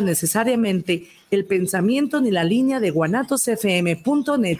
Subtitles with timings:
[0.00, 4.58] necesariamente el pensamiento ni la línea de guanatosfm.net.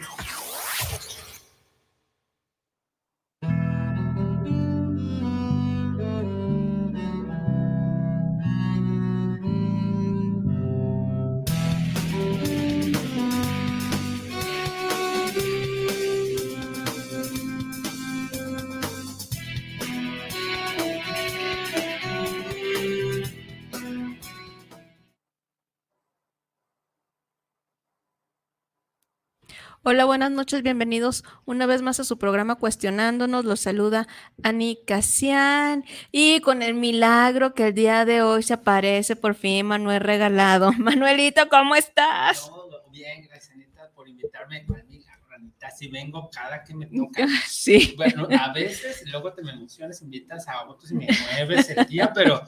[29.87, 33.45] Hola, buenas noches, bienvenidos una vez más a su programa Cuestionándonos.
[33.45, 34.07] Los saluda
[34.41, 39.67] Ani Casian y con el milagro que el día de hoy se aparece por fin
[39.67, 40.73] Manuel Regalado.
[40.79, 42.47] Manuelito, ¿cómo estás?
[42.47, 45.69] Todo bien, gracias Anita por invitarme con el milagro, Anita.
[45.69, 47.27] Si vengo cada que me toca.
[47.47, 47.93] Sí.
[47.95, 52.11] Bueno, a veces luego te me emocionas, invitas a otros y me mueves el día,
[52.11, 52.41] pero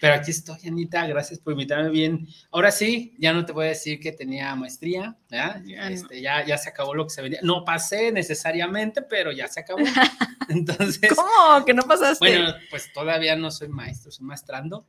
[0.00, 2.28] pero aquí estoy, Anita, gracias por invitarme bien.
[2.50, 5.62] Ahora sí, ya no te voy a decir que tenía maestría, ¿ya?
[5.90, 7.40] Este, ya, ya se acabó lo que se venía.
[7.42, 9.80] No pasé necesariamente, pero ya se acabó.
[10.48, 11.14] Entonces.
[11.14, 11.64] ¿Cómo?
[11.64, 12.18] ¿Que no pasaste?
[12.18, 14.86] Bueno, pues todavía no soy maestro, soy maestrando.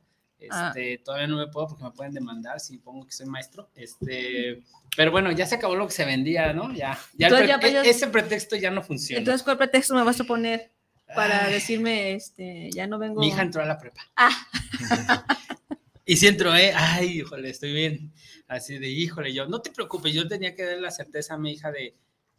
[0.50, 0.72] Ah.
[0.74, 3.70] Este, Todavía no me puedo porque me pueden demandar si pongo que soy maestro.
[3.74, 4.62] Este,
[4.96, 6.72] pero bueno, ya se acabó lo que se vendía, ¿no?
[6.72, 9.18] Ya, ya, e, ese pretexto ya no funciona.
[9.18, 10.72] Entonces, ¿cuál pretexto me vas a poner?
[11.14, 13.20] Para decirme, este, ya no vengo.
[13.20, 14.02] Mi hija entró a la prepa.
[14.16, 14.46] Ah.
[16.04, 16.72] y si entró, ¿eh?
[16.74, 18.12] Ay, híjole, estoy bien.
[18.48, 21.52] Así de, híjole, yo, no te preocupes, yo tenía que dar la certeza a mi
[21.52, 21.94] hija de,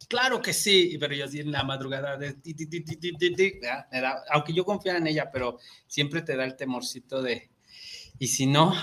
[0.08, 3.60] claro que sí, pero yo así en la madrugada de, ti, ti, ti,
[4.30, 7.50] aunque yo confiaba en ella, pero siempre te da el temorcito de,
[8.18, 8.74] y si no,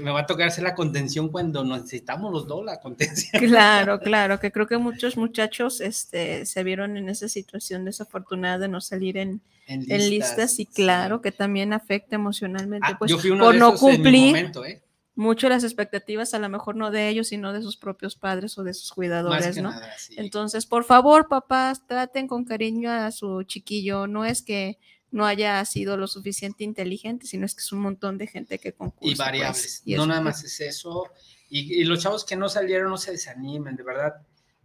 [0.00, 3.42] me va a tocar hacer la contención cuando necesitamos los dos la contención.
[3.46, 8.68] Claro, claro, que creo que muchos muchachos este, se vieron en esa situación desafortunada de
[8.68, 14.52] no salir en, listas, y claro que también afecta emocionalmente, ah, pues por no cumplir
[14.64, 14.82] ¿eh?
[15.16, 18.62] mucho las expectativas, a lo mejor no de ellos, sino de sus propios padres o
[18.62, 19.72] de sus cuidadores, ¿no?
[20.16, 24.78] Entonces, por favor, papás, traten con cariño a su chiquillo, no es que
[25.16, 28.74] no haya sido lo suficiente inteligente, sino es que es un montón de gente que
[28.74, 29.06] concursa.
[29.06, 31.04] Y pues, variables, no nada más es eso.
[31.48, 34.14] Y, los chavos que no salieron no se desanimen, de verdad.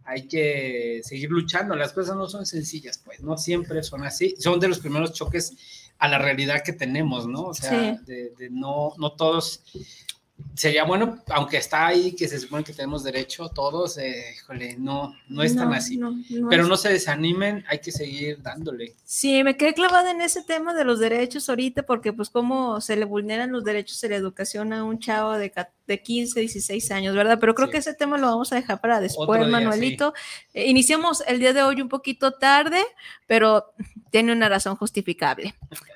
[0.04, 1.74] Hay que seguir luchando.
[1.74, 4.34] Las cosas no son sencillas, pues, no siempre son así.
[4.38, 5.56] Son de los primeros choques
[5.98, 7.44] a la realidad que tenemos, ¿no?
[7.44, 9.62] O sea, de, de, no, no todos
[10.54, 15.14] sería bueno, aunque está ahí, que se supone que tenemos derecho todos, eh, híjole, no,
[15.28, 15.98] no es tan así.
[16.48, 18.94] Pero no se desanimen, hay que seguir dándole.
[19.04, 22.96] Sí, me quedé clavada en ese tema de los derechos ahorita, porque pues cómo se
[22.96, 25.52] le vulneran los derechos de la educación a un chavo de,
[25.86, 27.38] de 15, 16 años, ¿verdad?
[27.40, 30.14] Pero creo que ese tema lo vamos a dejar para después, Manuelito.
[30.54, 32.82] Eh, iniciamos el día de hoy un poquito tarde,
[33.26, 33.72] pero
[34.10, 35.54] tiene una razón justificable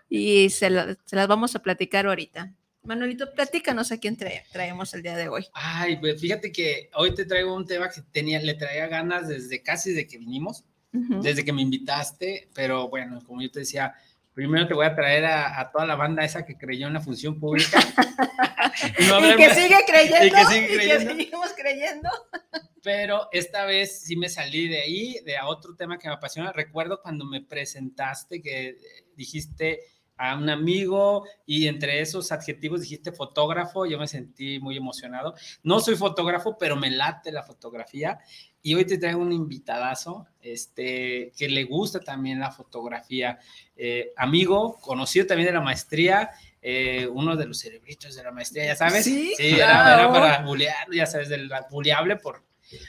[0.09, 0.69] y se,
[1.05, 2.53] se las vamos a platicar ahorita.
[2.87, 5.47] Manuelito, platícanos a quién traemos el día de hoy.
[5.53, 9.63] Ay, pues fíjate que hoy te traigo un tema que tenía, le traía ganas desde
[9.63, 13.95] casi de que vinimos, desde que me invitaste, pero bueno, como yo te decía,
[14.33, 17.39] primero te voy a traer a, toda la banda esa que creyó en la función
[17.41, 17.79] pública.
[18.99, 20.27] y, que sigue creyendo.
[20.27, 21.13] Y que sigue creyendo.
[21.13, 22.11] Y que seguimos creyendo.
[22.83, 26.53] Pero esta vez sí me salí de ahí, de a otro tema que me apasiona.
[26.53, 28.77] Recuerdo cuando me presentaste que
[29.17, 29.81] dijiste
[30.17, 35.35] a un amigo y entre esos adjetivos dijiste fotógrafo, yo me sentí muy emocionado.
[35.63, 38.19] No soy fotógrafo, pero me late la fotografía
[38.63, 43.39] y hoy te traigo un invitadazo este, que le gusta también la fotografía.
[43.77, 48.67] Eh, amigo, conocido también de la maestría, eh, uno de los cerebritos de la maestría,
[48.67, 49.05] ya sabes.
[49.05, 52.43] Sí, era, para bulear, ya sabes, del buleable por,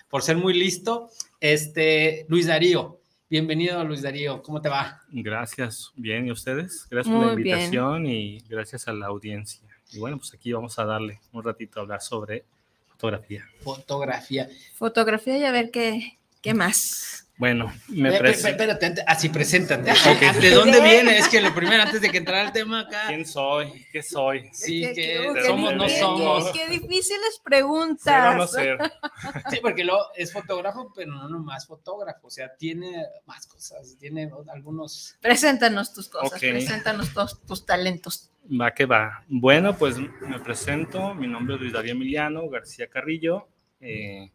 [0.10, 1.12] por ser muy listo.
[1.40, 3.00] Este, Luis Darío.
[3.30, 4.42] Bienvenido, Luis Darío.
[4.42, 5.02] ¿Cómo te va?
[5.10, 5.92] Gracias.
[5.98, 6.88] Bien, ¿y ustedes?
[6.90, 9.68] Gracias por la invitación y gracias a la audiencia.
[9.92, 12.46] Y bueno, pues aquí vamos a darle un ratito a hablar sobre
[12.88, 13.46] fotografía.
[13.60, 14.48] Fotografía.
[14.76, 17.27] Fotografía y a ver qué, qué más.
[17.38, 18.64] Bueno, me eh, presento.
[18.64, 19.92] Espérate, así preséntate.
[20.42, 21.20] ¿De dónde viene?
[21.20, 23.04] Es que lo primero, antes de que entrara el tema acá.
[23.08, 23.86] ¿Quién soy?
[23.92, 24.50] ¿Qué soy?
[24.54, 26.52] Sí, que somos, no somos.
[26.52, 28.36] Qué difíciles preguntas.
[28.36, 28.78] no ser.
[29.52, 32.28] Sí, porque lo es fotógrafo, pero no nomás fotógrafo.
[32.28, 35.16] O sea, tiene más cosas, tiene algunos.
[35.22, 38.32] Preséntanos tus cosas, preséntanos todos tus talentos.
[38.50, 39.24] Va que va.
[39.28, 41.14] Bueno, pues me presento.
[41.14, 43.48] Mi nombre es Luis Darío Emiliano García Carrillo.
[43.80, 44.32] Eh,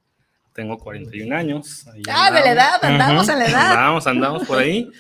[0.53, 1.87] tengo 41 años.
[2.09, 3.71] ah, de la edad, andamos a la edad.
[3.71, 4.91] Andamos, andamos por ahí.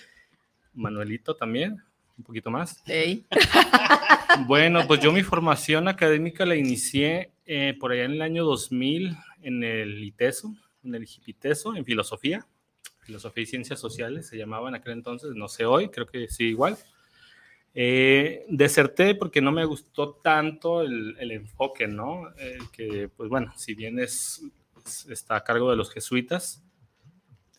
[0.74, 1.82] Manuelito también,
[2.16, 2.82] un poquito más.
[4.46, 9.14] Bueno, pues yo mi formación académica la inicié eh, por allá en el año 2000
[9.42, 10.54] en el ITESO,
[10.84, 12.46] en el IPITESO, en filosofía.
[13.00, 16.44] Filosofía y ciencias sociales se llamaban en aquel entonces, no sé hoy, creo que sí
[16.44, 16.78] igual.
[17.74, 22.32] Eh, deserté porque no me gustó tanto el, enfoque, ¿no?
[22.72, 24.42] que, pues bueno, si bien es,
[25.08, 26.64] está a cargo de los jesuitas,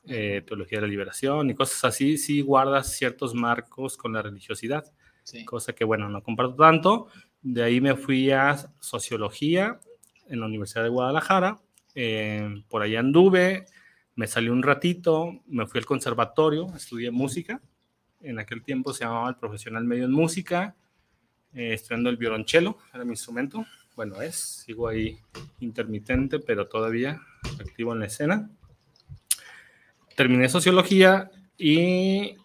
[0.05, 4.83] eh, teología de la liberación y cosas así, sí guardas ciertos marcos con la religiosidad,
[5.45, 7.07] cosa que, bueno, no comparto tanto.
[7.41, 9.79] De ahí me fui a sociología
[10.27, 11.61] en la Universidad de Guadalajara,
[11.95, 13.65] eh, por allá anduve,
[14.15, 17.61] me salí un ratito, me fui al conservatorio, estudié música
[18.23, 20.75] en aquel tiempo se llamaba el profesional medio en música,
[21.53, 23.65] eh, estudiando el violonchelo, era mi instrumento.
[23.95, 25.19] Bueno, es, sigo ahí
[25.60, 27.22] intermitente, pero todavía
[27.60, 28.50] activo en la escena.
[30.16, 32.36] Terminé sociología y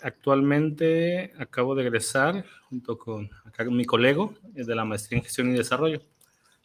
[0.00, 3.30] actualmente acabo de egresar junto con
[3.70, 6.00] mi colega de la maestría en gestión y desarrollo.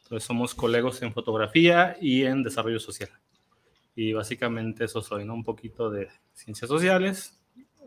[0.03, 3.09] Entonces somos colegas en fotografía y en desarrollo social.
[3.93, 5.33] Y básicamente eso soy, ¿no?
[5.33, 7.37] Un poquito de ciencias sociales,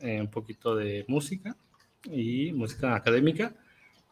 [0.02, 1.56] eh, un poquito de música
[2.04, 3.54] y música académica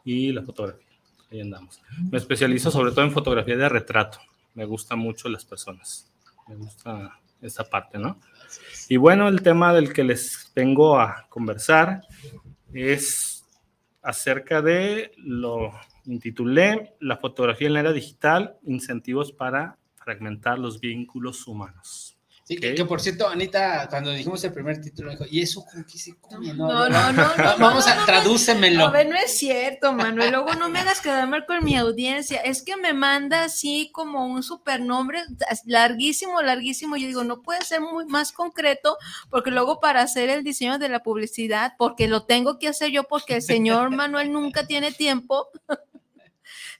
[0.03, 0.90] y la fotografía.
[1.31, 1.81] Ahí andamos.
[2.11, 4.19] Me especializo sobre todo en fotografía de retrato.
[4.53, 6.11] Me gustan mucho las personas.
[6.47, 8.19] Me gusta esa parte, ¿no?
[8.89, 12.01] Y bueno, el tema del que les vengo a conversar
[12.73, 13.45] es
[14.01, 15.71] acerca de lo
[16.05, 22.10] intitulé La fotografía en la era digital, incentivos para fragmentar los vínculos humanos
[22.57, 26.15] que, por cierto, Anita, cuando dijimos el primer título, dijo, ¿y eso con qué se
[26.19, 26.53] come?
[26.53, 27.23] No, no, no,
[27.59, 28.85] Vamos a, tradúcemelo.
[28.85, 30.31] A ver, no es cierto, Manuel.
[30.31, 32.41] Luego no me hagas quedar mal con mi audiencia.
[32.41, 35.21] Es que me manda así como un supernombre
[35.65, 36.97] larguísimo, larguísimo.
[36.97, 38.97] Yo digo, no puede ser muy más concreto,
[39.29, 43.03] porque luego para hacer el diseño de la publicidad, porque lo tengo que hacer yo,
[43.03, 45.47] porque el señor Manuel nunca tiene tiempo.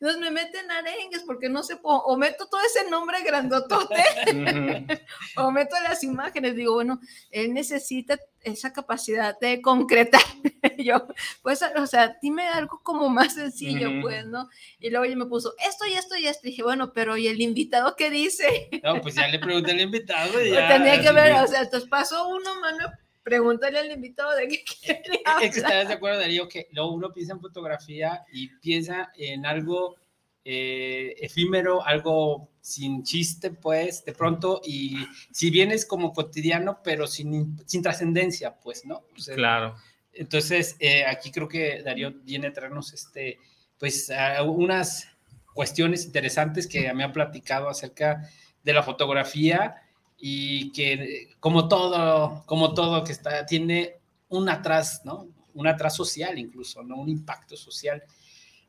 [0.02, 4.04] Entonces me meten arengues porque no sé, o meto todo ese nombre grandotote,
[5.38, 6.56] o meto las imágenes.
[6.56, 7.00] Digo, bueno,
[7.30, 10.24] él necesita esa capacidad de concretar.
[10.80, 11.06] yo,
[11.44, 14.50] pues, o sea, dime algo como más sencillo, pues, ¿no?
[14.80, 16.48] Y luego ella me puso esto y esto y esto.
[16.48, 18.72] dije, bueno, pero ¿y el invitado qué dice?
[18.84, 20.44] No, pues ya le pregunté al invitado.
[20.44, 22.92] Y ya, tenía que ver, o sea, entonces pasó uno, mano,
[23.24, 25.44] Pregúntale al invitado de qué quiere hablar.
[25.44, 29.46] Es que estás de acuerdo, Darío, que luego uno piensa en fotografía y piensa en
[29.46, 29.96] algo
[30.44, 37.06] eh, efímero, algo sin chiste, pues, de pronto, y si bien es como cotidiano, pero
[37.06, 39.04] sin, sin trascendencia, pues, ¿no?
[39.36, 39.76] claro.
[40.14, 43.40] Entonces, eh, aquí creo que Darío viene a traernos, este,
[43.78, 44.12] pues,
[44.46, 45.08] unas
[45.54, 48.28] cuestiones interesantes que me han platicado acerca
[48.64, 49.76] de la fotografía
[50.22, 53.98] y que como todo, como todo que está, tiene
[54.30, 55.28] un atrás, ¿no?
[55.56, 56.98] Un atrás social incluso, ¿no?
[56.98, 58.04] Un impacto social.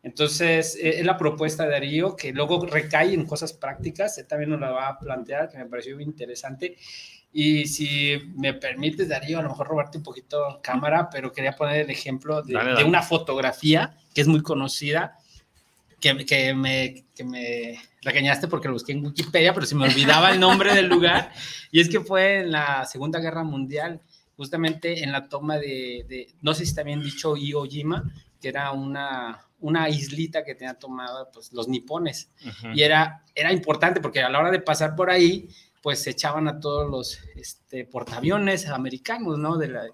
[0.02, 4.50] Entonces, e, es la propuesta de Darío que luego recae en cosas prácticas, él también
[4.50, 6.76] nos la va a plantear, que me pareció muy interesante.
[7.34, 11.82] Y si me permites, Darío, a lo mejor robarte un poquito cámara, pero quería poner
[11.82, 15.19] el ejemplo de, una fotografía que es muy conocida,
[16.02, 20.32] que, que, me, que me regañaste porque lo busqué en Wikipedia, pero se me olvidaba
[20.32, 21.32] el nombre del lugar.
[21.70, 24.02] Y es que fue en la Segunda Guerra Mundial,
[24.37, 28.72] justamente en la toma de, no sé si está bien dicho, Iwo Jima, que era
[28.72, 32.31] una, una islita que tenía tomada pues, los nipones.
[32.75, 35.48] Y era, era importante porque a la hora de pasar por ahí,
[35.81, 39.56] pues se echaban a todos los este, portaaviones americanos, ¿no?
[39.56, 39.84] De la,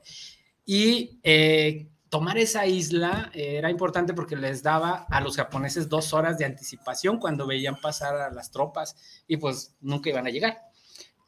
[0.64, 6.12] y eh, tomar esa isla eh, era importante porque les daba a los japoneses dos
[6.12, 8.96] horas de anticipación cuando veían pasar a las tropas
[9.26, 10.58] y pues nunca iban a llegar.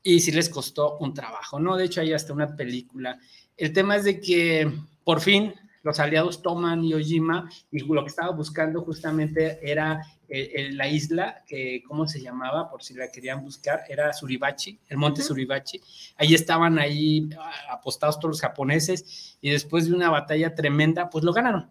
[0.03, 1.77] Y sí les costó un trabajo, ¿no?
[1.77, 3.19] De hecho, hay hasta una película.
[3.57, 4.73] El tema es de que
[5.05, 10.01] por fin los aliados toman Yojima y lo que estaba buscando justamente era
[10.33, 12.71] eh, la isla, que, ¿cómo se llamaba?
[12.71, 15.81] Por si la querían buscar, era Suribachi, el monte Suribachi.
[16.17, 21.25] Ahí estaban ahí ah, apostados todos los japoneses y después de una batalla tremenda, pues
[21.25, 21.71] lo ganaron.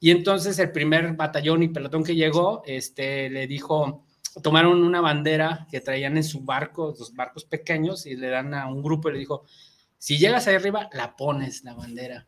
[0.00, 4.04] Y entonces el primer batallón y pelotón que llegó, este, le dijo,
[4.42, 8.66] tomaron una bandera que traían en su barco, los barcos pequeños, y le dan a
[8.66, 9.44] un grupo y le dijo,
[9.98, 12.26] si llegas ahí arriba, la pones la bandera.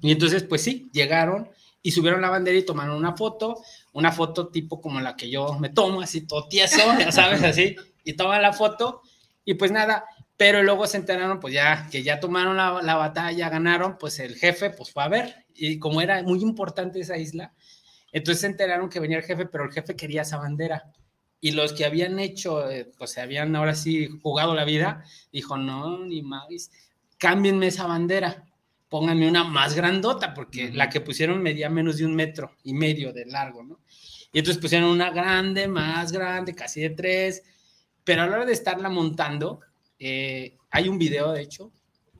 [0.00, 1.48] Y entonces, pues sí, llegaron
[1.82, 3.60] y subieron la bandera y tomaron una foto,
[3.92, 7.76] una foto tipo como la que yo me tomo, así todo tieso, ya sabes, así,
[8.04, 9.02] y toman la foto
[9.44, 10.04] y pues nada,
[10.36, 14.36] pero luego se enteraron, pues ya que ya tomaron la, la, batalla, ganaron, pues el
[14.36, 17.52] jefe pues fue a ver, y como era muy importante esa isla,
[18.12, 20.92] entonces se enteraron que venía el jefe, pero el jefe quería esa bandera.
[21.40, 25.56] Y los que habían hecho, eh, pues se habían ahora sí jugado la vida, dijo,
[25.56, 26.70] no, ni más,
[27.18, 28.44] cámbienme esa bandera
[28.92, 33.10] pónganme una más grandota, porque la que pusieron medía menos de un metro y medio
[33.10, 33.80] de largo, ¿no?
[34.30, 37.42] Y entonces pusieron una grande, más grande, casi de tres,
[38.04, 39.60] pero a la hora de estarla montando,
[39.98, 41.72] eh, hay un video, de hecho,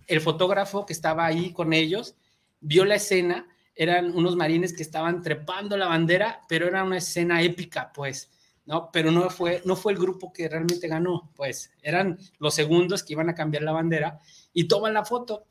[0.07, 2.14] el fotógrafo que estaba ahí con ellos
[2.61, 7.43] vio la escena, eran unos marines que estaban trepando la bandera, pero era una escena
[7.43, 8.31] épica, pues,
[8.64, 8.88] ¿no?
[8.91, 13.12] Pero no fue, no fue el grupo que realmente ganó, pues, eran los segundos que
[13.12, 14.21] iban a cambiar la bandera
[14.55, 15.45] y toman la foto,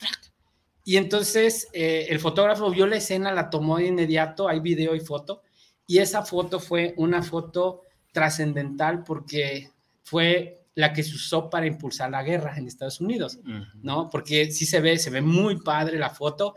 [0.84, 5.00] y entonces eh, el fotógrafo vio la escena, la tomó de inmediato, hay video y
[5.00, 5.44] foto,
[5.86, 9.70] y esa foto fue una foto trascendental porque
[10.04, 13.40] fue la que se usó para impulsar la guerra en Estados Unidos,
[13.82, 14.10] ¿no?
[14.10, 16.56] Porque sí se ve, se ve muy padre la foto,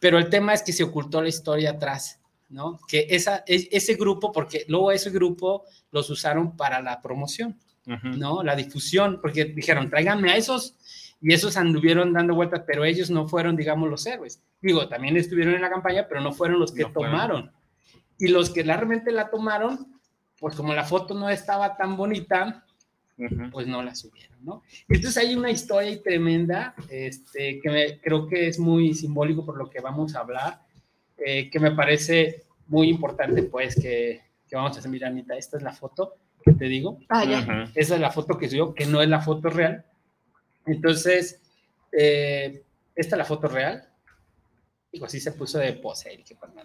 [0.00, 2.80] pero el tema es que se ocultó la historia atrás, ¿no?
[2.88, 8.42] Que esa, e, ese grupo, porque luego ese grupo los usaron para la promoción, ¿no?
[8.42, 10.74] La difusión, porque dijeron, tráiganme a esos,
[11.22, 14.42] y esos anduvieron dando vueltas, pero ellos no fueron, digamos, los héroes.
[14.60, 17.52] Digo, también estuvieron en la campaña, pero no fueron los que tomaron.
[18.18, 20.00] Y los que realmente la tomaron,
[20.40, 22.64] pues como la foto no estaba tan bonita,
[23.52, 24.62] pues no la subieron, ¿no?
[24.88, 29.80] Entonces hay una historia tremenda, este, que creo que es muy simbólico por lo que
[29.80, 30.60] vamos a hablar,
[31.18, 35.56] eh, que me parece muy importante, pues, que, que vamos a hacer, mira, Anita, esta
[35.56, 36.98] es la foto que te digo.
[37.08, 37.70] Ah, ya.
[37.76, 39.84] Esa es la foto que subió, que no es la foto real.
[40.66, 41.40] Entonces,
[41.92, 42.64] eh,
[42.94, 43.88] esta es la foto real.
[44.92, 46.22] Digo, así se puso de pose,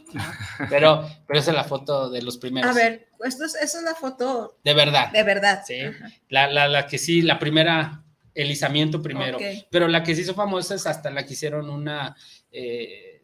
[0.70, 2.70] pero, pero esa es la foto de los primeros.
[2.70, 4.60] A ver, esto es, esa es la foto.
[4.66, 5.12] De verdad.
[5.14, 5.64] De verdad.
[5.66, 5.80] Sí.
[6.28, 9.38] La, la, la, que sí, la primera, el izamiento primero.
[9.72, 12.18] Pero la que se hizo famosa es hasta la que hicieron una,
[12.52, 13.22] eh,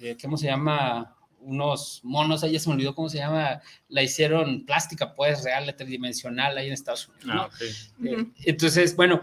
[0.00, 1.16] eh, ¿cómo se llama?
[1.40, 6.56] Unos monos, ahí se me olvidó cómo se llama, la hicieron plástica, pues, real, tridimensional,
[6.56, 7.26] ahí en Estados Unidos.
[7.28, 7.50] Ah,
[8.04, 9.20] eh, entonces, bueno,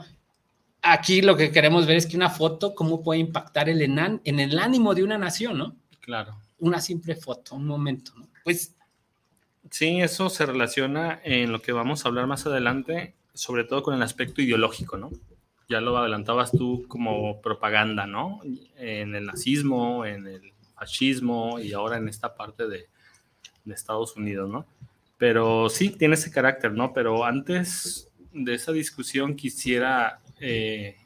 [0.84, 4.40] aquí lo que queremos ver es que una foto, cómo puede impactar el enan, en
[4.40, 5.75] el ánimo de una nación, ¿no?
[6.02, 6.38] Claro.
[6.60, 8.28] Una simple foto, un momento, ¿no?
[8.44, 8.75] Pues.
[9.72, 13.96] Sí, eso se relaciona en lo que vamos a hablar más adelante, sobre todo con
[13.96, 15.10] el aspecto ideológico, ¿no?
[15.68, 18.42] Ya lo adelantabas tú como propaganda, ¿no?
[18.75, 22.90] En el nazismo, en el fascismo y ahora en esta parte de,
[23.63, 24.68] de Estados Unidos, ¿no?
[25.18, 26.94] Pero sí, tiene ese carácter, ¿no?
[26.94, 30.98] Pero antes de esa discusión quisiera eh,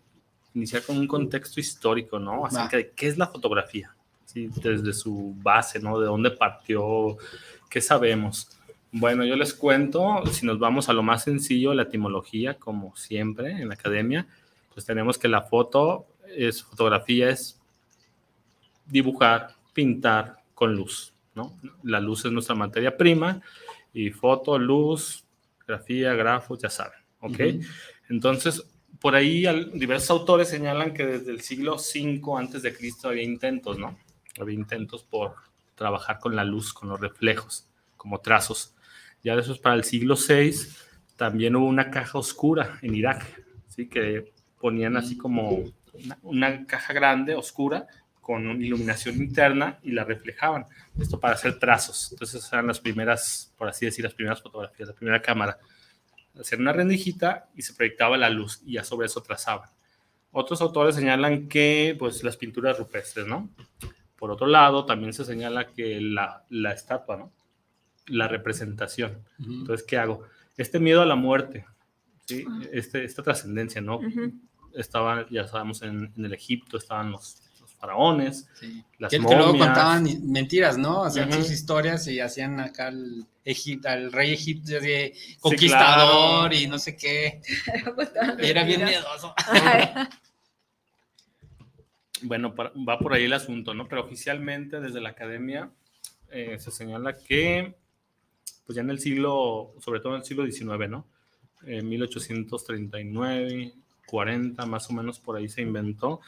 [0.55, 2.47] iniciar con un contexto histórico, ¿no?
[2.47, 4.49] Acerca de qué es la fotografía, ¿sí?
[4.63, 5.99] desde su base, ¿no?
[5.99, 7.17] De dónde partió,
[7.69, 8.49] qué sabemos.
[8.91, 13.51] Bueno, yo les cuento, si nos vamos a lo más sencillo, la etimología, como siempre
[13.51, 14.27] en la academia,
[14.73, 17.61] pues tenemos que la foto, es fotografía, es
[18.87, 21.55] dibujar, pintar con luz, ¿no?
[21.83, 23.39] La luz es nuestra materia prima
[23.93, 25.23] y foto, luz,
[25.67, 27.39] grafía, grafos, ya saben, ¿ok?
[28.09, 28.65] Entonces,
[28.99, 33.77] por ahí diversos autores señalan que desde el siglo V antes de Cristo había intentos,
[33.77, 33.97] ¿no?
[34.39, 35.35] Había intentos por
[35.75, 38.75] trabajar con la luz, con los reflejos, como trazos.
[39.23, 40.51] Ya de eso es para el siglo VI
[41.15, 43.25] también hubo una caja oscura en Irak,
[43.67, 43.87] ¿sí?
[43.87, 45.63] Que ponían así como
[46.21, 47.87] una, caja grande, oscura,
[48.21, 50.65] con iluminación interna y la reflejaban.
[50.99, 52.11] Esto para hacer trazos.
[52.11, 55.57] Entonces eran las primeras, por así decir, las primeras fotografías, la primera cámara
[56.39, 59.69] hacer una rendijita y se proyectaba la luz y ya sobre eso trazaban.
[60.31, 63.49] Otros autores señalan que pues las pinturas rupestres, ¿no?
[64.17, 67.31] Por otro lado, también se señala que la, la estatua, ¿no?
[68.07, 69.23] La representación.
[69.39, 70.23] Entonces, ¿qué hago?
[70.55, 71.65] Este miedo a la muerte,
[72.25, 72.45] ¿sí?
[72.71, 73.99] Este, esta trascendencia, ¿no?
[74.73, 77.41] Estaban, ya sabemos, en, en el Egipto estaban los,
[77.77, 78.47] faraones,
[78.97, 81.03] las que, luego contaban mentiras, ¿no?
[81.03, 83.25] Hacían sus historias y hacían acá el,
[83.85, 87.41] al rey egipcio de conquistador y no sé qué.
[88.39, 89.33] era bien miedoso.
[92.23, 93.87] bueno, va por ahí el asunto, ¿no?
[93.87, 95.69] Pero oficialmente desde la academia
[96.29, 97.75] eh, se señala que,
[98.65, 101.07] pues ya en el siglo, sobre todo en el siglo XIX, ¿no?
[101.65, 103.73] En 1839,
[104.05, 106.21] 40, más o menos por ahí se inventó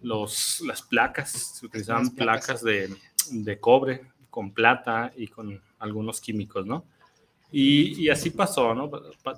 [0.00, 2.94] los, las placas, se utilizaban placas, de,
[3.30, 6.86] de, cobre con plata y con algunos químicos, ¿no?
[7.52, 8.90] Y, así pasó, ¿no?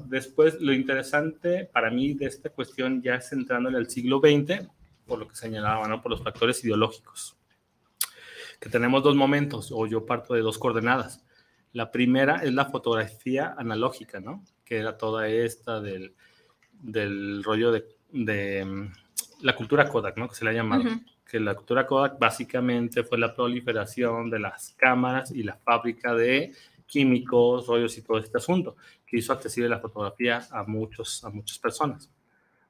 [0.07, 4.67] Después, lo interesante para mí de esta cuestión ya es entrando en el siglo XX,
[5.07, 6.01] por lo que señalaba, ¿no?
[6.01, 7.37] Por los factores ideológicos,
[8.59, 11.25] que tenemos dos momentos, o yo parto de dos coordenadas.
[11.73, 14.43] La primera es la fotografía analógica, ¿no?
[14.65, 16.15] Que era toda esta del,
[16.73, 18.93] del rollo de, de mm,
[19.43, 20.29] la cultura Kodak, ¿no?
[20.29, 20.85] Que se le ha llamado.
[21.29, 26.53] Que la cultura Kodak básicamente fue la proliferación de las cámaras y la fábrica de
[26.87, 31.59] químicos, rollos y todo este asunto, que hizo accesible la fotografía a, muchos, a muchas
[31.59, 32.11] personas.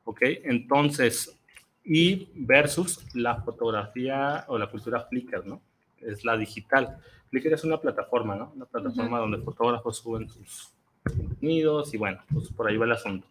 [0.05, 0.21] ¿Ok?
[0.45, 1.39] Entonces,
[1.85, 5.63] y versus la fotografía o la cultura Flickr, ¿no?
[6.01, 6.99] Es la digital.
[7.31, 8.53] Flickr es una plataforma, ¿no?
[8.55, 10.73] Una plataforma donde fotógrafos suben sus
[11.03, 13.27] contenidos y bueno, pues por ahí va el asunto.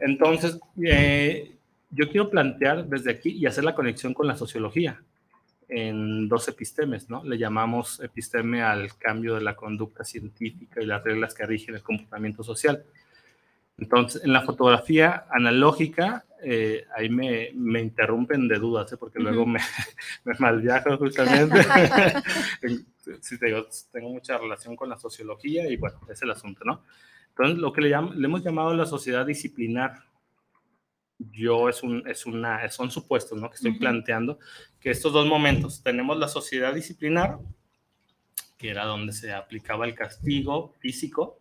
[0.00, 1.53] Entonces, eh,
[1.94, 5.02] yo quiero plantear desde aquí y hacer la conexión con la sociología.
[5.66, 7.24] en dos epistemes, ¿no?
[7.24, 11.82] Le llamamos episteme al cambio de la conducta científica y las reglas que rigen el
[11.82, 12.84] comportamiento social.
[13.78, 18.96] Entonces, en la fotografía analógica, eh, ahí me, me, interrumpen de dudas, ¿eh?
[18.98, 19.58] porque luego me,
[20.24, 21.56] me malviajo justamente.
[23.20, 26.82] sí, tengo, tengo, mucha relación con la sociología y bueno, es el asunto, ¿no?
[27.30, 30.04] Entonces, lo que le, le hemos llamado la sociedad disciplinar,
[31.18, 33.48] yo es, un, es una, son supuestos, ¿no?
[33.48, 34.38] Que estoy planteando,
[34.80, 37.38] que estos dos momentos, tenemos la sociedad disciplinar,
[38.58, 41.38] que era donde se aplicaba el castigo físico,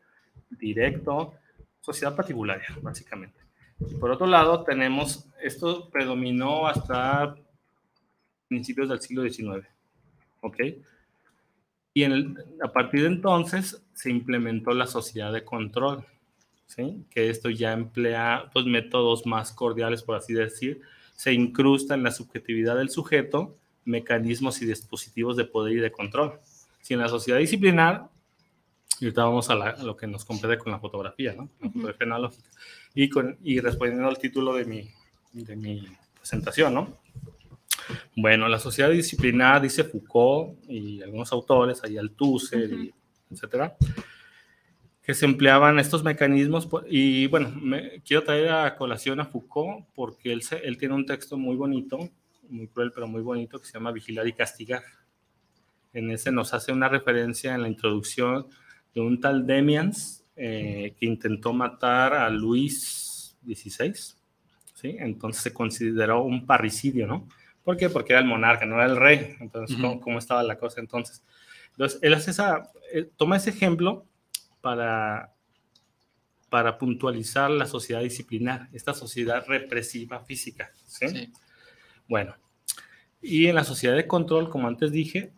[0.49, 1.33] directo,
[1.81, 3.39] sociedad particular, básicamente.
[3.79, 7.35] Y por otro lado, tenemos, esto predominó hasta
[8.47, 9.67] principios del siglo XIX,
[10.41, 10.57] ¿ok?
[11.95, 16.05] Y en a partir de entonces se implementó la sociedad de control,
[16.75, 17.05] ¿sí?
[17.09, 20.81] Que esto ya emplea pues, métodos más cordiales, por así decir,
[21.15, 26.39] se incrusta en la subjetividad del sujeto mecanismos y dispositivos de poder y de control.
[26.81, 28.09] Si en la sociedad disciplinar
[28.99, 31.49] y ahorita vamos a, lo que nos compete con la fotografía, ¿no?
[31.59, 32.49] La fotografía analógica.
[32.93, 34.89] Y, con, y respondiendo al título de mi,
[35.33, 36.99] de mi presentación, ¿no?
[38.15, 42.69] Bueno, la sociedad disciplinada, dice Foucault y algunos autores, ahí Althusser,
[43.29, 43.75] etcétera,
[45.03, 46.67] que se empleaban estos mecanismos.
[46.89, 51.05] Y bueno, me, quiero traer a colación a Foucault porque él, se, él tiene un
[51.05, 52.09] texto muy bonito,
[52.49, 54.83] muy cruel, pero muy bonito, que se llama Vigilar y Castigar.
[55.93, 58.47] En ese nos hace una referencia en la introducción
[58.95, 63.93] de un tal Demians eh, que intentó matar a Luis XVI,
[64.73, 64.95] ¿sí?
[64.99, 67.27] Entonces se consideró un parricidio, ¿no?
[67.63, 67.89] ¿Por qué?
[67.89, 69.35] Porque era el monarca, no era el rey.
[69.39, 71.23] Entonces, ¿cómo, estaba la cosa entonces?
[71.71, 72.71] Entonces, él hace esa,
[73.15, 74.05] toma ese ejemplo
[74.63, 75.33] para,
[76.49, 81.09] para puntualizar la sociedad disciplinar, esta sociedad represiva física, ¿sí?
[81.09, 81.33] sí.
[82.07, 82.33] Bueno,
[83.21, 85.33] y en la sociedad de control, como antes dije,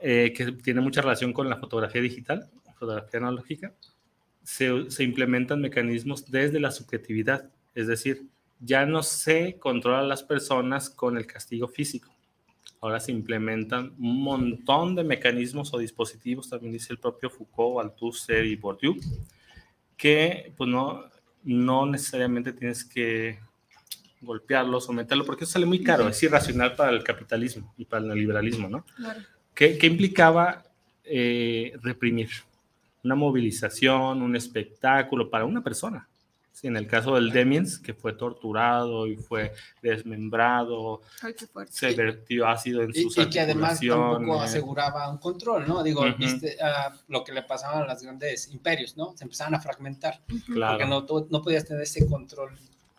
[0.00, 3.72] eh, que tiene mucha relación con la fotografía digital, fotografía analógica,
[4.42, 8.26] se, se, implementan mecanismos desde la subjetividad, es decir,
[8.58, 12.12] ya no se controla a las personas con el castigo físico.
[12.80, 18.44] Ahora se implementan un montón de mecanismos o dispositivos, también dice el propio Foucault, Althusser
[18.46, 18.96] y Bourdieu,
[19.96, 21.04] que pues no,
[21.44, 23.38] no necesariamente tienes que
[24.22, 28.08] golpearlo, someterlo, porque eso sale muy caro, es irracional para el capitalismo y para el
[28.08, 28.84] neoliberalismo, ¿no?
[28.96, 29.20] Claro.
[29.54, 30.62] ¿Qué, ¿Qué, implicaba
[31.04, 32.30] eh, reprimir?
[33.02, 36.06] una movilización, un espectáculo para una persona.
[36.52, 41.00] Sí, en el caso del Demiens, que fue torturado y fue desmembrado,
[41.70, 45.82] se vertió ácido en sus y, y que además tampoco aseguraba un control, ¿no?
[45.82, 49.16] Digo, viste, uh, lo que le pasaba a los grandes imperios, ¿no?
[49.16, 50.78] Se empezaban a fragmentar, claro.
[50.78, 52.50] porque no, no podías tener ese control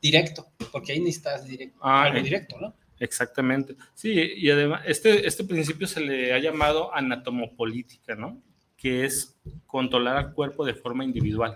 [0.02, 2.74] directo, porque ahí necesitas directo, ah, algo directo, ¿no?
[3.00, 3.76] Exactamente.
[3.94, 8.42] Sí, y además, este, este principio se le ha llamado anatomopolítica, ¿no?
[8.82, 9.38] que es
[9.68, 11.56] controlar al cuerpo de forma individual.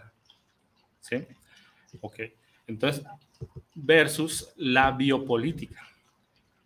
[1.02, 1.26] ¿Sí?
[2.02, 2.20] Ok.
[2.68, 3.04] Entonces,
[3.74, 5.82] versus la biopolítica.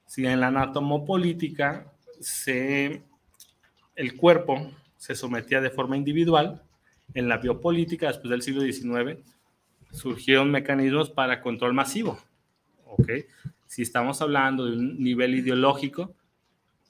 [0.06, 3.04] Si en la anatomopolítica se,
[3.96, 6.62] el cuerpo se sometía de forma individual,
[7.13, 9.20] en la biopolítica, después del siglo XIX,
[9.92, 12.20] surgieron mecanismos para control masivo.
[12.86, 13.10] ¿Ok?
[13.65, 16.13] Si estamos hablando de un nivel ideológico,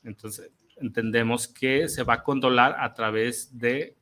[0.03, 3.95] entonces entendemos que se va a controlar a través de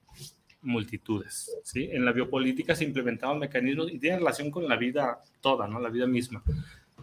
[0.67, 1.57] multitudes.
[1.63, 1.89] ¿sí?
[1.91, 5.79] En la biopolítica se implementaban mecanismos y tiene relación con la vida toda, ¿no?
[5.79, 6.43] la vida misma.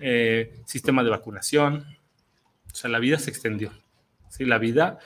[0.01, 1.87] Eh, sistema de vacunación,
[2.71, 3.73] o sea, la vida se extendió.
[4.29, 4.45] ¿sí?
[4.45, 4.99] La vida,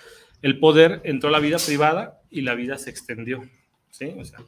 [0.42, 3.48] el poder entró a la vida privada y la vida se extendió.
[3.90, 4.14] ¿Sí?
[4.18, 4.40] O sea,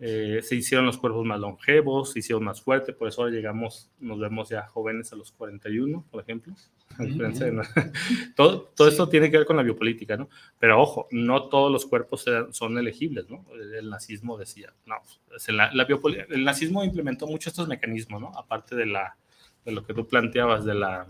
[0.00, 3.90] eh, se hicieron los cuerpos más longevos, se hicieron más fuertes, por eso ahora llegamos,
[4.00, 6.54] nos vemos ya jóvenes a los 41, por ejemplo.
[8.36, 10.28] todo todo esto tiene que ver con la biopolítica, ¿no?
[10.58, 13.46] Pero ojo, no todos los cuerpos son elegibles, ¿no?
[13.54, 14.96] El nazismo decía, no,
[15.28, 18.32] pues, la, el nazismo implementó mucho estos mecanismos, ¿no?
[18.36, 19.16] Aparte de, la,
[19.64, 21.06] de lo que tú planteabas de la,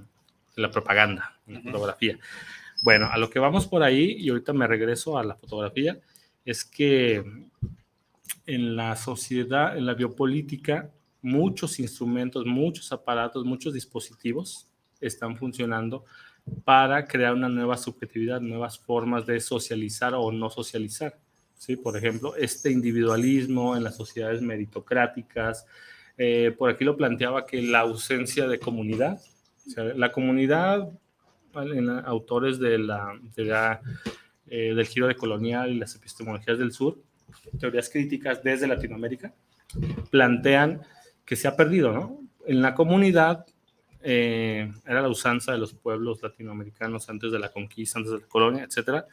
[0.54, 2.18] de la propaganda, la fotografía.
[2.82, 6.00] Bueno, a lo que vamos por ahí, y ahorita me regreso a la fotografía,
[6.44, 7.24] es que
[8.46, 14.68] en la sociedad, en la biopolítica, muchos instrumentos, muchos aparatos, muchos dispositivos
[15.00, 16.04] están funcionando
[16.64, 21.18] para crear una nueva subjetividad, nuevas formas de socializar o no socializar.
[21.56, 21.76] ¿sí?
[21.76, 25.66] Por ejemplo, este individualismo en las sociedades meritocráticas,
[26.18, 29.20] eh, por aquí lo planteaba que la ausencia de comunidad,
[29.76, 30.90] la comunidad,
[31.54, 32.78] en autores eh,
[34.46, 36.98] del giro de colonial y las epistemologías del sur,
[37.58, 39.32] teorías críticas desde Latinoamérica,
[40.10, 40.82] plantean
[41.24, 42.20] que se ha perdido, ¿no?
[42.46, 43.46] En la comunidad
[44.02, 48.26] eh, era la usanza de los pueblos latinoamericanos antes de la conquista, antes de la
[48.26, 49.06] colonia, etcétera.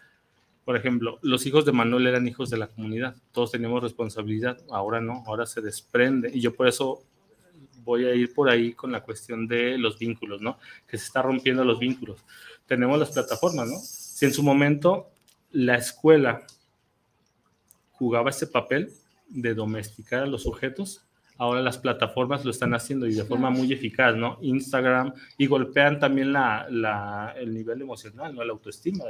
[0.65, 4.99] Por ejemplo, los hijos de Manuel eran hijos de la comunidad, todos teníamos responsabilidad, ahora
[4.99, 6.31] no, ahora se desprende.
[6.33, 7.03] Y yo por eso
[7.83, 10.57] voy a ir por ahí con la cuestión de los vínculos, ¿no?
[10.87, 12.23] Que se está rompiendo los vínculos.
[12.65, 13.77] Tenemos las plataformas, ¿no?
[13.79, 15.09] Si en su momento
[15.51, 16.45] la escuela
[17.99, 18.91] jugaba ese papel
[19.27, 21.05] de domesticar a los sujetos,
[21.37, 24.39] ahora las plataformas lo están haciendo y de forma muy eficaz, ¿no?
[24.41, 28.43] Instagram y golpean también la, el nivel emocional, ¿no?
[28.43, 29.05] La autoestima,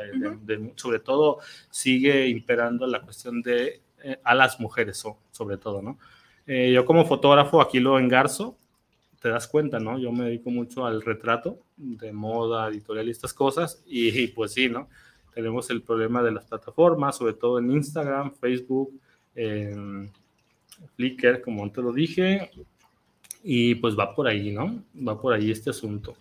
[0.76, 5.98] sobre todo sigue imperando la cuestión de eh, a las mujeres, sobre todo, ¿no?
[6.46, 8.58] Eh, yo como fotógrafo aquí lo engarzo,
[9.22, 10.00] te das cuenta, ¿no?
[10.00, 14.70] Yo me dedico mucho al retrato de moda, editorial y estas cosas, y, pues sí,
[14.70, 14.90] ¿no?
[15.40, 18.92] Tenemos el problema de las plataformas, sobre todo en Instagram, Facebook,
[19.36, 20.12] en
[20.98, 22.52] Flickr, como antes lo dije,
[23.42, 24.84] y pues va por ahí, ¿no?
[25.08, 26.14] Va por ahí este asunto.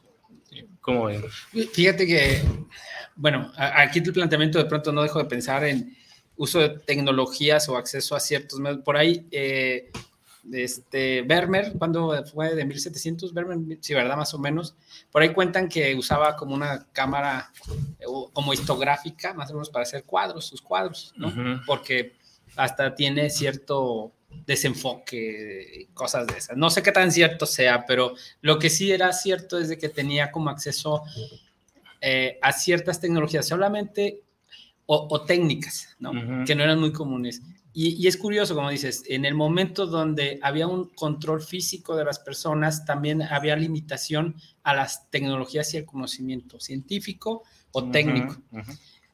[0.81, 1.24] ¿Cómo ven?
[1.72, 2.42] Fíjate que,
[3.16, 5.96] bueno, aquí el planteamiento de pronto no dejo de pensar en
[6.37, 8.83] uso de tecnologías o acceso a ciertos medios.
[8.83, 9.90] Por ahí, eh,
[10.53, 14.16] este, Vermeer, cuando fue de 1700, Vermeer, sí, ¿verdad?
[14.16, 14.74] Más o menos.
[15.11, 17.53] Por ahí cuentan que usaba como una cámara
[17.98, 21.33] eh, como histográfica, más o menos para hacer cuadros, sus cuadros, ¿no?
[21.66, 22.14] Porque
[22.57, 24.12] hasta tiene cierto
[24.46, 26.57] desenfoque, cosas de esas.
[26.57, 29.88] No sé qué tan cierto sea, pero lo que sí era cierto es de que
[29.88, 31.03] tenía como acceso
[32.01, 34.22] eh, a ciertas tecnologías solamente
[34.90, 36.12] o, técnicas, ¿no?
[36.46, 37.42] Que no eran muy comunes.
[37.72, 42.18] Y, es curioso, como dices, en el momento donde había un control físico de las
[42.18, 48.37] personas, también había limitación a las tecnologías y el conocimiento científico o técnico.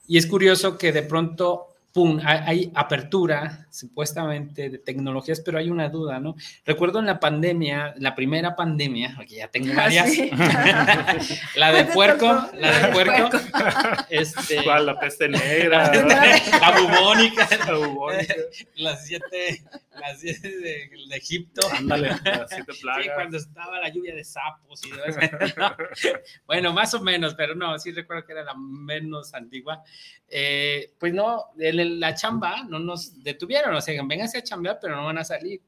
[0.06, 5.88] Y es curioso que de pronto ¡pum!, hay apertura supuestamente de tecnologías, pero hay una
[5.88, 6.35] duda, ¿no?
[6.66, 10.11] Recuerdo en la pandemia, la primera pandemia, aquí ya tengo ah, varias,
[11.57, 12.26] la de puerco,
[12.59, 13.30] la de puerco,
[14.11, 18.35] este, La peste negra, la bubónica, la bubónica,
[18.76, 19.62] las siete,
[20.00, 21.62] las siete de, Egipto.
[21.72, 23.04] Ándale, las siete plagas.
[23.04, 25.20] Sí, cuando estaba la lluvia de sapos y todo eso.
[26.44, 29.85] Bueno, más o menos, pero no, sí recuerdo que era la menos antigua.
[30.28, 34.97] Eh, pues no, el la chamba no nos detuvieron, o sea, vénganse a chambear, pero
[34.97, 35.62] no van a salir.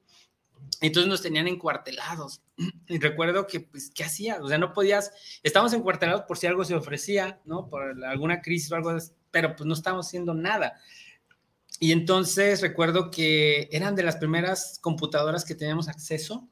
[0.81, 2.43] Entonces nos tenían encuartelados.
[2.89, 4.39] Y recuerdo que, pues, ¿qué hacía?
[4.41, 7.69] O sea, no podías, estábamos encuartelados por si algo se ofrecía, ¿no?
[7.69, 8.97] Por alguna crisis o algo,
[9.33, 10.81] pero pues no estábamos haciendo nada.
[11.79, 16.49] Y entonces recuerdo que eran de las primeras computadoras que teníamos acceso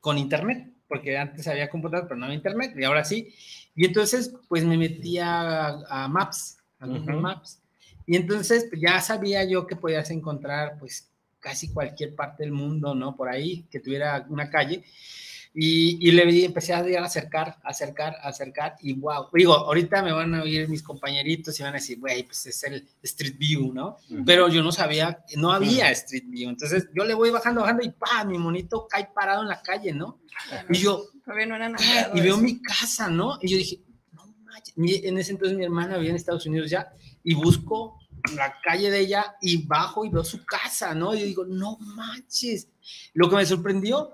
[0.00, 3.34] con internet, porque antes había computadoras, pero no había internet, y ahora sí.
[3.74, 7.62] Y entonces, pues me metía a, Maps, a Google Maps,
[8.06, 12.94] y entonces pues, ya sabía yo que podías encontrar pues casi cualquier parte del mundo,
[12.94, 13.16] ¿no?
[13.16, 14.84] Por ahí, que tuviera una calle.
[15.58, 20.42] Y, y le empecé a acercar, acercar, acercar, y wow, digo, ahorita me van a
[20.42, 23.96] oír mis compañeritos y van a decir, güey, pues es el Street View, ¿no?
[24.26, 27.88] Pero yo no sabía, no había Street View, entonces yo le voy bajando, bajando y
[27.88, 30.18] pa, mi monito cae parado en la calle, ¿no?
[30.68, 33.38] Y yo, no era nada y veo mi casa, ¿no?
[33.40, 33.80] Y yo dije,
[34.12, 36.92] no manches, en ese entonces mi hermana vivía en Estados Unidos ya,
[37.26, 37.98] y busco
[38.36, 41.12] la calle de ella y bajo y veo su casa, ¿no?
[41.12, 42.68] Y yo digo, no manches.
[43.14, 44.12] Lo que me sorprendió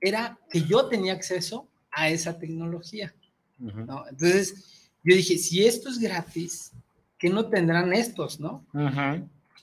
[0.00, 3.12] era que yo tenía acceso a esa tecnología,
[3.58, 4.06] ¿no?
[4.08, 6.70] Entonces, yo dije, si esto es gratis,
[7.18, 8.64] ¿qué no tendrán estos, no?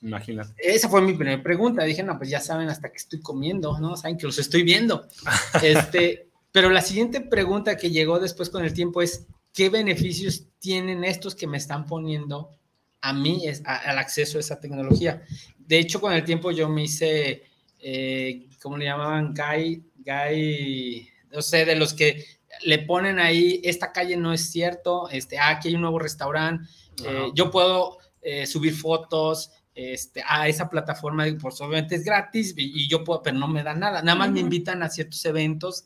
[0.02, 0.54] Imagínate.
[0.58, 1.84] Esa fue mi primera pregunta.
[1.86, 3.96] Dije, no, pues ya saben hasta que estoy comiendo, ¿no?
[3.96, 5.08] Saben que los estoy viendo.
[5.64, 11.06] este, pero la siguiente pregunta que llegó después con el tiempo es, ¿qué beneficios tienen
[11.06, 12.59] estos que me están poniendo
[13.02, 15.22] a mí es, al acceso a esa tecnología.
[15.58, 17.44] De hecho, con el tiempo yo me hice,
[17.80, 19.34] eh, ¿cómo le llamaban?
[19.34, 22.26] Guy, guy, no sé, de los que
[22.64, 26.68] le ponen ahí, esta calle no es cierto, este, ah, aquí hay un nuevo restaurante,
[27.06, 32.90] eh, yo puedo eh, subir fotos este, a esa plataforma, por obviamente es gratis y,
[32.90, 35.86] yo puedo, pero no me da nada, nada más me invitan a ciertos eventos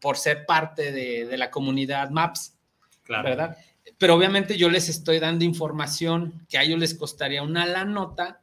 [0.00, 2.56] por ser parte de, de la comunidad Maps,
[3.04, 3.28] claro.
[3.28, 3.56] ¿verdad?
[3.98, 8.40] Pero obviamente yo les estoy dando información que a ellos les costaría una la nota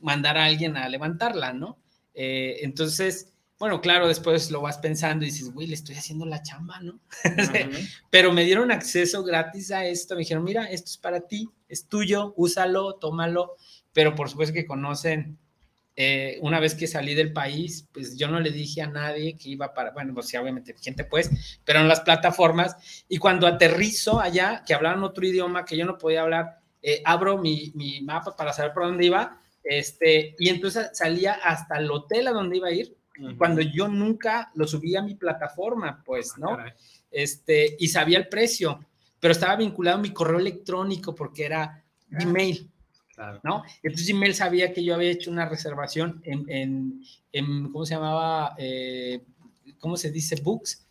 [0.00, 1.78] mandar a alguien a levantarla, ¿no?
[2.14, 6.42] Eh, entonces, bueno, claro, después lo vas pensando y dices, güey, le estoy haciendo la
[6.42, 7.00] chamba, ¿no?
[8.10, 11.86] pero me dieron acceso gratis a esto, me dijeron, mira, esto es para ti, es
[11.88, 13.56] tuyo, úsalo, tómalo,
[13.92, 15.38] pero por supuesto que conocen
[15.98, 19.48] eh, una vez que salí del país, pues yo no le dije a nadie que
[19.48, 24.20] iba para, bueno, pues sí, obviamente gente pues, pero en las plataformas, y cuando aterrizo
[24.20, 27.72] allá, que hablaban otro idioma que yo no podía hablar, eh, abro mi,
[28.04, 32.58] mapa para saber por dónde iba, este, y entonces salía hasta el hotel a donde
[32.58, 32.94] iba a ir,
[33.38, 36.58] cuando yo nunca lo subí a mi plataforma, pues, ah, ¿no?
[37.10, 38.84] Este, y sabía el precio,
[39.18, 42.70] pero estaba vinculado a mi correo electrónico porque era Gmail.
[43.42, 43.62] ¿No?
[43.82, 47.02] Entonces Gmail sabía que yo había hecho una reservación en,
[47.32, 48.54] en, ¿cómo se llamaba?
[48.58, 49.24] Eh,
[49.78, 50.36] ¿Cómo se dice?
[50.42, 50.86] Books.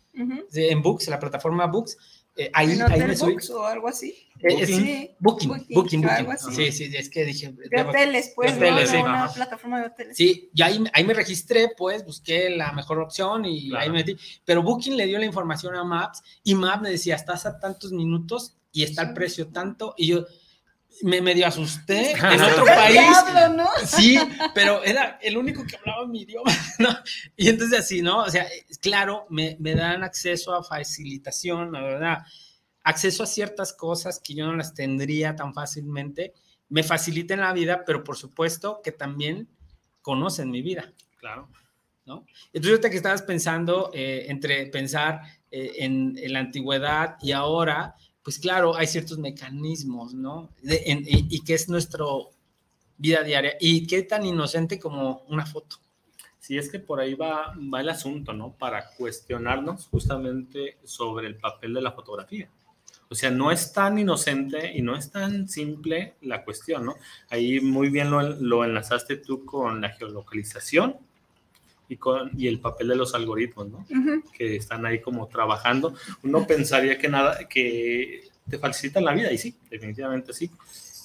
[0.54, 1.96] En Books, la plataforma Books.
[2.38, 4.14] Eh, ahí, ahí me Books o algo así.
[4.40, 6.04] Eh, sí, booking, booking, booking,
[6.52, 7.50] Sí, sí, es que dije.
[7.52, 8.96] De hoteles, pues, de hoteles, sí.
[8.98, 10.16] una plataforma de hoteles.
[10.16, 14.16] Sí, y ahí, ahí me registré, pues, busqué la mejor opción y ahí me metí.
[14.44, 17.92] Pero Booking le dio la información a Maps y Maps me decía, estás a tantos
[17.92, 19.94] minutos y está el precio tanto.
[19.96, 20.26] Y yo,
[21.02, 23.06] me medio asusté en otro país.
[23.54, 23.68] ¿no?
[23.84, 24.18] Sí,
[24.54, 26.88] pero era el único que hablaba mi idioma, ¿no?
[27.36, 28.20] Y entonces así, ¿no?
[28.20, 28.46] O sea,
[28.80, 32.18] claro, me, me dan acceso a facilitación, la verdad,
[32.82, 36.34] acceso a ciertas cosas que yo no las tendría tan fácilmente,
[36.68, 39.48] me faciliten la vida, pero por supuesto que también
[40.02, 40.92] conocen mi vida.
[41.18, 41.48] Claro.
[42.04, 42.24] ¿No?
[42.52, 47.96] Entonces, ahorita que estabas pensando eh, entre pensar eh, en, en la antigüedad y ahora,
[48.26, 50.50] pues claro, hay ciertos mecanismos, ¿no?
[50.60, 52.32] y, que es nuestro
[52.98, 53.52] vida diaria.
[53.60, 55.76] Y qué tan inocente como una foto.
[56.40, 58.52] Sí, es que por ahí va, va el asunto, ¿no?
[58.58, 62.50] Para cuestionarnos justamente sobre el papel de la fotografía.
[63.08, 66.96] O sea, no es tan inocente y no es tan simple la cuestión, ¿no?
[67.30, 70.96] Ahí muy bien lo, lo enlazaste tú con la geolocalización
[71.88, 73.86] y, con, y el papel de los algoritmos, ¿no?
[74.32, 75.94] Que están ahí como trabajando.
[76.22, 80.50] Uno pensaría que nada, que te facilitan la vida, y sí, definitivamente sí.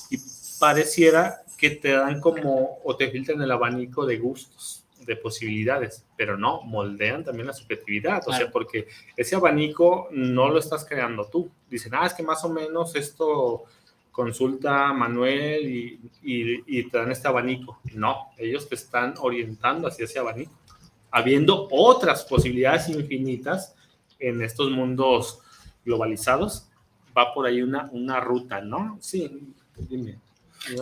[0.10, 0.18] Y
[0.60, 6.38] pareciera que te dan como, o te filtran el abanico de gustos, de posibilidades, pero
[6.38, 11.52] no, moldean también la subjetividad, o sea, porque ese abanico no lo estás creando tú.
[11.70, 13.64] Dicen, ah, es que más o menos esto
[14.12, 17.80] consulta Manuel y, y, y, te dan este abanico.
[17.94, 20.61] No, ellos te están orientando hacia ese abanico
[21.12, 23.76] habiendo otras posibilidades infinitas
[24.20, 25.40] en estos mundos
[25.86, 26.68] globalizados,
[27.18, 28.98] va por ahí una, una ruta, ¿no?
[29.02, 29.54] Sí,
[29.90, 30.18] dime.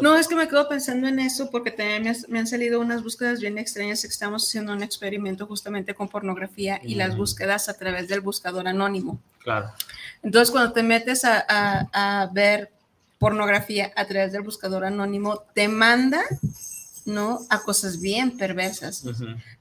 [0.02, 3.40] No, es que me quedo pensando en eso porque también me, han salido unas búsquedas
[3.40, 4.04] bien extrañas.
[4.04, 9.22] Estamos haciendo un experimento justamente con pornografía y las búsquedas a través del buscador anónimo.
[9.42, 9.72] Claro.
[10.22, 12.72] Entonces, cuando te metes a, a, a ver
[13.20, 16.24] pornografía a través del buscador anónimo, te manda
[17.06, 17.40] ¿no?
[17.50, 19.06] A cosas bien perversas.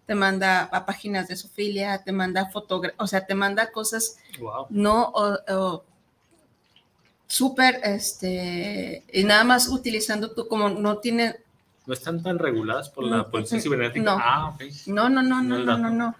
[0.07, 4.17] Te manda a páginas de sofilia, te manda fotografías, o sea, te manda cosas,
[4.71, 5.13] ¿no?
[5.15, 5.85] O,
[7.27, 11.37] súper, este, y nada más utilizando tú como no tiene...
[11.87, 14.05] ¿No están tan reguladas por la policía cibernética?
[14.05, 14.19] No.
[14.21, 16.15] Ah, no, no, no, no, no, no, no.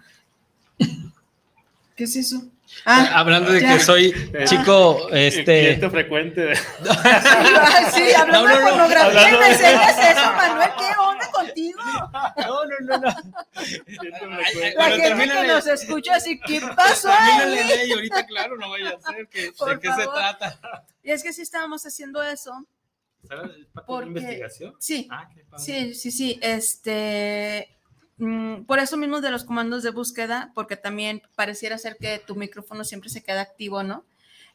[1.95, 2.43] ¿Qué es eso?
[2.85, 4.13] Ah, Hablando de que soy
[4.45, 5.43] chico, este.
[5.43, 6.55] Cliente frecuente.
[7.93, 10.69] sí, hablando de pornografía, no, no, ¿me enseñas eso, Manuel?
[10.77, 11.81] ¿Qué onda contigo?
[12.37, 13.15] No, no, no, no.
[14.77, 17.87] La gente que nos escucha así, ¿qué pasó ahí?
[17.87, 20.59] Y ahorita, claro, no vaya a ser, que, ¿de qué se trata?
[21.03, 22.65] Y es que sí estábamos haciendo eso.
[23.27, 23.51] ¿Sabes?
[23.73, 24.75] ¿Para investigación?
[24.79, 27.78] Sí, ah, sí, sí, sí, este
[28.19, 32.35] Mm, por eso mismo de los comandos de búsqueda, porque también pareciera ser que tu
[32.35, 34.03] micrófono siempre se queda activo, ¿no?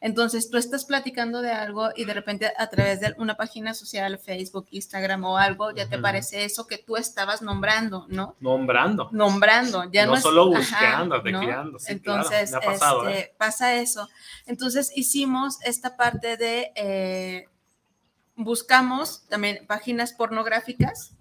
[0.00, 4.18] Entonces tú estás platicando de algo y de repente a través de una página social,
[4.18, 8.36] Facebook, Instagram o algo, ya te aparece eso que tú estabas nombrando, ¿no?
[8.38, 9.08] Nombrando.
[9.12, 11.78] Nombrando, ya no, no solo buscando, ¿no?
[11.86, 14.10] Entonces, este, pasa eso.
[14.44, 17.48] Entonces hicimos esta parte de, eh,
[18.36, 21.14] buscamos también páginas pornográficas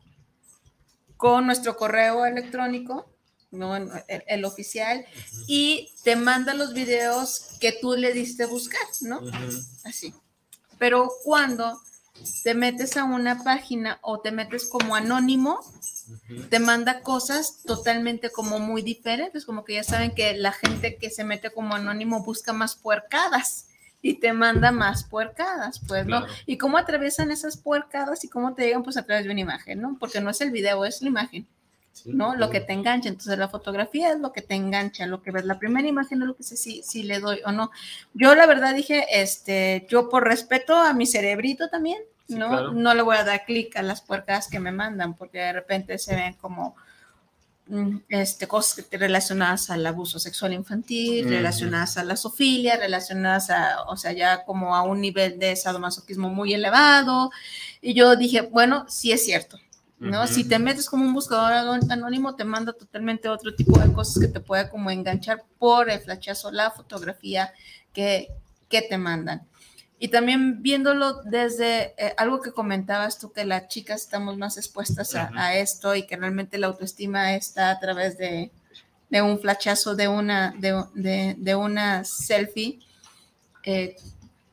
[1.23, 3.09] con nuestro correo electrónico,
[3.49, 3.77] ¿no?
[3.77, 5.05] el, oficial,
[5.47, 9.21] y te manda los videos que tú le diste buscar, ¿no?
[9.85, 10.13] Así.
[10.77, 11.79] Pero cuando
[12.43, 15.61] te metes a una página o te metes como anónimo,
[16.49, 21.09] te manda cosas totalmente como muy diferentes, como que ya saben que la gente que
[21.09, 23.67] se mete como anónimo busca más puercadas
[24.05, 26.25] y te manda más puercadas, pues, ¿no?
[26.45, 29.81] Y cómo atraviesan esas puercadas y cómo te llegan, pues, a través de una imagen,
[29.81, 29.95] ¿no?
[29.97, 31.47] Porque no es el video, es la imagen,
[32.03, 32.35] ¿no?
[32.35, 33.07] Lo que te engancha.
[33.07, 35.45] Entonces, la fotografía es lo que te engancha, lo que ves.
[35.45, 37.71] La primera imagen es lo que sé si, si le doy o no.
[38.13, 42.73] Yo, la verdad, dije, este, yo por respeto a mi cerebrito también, ¿no?
[42.73, 45.97] No le voy a dar clic a las puercadas que me mandan, porque de repente
[45.97, 46.75] se ven como
[48.09, 54.11] este, cosas relacionadas al abuso sexual infantil, relacionadas a la sofilia, relacionadas a, o sea,
[54.11, 57.31] ya como a un nivel de sadomasoquismo muy elevado.
[57.81, 59.59] Y yo dije, bueno, sí es cierto,
[59.99, 60.27] ¿no?
[60.27, 61.53] Si te metes como un buscador
[61.89, 65.99] anónimo, te manda totalmente otro tipo de cosas que te puede como enganchar por el
[65.99, 67.53] flachazo, la fotografía
[67.93, 68.27] que,
[68.67, 69.47] que te mandan.
[70.03, 75.15] Y también viéndolo desde eh, algo que comentabas tú, que las chicas estamos más expuestas
[75.15, 78.51] a, esto y que realmente la autoestima está a través de,
[79.09, 82.79] de un flachazo, de una, de, de, una selfie,
[83.63, 83.95] eh,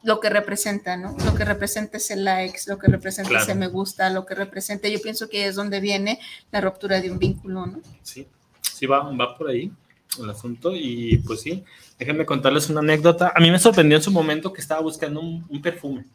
[0.05, 1.17] lo que representa, ¿no?
[1.25, 5.03] Lo que representa ese likes, lo que representa ese me gusta, lo que representa, yo
[5.03, 6.21] pienso que es donde viene
[6.53, 7.81] la ruptura de un vínculo, ¿no?
[8.05, 8.25] Sí,
[8.63, 9.73] sí va, va por ahí
[10.17, 11.65] el asunto y pues sí,
[12.01, 13.33] déjenme contarles una anécdota.
[13.37, 16.07] A mí me sorprendió en su momento que estaba buscando un, perfume,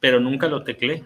[0.00, 1.04] pero nunca lo teclé.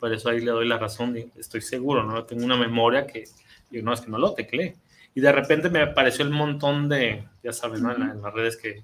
[0.00, 2.24] Por eso ahí le doy la razón, estoy seguro, ¿no?
[2.24, 3.24] Tengo una memoria que,
[3.70, 4.74] yo no, es que no lo teclé.
[5.14, 7.92] Y de repente me apareció el montón de, ya saben, ¿no?
[7.92, 8.82] en, las redes que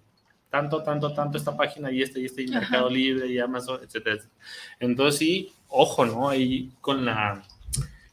[0.50, 4.18] tanto, tanto, tanto esta página y este y este y Mercado Libre y Amazon, etcétera.
[4.78, 6.28] Entonces sí, ojo, ¿no?
[6.28, 7.42] Ahí con la,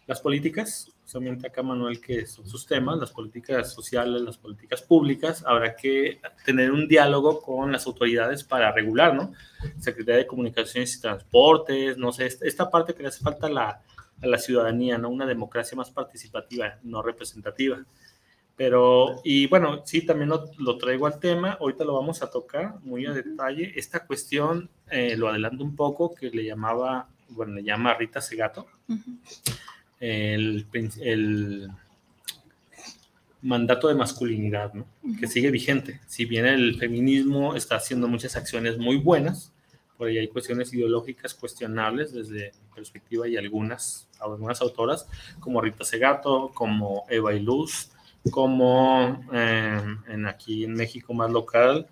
[0.08, 5.46] las políticas, justamente acá Manuel, que son sus temas, las políticas sociales, las políticas públicas,
[5.48, 9.32] habrá que tener un diálogo con las autoridades para regular, ¿no?
[9.80, 13.82] Secretaría de Comunicaciones y Transportes, no sé, esta parte que le hace falta a la,
[14.22, 15.08] a la ciudadanía, ¿no?
[15.08, 17.82] Una democracia más participativa, no representativa.
[18.58, 23.06] Pero, y bueno, sí, también lo, traigo al tema, ahorita lo vamos a tocar muy
[23.06, 23.72] a detalle.
[23.78, 28.68] Esta cuestión, eh, lo adelanto un poco, que le llamaba, bueno, le llama Rita Segato,
[30.06, 30.68] el,
[31.02, 31.70] el,
[33.42, 34.86] mandato de masculinidad, ¿no?
[35.20, 36.02] que sigue vigente.
[36.08, 39.54] Si bien el feminismo está haciendo muchas acciones muy buenas,
[39.98, 45.08] por ahí hay cuestiones ideológicas cuestionables desde mi perspectiva y algunas, algunas autoras,
[45.40, 47.92] como Rita Segato, como Eva Iluz,
[48.32, 51.88] como em, en aquí en México más local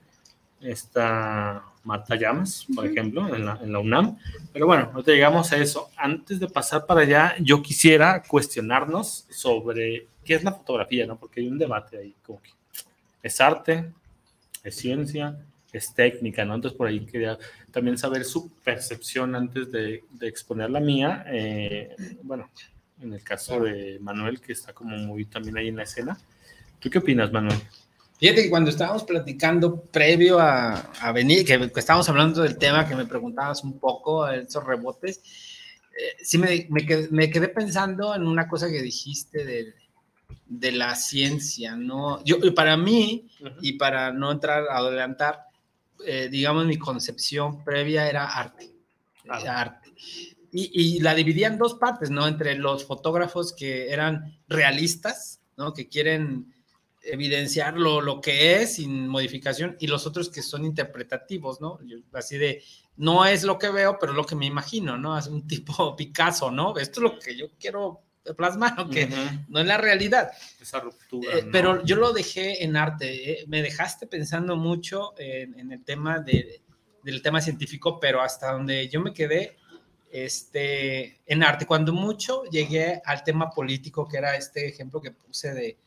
[0.64, 4.18] está Marta Llamas, por ejemplo, en la, en la, UNAM.
[4.52, 5.90] Pero bueno, ahorita llegamos a eso.
[5.98, 11.18] Antes de pasar para allá, yo quisiera cuestionarnos sobre qué es la fotografía, ¿no?
[11.18, 12.52] Porque hay un debate ahí, como que
[13.22, 13.92] es arte,
[14.64, 15.38] es ciencia,
[15.74, 16.56] es técnica, ¿no?
[16.56, 17.38] Entonces por ahí quería
[17.72, 21.26] también saber su percepción antes de, de exponer la mía.
[21.28, 22.50] Eh, bueno,
[23.02, 26.18] en el caso de Manuel, que está como muy también ahí en la escena.
[26.80, 27.60] ¿Tú qué opinas, Manuel?
[28.24, 32.96] Fíjate que cuando estábamos platicando previo a, a venir, que, estábamos hablando del tema que
[32.96, 35.18] me preguntabas un poco, esos rebotes,
[35.92, 39.74] eh, sí me, me, quedé, me, quedé, pensando en una cosa que dijiste de,
[40.46, 42.24] de la ciencia, ¿no?
[42.24, 43.28] Yo, para mí,
[43.60, 45.48] y para no entrar a adelantar,
[46.06, 48.74] eh, digamos, mi concepción previa era arte.
[49.26, 49.94] Era arte
[50.54, 52.28] y, la dividía en dos partes, ¿no?
[52.28, 55.74] Entre los fotógrafos que eran realistas, ¿no?
[55.74, 56.53] Que quieren
[57.04, 61.80] evidenciar lo, lo que es sin modificación y los otros que son interpretativos, ¿no?
[62.14, 62.64] así de,
[62.96, 65.18] no es lo que veo, pero lo que me imagino, ¿no?
[65.18, 66.78] Es un tipo Picasso, ¿no?
[66.78, 68.02] Esto es lo que yo quiero
[68.38, 69.10] plasmar, aunque
[69.50, 70.32] no es la realidad.
[70.62, 71.40] Esa ruptura.
[71.40, 75.84] Eh, pero yo lo dejé en arte, eh, me dejaste pensando mucho en, en el
[75.84, 76.62] tema de,
[77.04, 79.58] del tema científico, pero hasta donde yo me quedé
[80.14, 81.66] este, en arte.
[81.66, 85.78] Cuando mucho llegué al tema político, que era este ejemplo que puse de,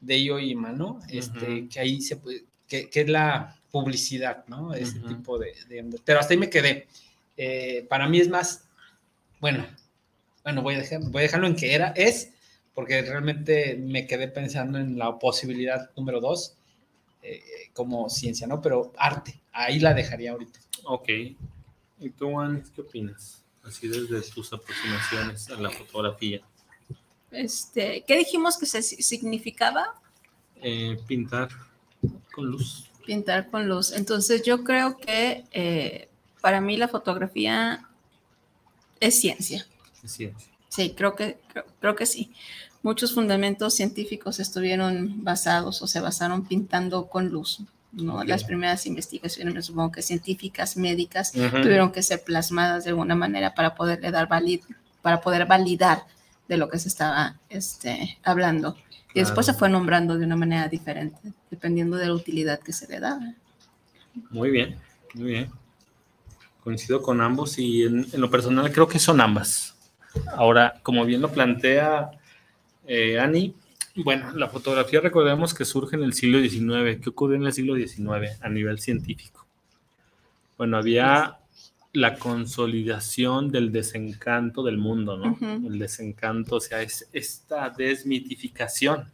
[0.00, 1.00] de Ima, ¿no?
[1.08, 4.74] Este, que ahí se puede, que, es la publicidad, ¿no?
[4.74, 5.54] Ese tipo de,
[6.04, 6.86] Pero hasta ahí me quedé.
[7.36, 8.64] Eh, para mí es más,
[9.40, 9.66] bueno,
[10.42, 12.32] bueno, voy a, dejar, voy a dejarlo en que era, es,
[12.74, 16.54] porque realmente me quedé pensando en la posibilidad número dos,
[17.22, 18.60] eh, como ciencia, ¿no?
[18.60, 20.60] Pero arte, ahí la dejaría ahorita.
[20.84, 21.08] Ok.
[22.00, 23.44] ¿Y tú, Juan, qué opinas?
[23.62, 26.40] Así desde tus aproximaciones a la fotografía.
[27.30, 29.94] Este, ¿Qué dijimos que se significaba?
[30.56, 31.48] Eh, pintar
[32.32, 32.90] con luz.
[33.06, 33.92] Pintar con luz.
[33.92, 36.08] Entonces yo creo que eh,
[36.40, 37.88] para mí la fotografía
[39.00, 39.66] es ciencia.
[40.02, 40.48] Es ciencia.
[40.68, 41.38] Sí, creo que,
[41.80, 42.32] creo que sí.
[42.82, 47.60] Muchos fundamentos científicos estuvieron basados o se basaron pintando con luz.
[47.92, 48.22] ¿no?
[48.22, 53.54] Las primeras investigaciones, me supongo que científicas, médicas, tuvieron que ser plasmadas de alguna manera
[53.54, 54.60] para poderle dar valid
[55.02, 56.04] para poder validar
[56.48, 58.76] de lo que se estaba este, hablando.
[59.14, 61.18] Y después se fue nombrando de una manera diferente,
[61.50, 63.18] dependiendo de la utilidad que se le da.
[64.30, 64.76] Muy bien,
[65.14, 65.50] muy bien.
[66.62, 69.76] Coincido con ambos y en, lo personal creo que son ambas.
[70.36, 72.10] Ahora, como bien lo plantea
[72.86, 73.54] eh, Ani,
[73.96, 77.02] bueno, la fotografía recordemos que surge en el siglo XIX.
[77.02, 79.46] ¿Qué ocurrió en el siglo XIX a nivel científico?
[80.56, 81.38] Bueno, había
[81.92, 85.38] la consolidación del desencanto del mundo, ¿no?
[85.40, 89.10] El desencanto, o sea, es esta desmitificación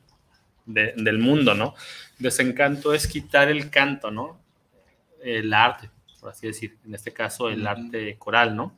[0.67, 1.75] del mundo, ¿no?
[2.19, 4.41] Desencanto es quitar el canto, ¿no?
[5.23, 5.91] El arte,
[6.21, 8.75] por así decir, en este caso el arte coral, ¿no?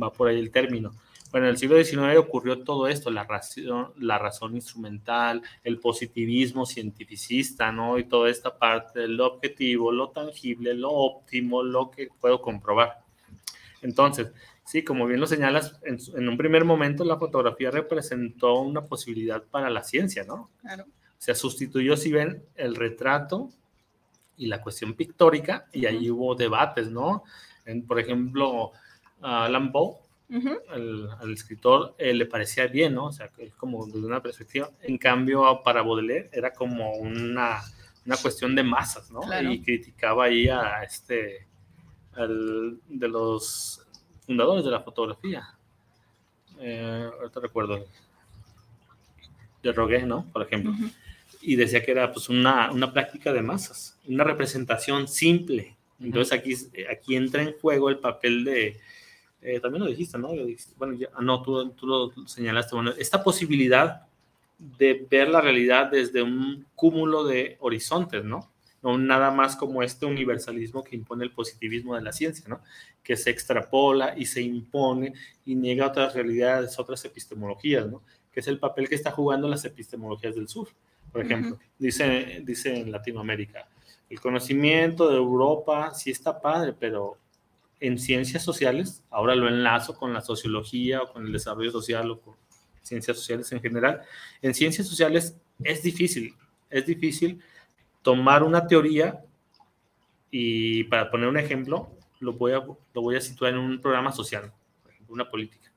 [0.00, 0.92] Va por ahí el término.
[1.30, 6.66] Bueno, en el siglo XIX ocurrió todo esto, la razón, la razón instrumental, el positivismo
[6.66, 7.98] cientificista, ¿no?
[7.98, 12.99] Y toda esta parte, lo objetivo, lo tangible, lo óptimo, lo que puedo comprobar.
[13.82, 14.32] Entonces,
[14.64, 19.70] sí, como bien lo señalas, en, un primer momento la fotografía representó una posibilidad para
[19.70, 20.50] la ciencia, ¿no?
[20.60, 20.86] Claro.
[21.18, 23.50] Se sustituyó, si ven, el retrato
[24.36, 27.24] y la cuestión pictórica, y ahí hubo debates, ¿no?
[27.64, 28.72] En, por ejemplo,
[29.20, 29.96] a Alan Poe,
[30.68, 33.06] al, escritor, eh, le parecía bien, ¿no?
[33.06, 34.70] O sea, es como desde una perspectiva.
[34.82, 37.60] En cambio, para Baudelaire era como una,
[38.06, 39.20] una cuestión de masas, ¿no?
[39.50, 41.48] Y criticaba ahí a este,
[42.16, 43.86] de los
[44.26, 45.54] fundadores de la fotografía.
[46.58, 47.86] Eh, ahorita recuerdo,
[49.62, 50.26] de Roguet, ¿no?
[50.32, 50.72] Por ejemplo.
[51.40, 55.76] Y decía que era pues una, una práctica de masas, una representación simple.
[56.00, 56.54] Entonces aquí,
[56.90, 58.80] aquí entra en juego el papel de,
[59.42, 60.32] eh, también lo dijiste, ¿no?
[60.76, 64.06] bueno, ya, ah, no, tú, tú, lo señalaste, bueno, esta posibilidad
[64.58, 68.50] de ver la realidad desde un cúmulo de horizontes, ¿no?
[68.82, 72.60] No nada más como este universalismo que impone el positivismo de la ciencia, ¿no?
[73.02, 75.12] Que se extrapola y se impone
[75.44, 78.02] y niega otras realidades, otras epistemologías, ¿no?
[78.32, 80.68] Que es el papel que está jugando las epistemologías del sur,
[81.12, 81.58] por ejemplo.
[81.78, 83.68] dice, dice en Latinoamérica,
[84.08, 87.16] el conocimiento de Europa sí está padre, pero
[87.80, 92.20] en ciencias sociales, ahora lo enlazo con la sociología o con el desarrollo social o
[92.20, 92.34] con
[92.82, 94.02] ciencias sociales en general,
[94.42, 96.34] en ciencias sociales es difícil,
[96.68, 97.40] es difícil
[98.02, 99.20] tomar una teoría
[100.30, 104.12] y para poner un ejemplo, lo voy a, lo voy a situar en un programa
[104.12, 104.52] social,
[105.08, 105.72] una política.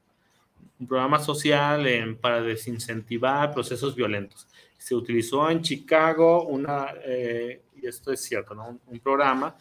[0.80, 4.48] Un programa social para desincentivar procesos violentos.
[4.78, 8.80] Se utilizó en Chicago una, eh, y esto es cierto, ¿no?
[8.86, 9.56] un programa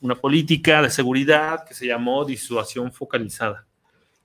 [0.00, 3.66] una política de seguridad que se llamó disuasión focalizada.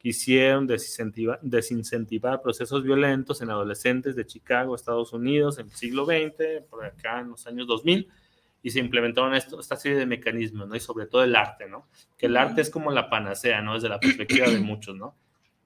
[0.03, 6.65] Quisieron desincentivar, desincentivar procesos violentos en adolescentes de Chicago, Estados Unidos, en el siglo XX,
[6.69, 8.09] por acá en los años 2000,
[8.61, 10.75] y se implementaron esto, esta serie de mecanismos, ¿no?
[10.75, 11.87] Y sobre todo el arte, ¿no?
[12.17, 13.75] Que el arte es como la panacea, ¿no?
[13.75, 15.15] Desde la perspectiva de muchos, ¿no?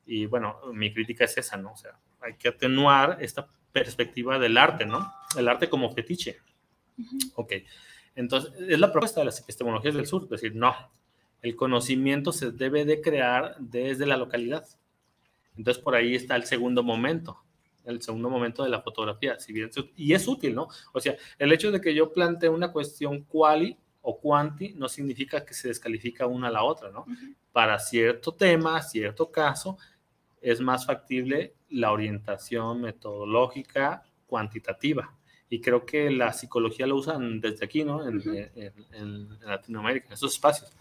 [0.06, 1.72] Y bueno, mi crítica es esa, ¿no?
[1.74, 5.12] O sea, hay que atenuar esta perspectiva del arte, ¿no?
[5.36, 6.38] El arte como fetiche.
[7.34, 7.54] Ok.
[8.14, 10.76] Entonces, es la propuesta de las epistemologías del sur, decir, no,
[11.42, 14.66] el conocimiento se debe de crear desde la localidad.
[15.56, 17.40] Entonces, por ahí está el segundo momento,
[17.86, 20.68] el segundo momento de la fotografía, si bien, y es útil, ¿no?
[20.94, 25.46] O sea, el hecho de que yo plantee una cuestión quali o quanti no significa
[25.46, 27.06] que se descalifica una a la otra, ¿no?
[27.52, 29.78] Para cierto tema, cierto caso,
[30.42, 35.18] es más factible la orientación metodológica cuantitativa
[35.50, 38.06] y creo que la psicología lo usan desde aquí, ¿no?
[38.08, 40.72] En, Latinoamérica, en esos espacios.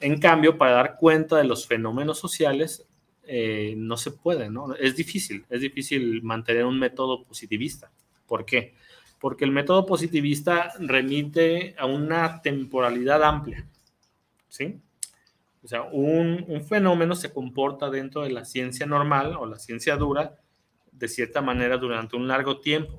[0.00, 2.86] En cambio, para dar cuenta de los fenómenos sociales,
[3.24, 4.74] eh, no se puede, ¿no?
[4.74, 7.90] Es difícil, es difícil mantener un método positivista.
[8.26, 8.74] ¿Por qué?
[9.20, 13.66] Porque el método positivista remite a una temporalidad amplia,
[14.48, 14.80] ¿sí?
[15.62, 19.96] O sea, un, un fenómeno se comporta dentro de la ciencia normal o la ciencia
[19.96, 20.38] dura
[20.92, 22.98] de cierta manera durante un largo tiempo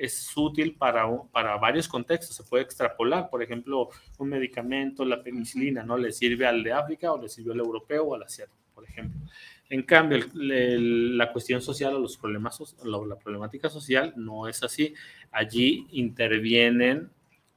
[0.00, 2.36] es útil para, para varios contextos.
[2.36, 5.96] Se puede extrapolar, por ejemplo, un medicamento, la penicilina, ¿no?
[5.96, 9.20] Le sirve al de África o le sirve al europeo o al asiático, por ejemplo.
[9.68, 14.94] En cambio, la cuestión social o los problemas, la, problemática social no es así.
[15.30, 17.10] Allí intervienen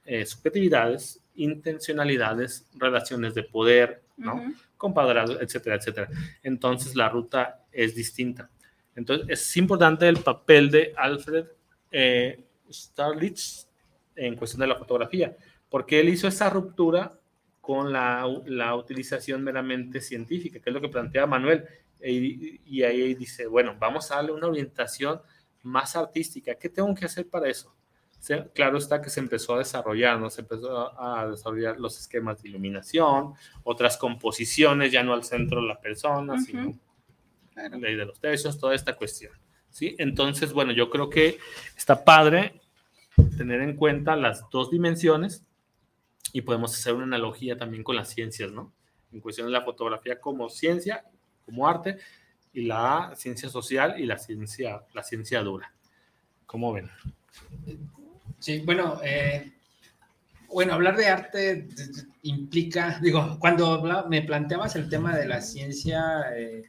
[0.05, 4.53] eh, subjetividades, intencionalidades, relaciones de poder, ¿no?
[5.41, 6.09] etcétera, etcétera.
[6.43, 8.49] Entonces, la ruta es distinta.
[8.95, 11.45] Entonces, es importante el papel de Alfred
[11.93, 13.69] eh, Starlitz
[14.15, 15.37] en cuestión de la fotografía,
[15.69, 17.17] porque él hizo esa ruptura
[17.61, 21.65] con la, la utilización meramente científica, que es lo que plantea Manuel,
[22.03, 25.21] y, y, ahí dice, bueno, vamos a darle una orientación
[25.61, 27.73] más artística, ¿qué tengo que hacer para eso?
[28.53, 30.29] claro está que se empezó a desarrollar, ¿no?
[30.29, 33.33] Se empezó a desarrollar los esquemas de iluminación,
[33.63, 36.73] otras composiciones, ya no al centro de la persona, sino
[37.55, 39.33] la ley de los tercios, toda esta cuestión.
[39.74, 39.95] ¿Sí?
[39.99, 41.39] Entonces, bueno, yo creo que
[41.76, 42.61] está padre
[43.38, 45.43] tener en cuenta las dos dimensiones
[46.32, 48.71] y podemos hacer una analogía también con las ciencias, ¿no?
[49.11, 51.03] En cuestión de la fotografía como ciencia,
[51.45, 51.97] como arte,
[52.53, 55.74] y la ciencia social y la ciencia, la ciencia dura.
[56.45, 56.89] ¿Cómo ven?
[58.39, 59.53] Sí, bueno, eh,
[60.49, 61.67] bueno, hablar de arte
[62.21, 66.63] implica, digo, cuando me planteabas el tema de la ciencia, eh,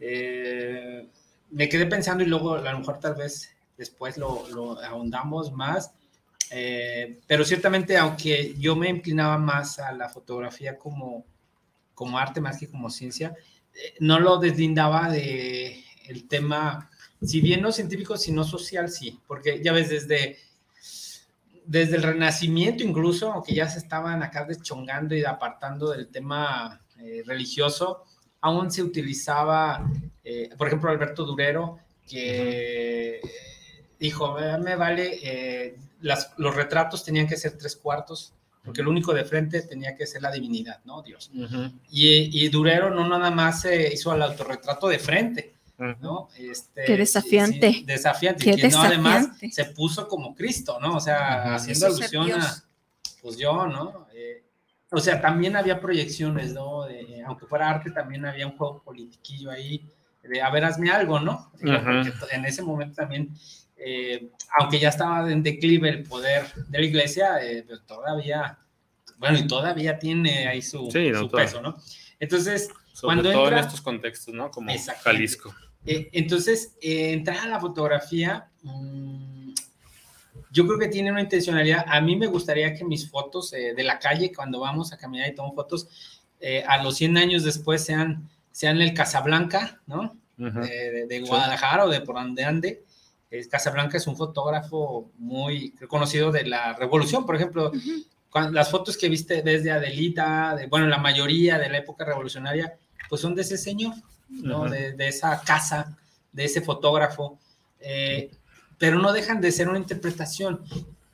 [0.00, 1.08] eh,
[1.50, 5.92] me quedé pensando y luego a lo mejor tal vez después lo, ahondamos más,
[6.50, 11.24] eh, pero ciertamente aunque yo me inclinaba más a la fotografía como,
[11.94, 13.34] como arte más que como ciencia,
[13.74, 16.90] eh, no lo deslindaba de el tema,
[17.22, 20.38] si bien no científico, sino social, sí, porque ya ves desde
[21.70, 27.22] desde el Renacimiento incluso, aunque ya se estaban acá deschongando y apartando del tema eh,
[27.24, 28.04] religioso,
[28.40, 29.88] aún se utilizaba,
[30.30, 33.20] eh, por ejemplo, Alberto Durero, que
[33.98, 38.32] dijo, me vale, eh, las, los retratos tenían que ser tres cuartos,
[38.64, 41.02] porque el único de frente tenía que ser la divinidad, ¿no?
[41.02, 41.32] Dios.
[41.90, 45.54] y, y, Durero no nada más se hizo al autorretrato de frente,
[46.00, 46.28] ¿no?
[46.38, 47.82] Este, Qué desafiante.
[47.84, 48.44] desafiante.
[48.44, 48.86] Qué desafiante.
[48.86, 50.96] además se puso como Cristo, ¿no?
[50.96, 52.64] O sea, haciendo alusión a,
[53.20, 54.06] pues yo, ¿no?
[54.14, 54.44] Eh,
[54.92, 56.84] o sea, también había proyecciones, ¿no?
[57.26, 59.84] aunque fuera arte, también había un juego politiquillo ahí,
[60.22, 61.50] de a ver, hazme algo, ¿no?
[61.60, 63.34] en ese momento también,
[63.76, 68.58] eh, aunque ya estaba en declive el poder de la iglesia, eh, pero todavía,
[69.18, 70.88] bueno, y todavía tiene ahí su,
[71.32, 71.76] peso, ¿no?
[72.18, 74.50] Entonces, Sobre cuando todo en estos contextos, ¿no?
[74.50, 74.70] Como
[75.02, 75.54] Jalisco.
[75.84, 78.48] entonces, entrar a la fotografía...
[78.62, 79.40] Mm,
[80.50, 81.84] yo creo que tiene una intencionalidad.
[81.86, 85.28] A mí me gustaría que mis fotos eh, de la calle, cuando vamos a caminar
[85.28, 85.88] y tomo fotos,
[86.40, 88.28] eh, a los 100 años después sean,
[88.60, 90.18] sean el Casablanca, ¿no?
[90.36, 92.84] de, Guadalajara o de por donde ande.
[93.50, 97.72] Casablanca es un fotógrafo muy reconocido de la revolución, por ejemplo.
[98.52, 102.76] las fotos que viste desde Adelita, de, bueno, la mayoría de la época revolucionaria,
[103.08, 103.94] pues son de ese señor,
[104.28, 104.68] ¿no?
[104.68, 105.96] de, de, esa casa,
[106.30, 107.38] de ese fotógrafo.
[107.80, 108.30] Eh,
[108.76, 110.60] pero no dejan de ser una interpretación.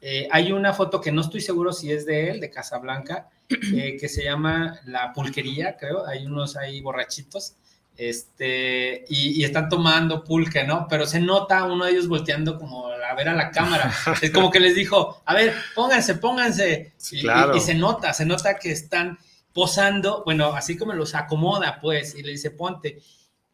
[0.00, 3.96] Eh, hay una foto que no estoy seguro si es de él, de Casablanca, eh,
[3.98, 6.06] que se llama La Pulquería, creo.
[6.06, 7.54] Hay unos ahí borrachitos,
[7.96, 10.86] este, y, están tomando pulque, ¿no?
[10.88, 13.92] Pero se nota uno de ellos volteando como a ver a la cámara.
[14.20, 16.92] Es como que les dijo, a ver, pónganse, pónganse.
[17.12, 19.18] Y, y se nota, se nota que están
[19.52, 23.00] posando, bueno, así como los acomoda, pues, y le dice, ponte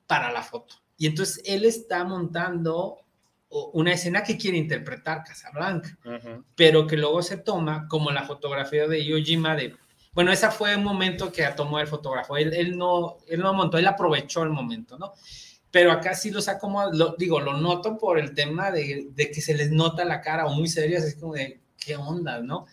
[0.09, 0.74] para la foto.
[0.97, 3.01] Y entonces él está montando
[3.53, 5.98] una escena que quiere interpretar Casablanca,
[6.57, 9.76] pero que luego se toma como la fotografía de Yojima de,
[10.14, 13.78] bueno, esa fue un momento que tomó el fotógrafo, él, él, no, él no montó,
[13.78, 15.12] él aprovechó el momento, ¿no?
[15.70, 19.40] Pero acá sí los acomoda, lo, digo, lo noto por el tema de, de, que
[19.40, 22.66] se les nota la cara o muy serias, es como de, ¿qué onda, no?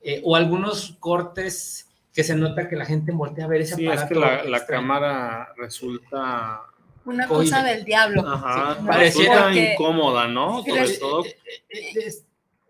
[0.00, 3.88] Eh, o algunos cortes que se nota que la gente voltea a ver ese sí,
[3.88, 6.62] es que la, la cámara resulta
[7.04, 8.26] una cosa del diablo.
[8.26, 10.62] Ajá, pareciera incómoda, ¿no?
[10.62, 11.24] Sobre todo.
[11.24, 11.36] Eh,
[11.68, 12.14] eh, eh,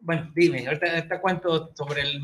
[0.01, 2.20] bueno, dime, ahorita, cuento sobre el...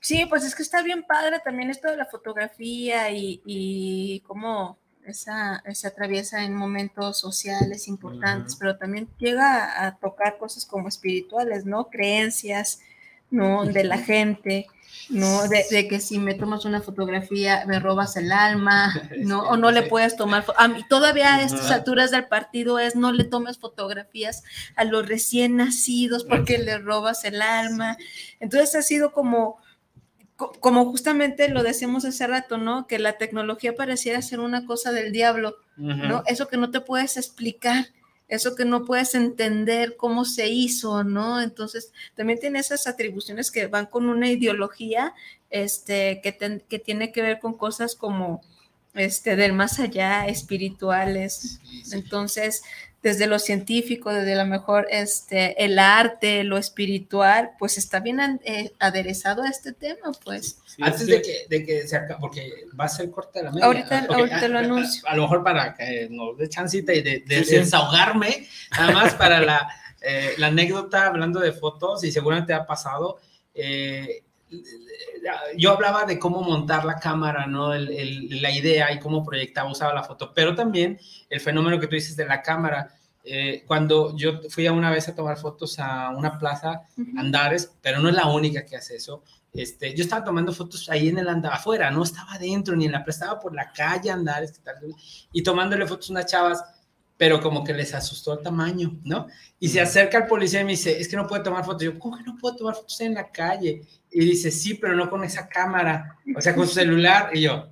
[0.00, 4.78] Sí, pues es que está bien padre también esto de la fotografía y, y cómo
[5.06, 11.64] esa, se atraviesa en momentos sociales importantes, pero también llega a tocar cosas como espirituales,
[11.64, 11.88] ¿no?
[11.88, 12.80] Creencias,
[13.30, 13.64] ¿no?
[13.64, 14.66] De la gente.
[15.08, 15.48] ¿No?
[15.48, 19.42] De, que si me tomas una fotografía me robas el alma, ¿no?
[19.48, 23.12] O no le puedes tomar, a mí, todavía a estas alturas del partido es no
[23.12, 24.42] le tomes fotografías
[24.74, 27.96] a los recién nacidos porque le robas el alma.
[28.40, 29.58] Entonces ha sido como,
[30.36, 32.86] como justamente lo decimos hace rato, ¿no?
[32.86, 36.22] Que la tecnología pareciera ser una cosa del diablo, ¿no?
[36.26, 37.86] Eso que no te puedes explicar
[38.28, 41.40] eso que no puedes entender cómo se hizo, ¿no?
[41.40, 45.14] Entonces, también tiene esas atribuciones que van con una ideología
[45.50, 48.42] este, que, que tiene que ver con cosas como
[48.94, 51.60] este, del más allá, espirituales.
[51.92, 52.62] Entonces,
[53.06, 58.72] desde lo científico, desde lo mejor este, el arte, lo espiritual, pues está bien eh,
[58.80, 60.58] aderezado a este tema, pues.
[60.80, 63.66] Antes de que, de que, se acabe, porque va a ser corta la media.
[63.66, 65.08] Ahorita, ahorita lo anuncio.
[65.08, 69.68] A, lo mejor para que nos dé chancita y de, desahogarme, nada más para la,
[70.00, 73.20] eh, la, anécdota hablando de fotos, y seguramente ha pasado.
[73.54, 74.24] Eh,
[75.56, 77.72] yo hablaba de cómo montar la cámara, ¿no?
[77.72, 80.98] la idea y cómo proyectaba, usaba la foto, pero también
[81.30, 82.95] el fenómeno que tú dices de la cámara.
[83.28, 86.82] Eh, cuando yo fui a una vez a tomar fotos a una plaza,
[87.16, 89.24] Andares, pero no es la única que hace eso.
[89.52, 92.92] Este, yo estaba tomando fotos ahí en el andar, afuera, no estaba adentro ni en
[92.92, 94.60] la plaza, estaba por la calle Andares,
[95.32, 96.64] y tomándole fotos a unas chavas,
[97.16, 99.26] pero como que les asustó el tamaño, ¿no?
[99.58, 101.82] Y se acerca el policía y me dice, es que no puedo tomar fotos.
[101.82, 103.82] Yo, ¿cómo que no puedo tomar fotos en la calle?
[104.10, 107.30] Y dice, sí, pero no con esa cámara, o sea, con su celular.
[107.32, 107.70] Y yo,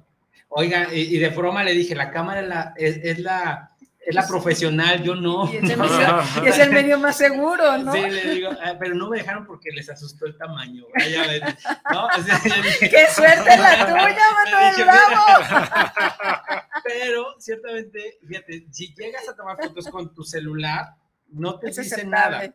[0.48, 3.73] oiga, y, de broma le dije, la cámara es la, es la
[4.06, 5.50] es la profesional, yo no.
[5.52, 5.56] Y
[6.46, 7.92] es, el medio, más seguro, ¿no?
[7.92, 10.84] Sí, le digo, ah, pero no me dejaron porque les asustó el tamaño.
[10.94, 11.42] Vaya a ver,
[11.90, 12.08] ¿no?
[12.80, 16.64] ¡Qué suerte la tuya, Manuel Bravo!
[16.84, 20.94] Pero ciertamente, fíjate, si llegas a tomar fotos con tu celular,
[21.28, 22.52] no te dice nada.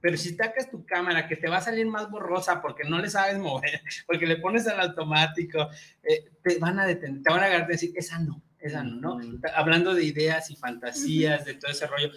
[0.00, 3.08] Pero si sacas tu cámara, que te va a salir más borrosa porque no le
[3.08, 5.66] sabes mover, porque le pones al automático,
[6.02, 9.20] eh, te van a detener, te van a agarrar y decir, esa no esa no,
[9.54, 12.10] Hablando de ideas y fantasías, de todo ese rollo.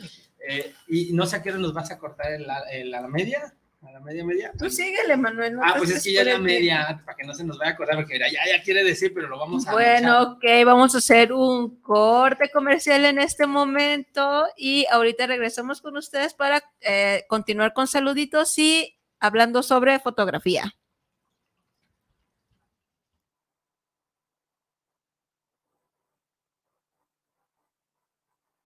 [0.48, 3.54] Eh, y no sé a qué hora nos vas a cortar en la, la media.
[3.82, 4.52] A la media, media.
[4.58, 5.58] Tú síguele, Manuel.
[5.62, 7.98] ah, pues es que ya la media, para que no se nos vaya a acordar,
[7.98, 11.82] porque ya, ya quiere decir, pero lo vamos a Bueno, ok, vamos a hacer un
[11.82, 18.58] corte comercial en este momento y ahorita regresamos con ustedes para eh, continuar con saluditos
[18.58, 20.74] y hablando sobre fotografía.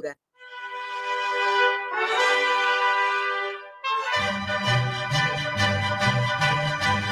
[0.00, 0.29] cultura.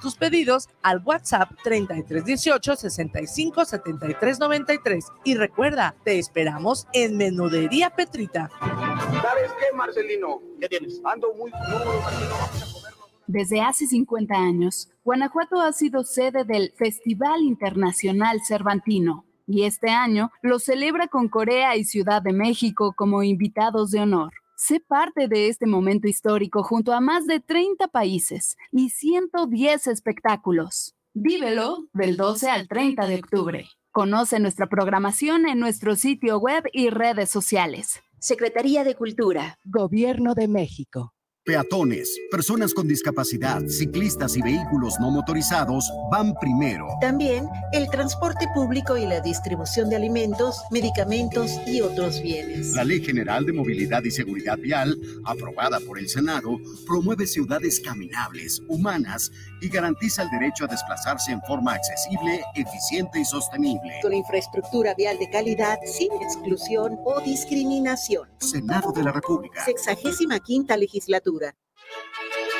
[0.00, 8.50] tus pedidos al WhatsApp 3318 65 73 93 y recuerda, te esperamos en Menudería Petrita.
[8.60, 10.40] ¿Sabes qué, Marcelino?
[10.60, 11.00] ¿Qué tienes?
[11.04, 13.06] Ando muy crudo, Marcelino, vamos a comerlo.
[13.26, 20.30] Desde hace 50 años, Guanajuato ha sido sede del Festival Internacional Cervantino y este año
[20.42, 24.32] lo celebra con Corea y Ciudad de México como invitados de honor.
[24.62, 30.94] Sé parte de este momento histórico junto a más de 30 países y 110 espectáculos.
[31.14, 33.66] Vívelo del 12 al 30 de octubre.
[33.90, 38.02] Conoce nuestra programación en nuestro sitio web y redes sociales.
[38.18, 39.58] Secretaría de Cultura.
[39.64, 41.14] Gobierno de México.
[41.42, 46.86] Peatones, personas con discapacidad, ciclistas y vehículos no motorizados van primero.
[47.00, 52.74] También el transporte público y la distribución de alimentos, medicamentos y otros bienes.
[52.74, 58.60] La Ley General de Movilidad y Seguridad Vial, aprobada por el Senado, promueve ciudades caminables,
[58.68, 64.00] humanas y garantiza el derecho a desplazarse en forma accesible, eficiente y sostenible.
[64.02, 68.28] Con infraestructura vial de calidad, sin exclusión o discriminación.
[68.38, 69.64] Senado de la República.
[69.64, 71.54] Sexagésima quinta legislatura.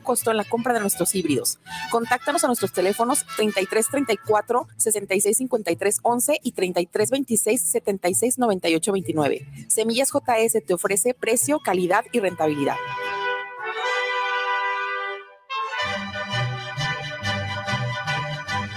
[0.00, 1.58] costo en la compra de nuestros híbridos.
[1.90, 9.46] Contáctanos a nuestros teléfonos 33 34 66 53 11 y 33 26 76 98 29.
[9.68, 12.76] Semillas JS te ofrece precio, calidad y rentabilidad.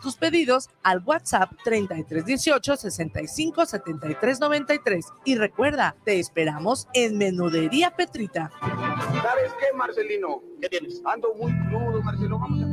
[0.00, 8.50] tus pedidos al WhatsApp 3318 65 73 93 y recuerda, te esperamos en Menudería Petrita.
[8.60, 10.42] ¿Sabes qué, Marcelino?
[10.60, 11.02] ¿Qué tienes?
[11.04, 12.66] Ando muy crudo, Marcelo, vamos a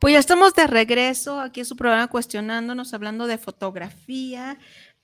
[0.00, 4.56] Pues ya estamos de regreso aquí en su programa cuestionándonos, hablando de fotografía.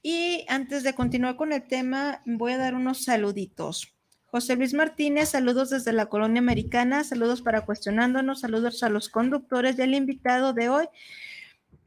[0.03, 3.95] Y antes de continuar con el tema, voy a dar unos saluditos.
[4.25, 9.79] José Luis Martínez, saludos desde la colonia americana, saludos para cuestionándonos, saludos a los conductores
[9.79, 10.87] y al invitado de hoy.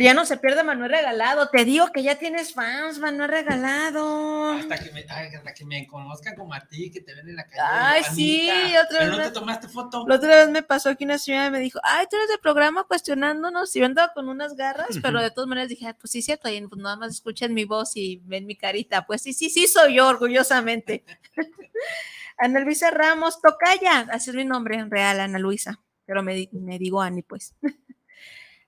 [0.02, 1.50] Ya no se pierde Manuel Regalado.
[1.50, 4.54] Te digo que ya tienes fans, Manuel Regalado.
[4.54, 7.44] Hasta que me, hasta que me conozcan como a ti, que te ven en la
[7.44, 7.62] calle.
[7.62, 8.50] Ay, sí,
[8.82, 9.10] otra vez.
[9.10, 10.06] no te tomaste foto.
[10.08, 12.86] La otra vez me pasó que una señora me dijo, ay, tú eres de programa
[12.86, 13.76] cuestionándonos.
[13.76, 16.48] Y yo andaba con unas garras, pero de todas maneras dije, pues sí, cierto.
[16.48, 19.06] Y pues nada más escuchan mi voz y ven mi carita.
[19.06, 21.04] Pues sí, sí, sí, soy yo, orgullosamente.
[22.38, 24.08] Ana Luisa Ramos, Tocaya.
[24.14, 25.82] Así es mi nombre en real, Ana Luisa.
[26.06, 27.54] Pero me, me digo Ani, pues.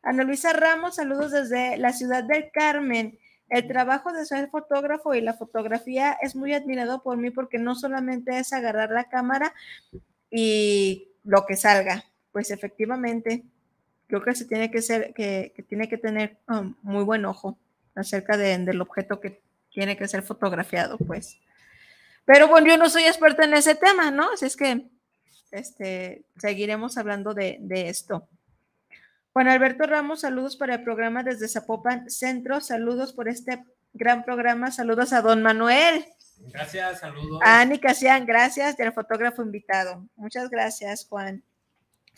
[0.04, 3.20] Ana Luisa Ramos, saludos desde la ciudad del Carmen.
[3.50, 7.76] El trabajo de ser fotógrafo y la fotografía es muy admirado por mí porque no
[7.76, 9.54] solamente es agarrar la cámara
[10.32, 13.44] y lo que salga, pues efectivamente,
[14.08, 17.58] creo que se tiene que ser, que, tiene que tener um, muy buen ojo
[17.94, 21.38] acerca del objeto que tiene que ser fotografiado, pues.
[22.26, 24.32] Pero bueno, yo no soy experta en ese tema, ¿no?
[24.32, 24.88] Así es que
[25.52, 28.28] este, seguiremos hablando de, de esto.
[29.34, 33.64] Juan Alberto Ramos, saludos para el programa desde Zapopan Centro, saludos por este
[33.94, 36.06] gran programa, saludos a don Manuel.
[36.52, 37.40] Gracias, saludos.
[37.42, 40.06] A Ani Casian, gracias, del fotógrafo invitado.
[40.18, 41.44] Muchas gracias, Juan.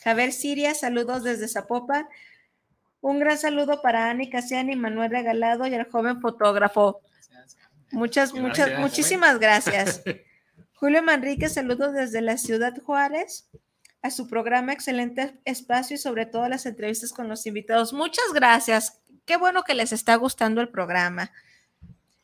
[0.02, 2.08] Javier Siria, saludos desde Zapopan.
[3.00, 7.00] Un gran saludo para Ani Casian y Manuel Regalado y al joven fotógrafo.
[7.92, 10.02] Muchas, muchas, muchísimas gracias.
[10.74, 13.48] Julio Manrique, saludos desde la ciudad Juárez
[14.04, 17.94] a su programa, excelente espacio y sobre todo las entrevistas con los invitados.
[17.94, 19.00] Muchas gracias.
[19.24, 21.32] Qué bueno que les está gustando el programa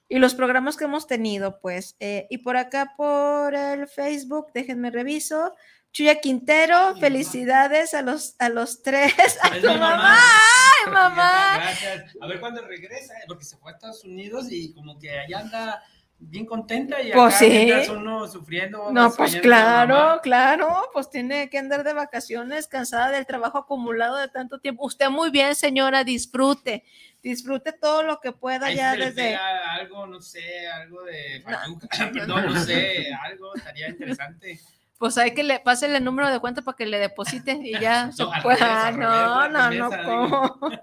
[0.07, 1.97] y los programas que hemos tenido, pues.
[1.99, 5.55] Eh, y por acá, por el Facebook, déjenme reviso.
[5.91, 9.14] Chuya Quintero, felicidades a los, a los tres.
[9.43, 10.18] A tu mamá.
[10.18, 11.57] ¡Ay, mamá!
[11.57, 12.14] Gracias.
[12.20, 15.83] A ver cuándo regresa, porque se fue a Estados Unidos y como que allá anda
[16.21, 17.91] bien contenta y pues acá sí.
[17.91, 18.93] uno sufriendo.
[18.93, 24.29] No, pues claro, claro, pues tiene que andar de vacaciones, cansada del trabajo acumulado de
[24.29, 24.85] tanto tiempo.
[24.85, 26.85] Usted muy bien, señora, disfrute,
[27.23, 29.35] disfrute todo lo que pueda ya desde...
[29.37, 31.43] Algo, no sé, algo de...
[32.27, 34.61] No, no, sé, algo estaría interesante.
[34.99, 38.11] Pues hay que le pase el número de cuenta para que le deposite y ya
[38.18, 38.93] no, pueda.
[38.93, 40.61] no, no, no, no,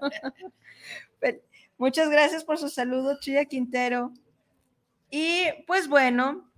[1.78, 4.12] Muchas gracias por su saludo, Chilla Quintero.
[5.10, 6.50] Y pues bueno,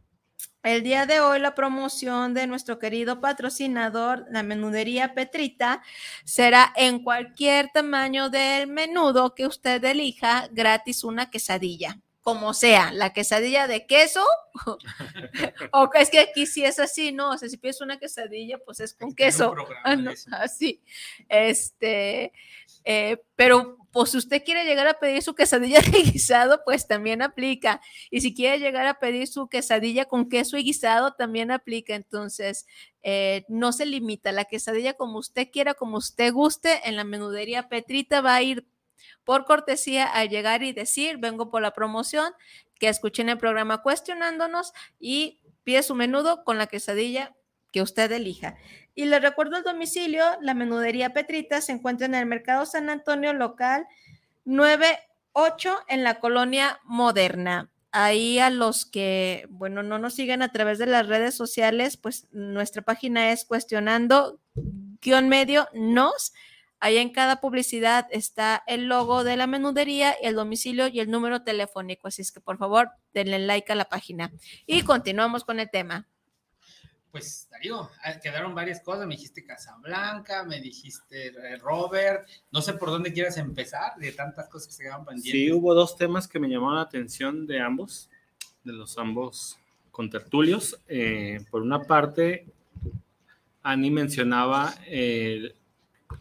[0.62, 5.82] el día de hoy la promoción de nuestro querido patrocinador, la menudería Petrita,
[6.24, 13.12] será en cualquier tamaño del menudo que usted elija, gratis una quesadilla como sea, la
[13.12, 14.24] quesadilla de queso,
[15.72, 17.30] o es que aquí sí es así, ¿no?
[17.30, 19.54] O sea, si pides una quesadilla, pues es con queso.
[19.84, 19.96] Ah,
[20.32, 20.82] así.
[21.28, 22.32] Este,
[22.84, 27.22] eh, pero pues si usted quiere llegar a pedir su quesadilla de guisado, pues también
[27.22, 27.80] aplica.
[28.10, 31.94] Y si quiere llegar a pedir su quesadilla con queso y guisado, también aplica.
[31.94, 32.66] Entonces,
[33.02, 34.32] eh, no se limita.
[34.32, 38.66] La quesadilla como usted quiera, como usted guste, en la menudería Petrita va a ir
[39.24, 42.32] por cortesía al llegar y decir, vengo por la promoción,
[42.78, 47.34] que escuchen el programa cuestionándonos y pide su menudo con la quesadilla
[47.72, 48.56] que usted elija.
[48.94, 53.32] Y le recuerdo el domicilio, la menudería Petrita se encuentra en el Mercado San Antonio
[53.32, 53.86] local
[54.44, 57.70] 98 en la colonia moderna.
[57.92, 62.28] Ahí a los que, bueno, no nos siguen a través de las redes sociales, pues
[62.30, 64.40] nuestra página es cuestionando
[65.00, 66.32] guion medio nos.
[66.80, 71.42] Ahí en cada publicidad está el logo de la menudería, el domicilio y el número
[71.42, 72.08] telefónico.
[72.08, 74.32] Así es que por favor denle like a la página.
[74.66, 76.08] Y continuamos con el tema
[77.10, 82.74] pues Darío, ah, quedaron varias cosas, me dijiste Casablanca, me dijiste eh, Robert, no sé
[82.74, 85.32] por dónde quieras empezar, de tantas cosas que se quedaban pendientes.
[85.32, 88.08] Sí, hubo dos temas que me llamaron la atención de ambos,
[88.62, 89.58] de los ambos
[89.90, 90.78] contertulios.
[90.86, 92.46] Eh, por una parte,
[93.62, 94.72] Ani mencionaba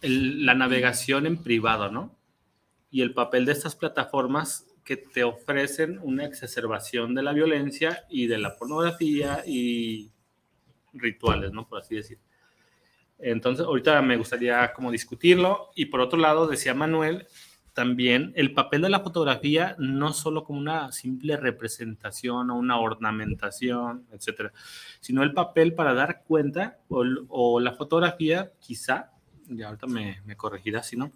[0.01, 2.15] la navegación en privado, ¿no?
[2.91, 8.27] Y el papel de estas plataformas que te ofrecen una exacerbación de la violencia y
[8.27, 10.09] de la pornografía y
[10.93, 11.67] rituales, ¿no?
[11.67, 12.19] Por así decir.
[13.19, 15.69] Entonces, ahorita me gustaría como discutirlo.
[15.75, 17.27] Y por otro lado, decía Manuel,
[17.73, 24.05] también el papel de la fotografía no solo como una simple representación o una ornamentación,
[24.11, 24.51] etcétera,
[24.99, 29.11] sino el papel para dar cuenta o, la fotografía, quizá,
[29.49, 30.35] y ahorita me, me
[30.83, 31.11] si no,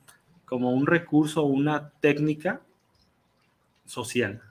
[0.46, 2.62] como un recurso una técnica
[3.86, 4.42] social,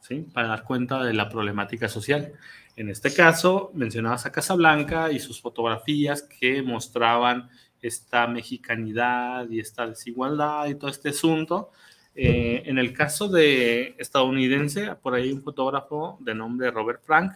[0.00, 0.26] ¿sí?
[0.32, 2.32] Para dar cuenta de la problemática social.
[2.76, 7.50] En este caso, mencionabas a Casablanca y sus fotografías que mostraban
[7.82, 11.70] esta mexicanidad y esta desigualdad y todo este asunto.
[12.14, 17.32] Eh, en el caso de estadounidense, por ahí un fotógrafo de nombre Robert Frank,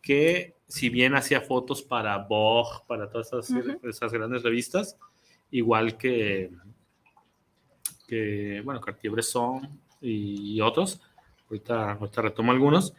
[0.00, 3.50] que si bien hacía fotos para Vogue, para todas esas,
[3.82, 4.96] esas grandes revistas,
[5.50, 6.50] igual que
[8.06, 11.00] que, bueno, Cartier-Bresson y otros,
[11.48, 12.94] ahorita, ahorita retomo algunos,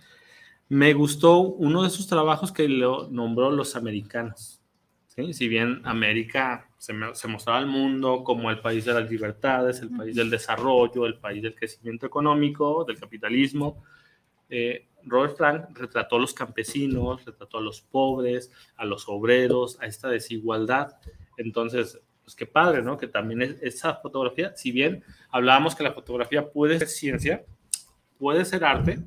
[0.70, 4.62] me gustó uno de sus trabajos que lo nombró Los Americanos.
[5.32, 9.90] Si bien América se, se, mostraba al mundo como el país de las libertades, el
[9.96, 13.82] país del desarrollo, el país del crecimiento económico, del capitalismo,
[14.50, 19.86] eh, Robert Frank retrató a los campesinos, retrató a los pobres, a los obreros, a
[19.86, 20.98] esta desigualdad.
[21.38, 22.98] Entonces, pues qué padre, ¿no?
[22.98, 27.46] Que también es, esa fotografía, si bien hablábamos que la fotografía puede ser ciencia,
[28.18, 29.00] puede ser arte,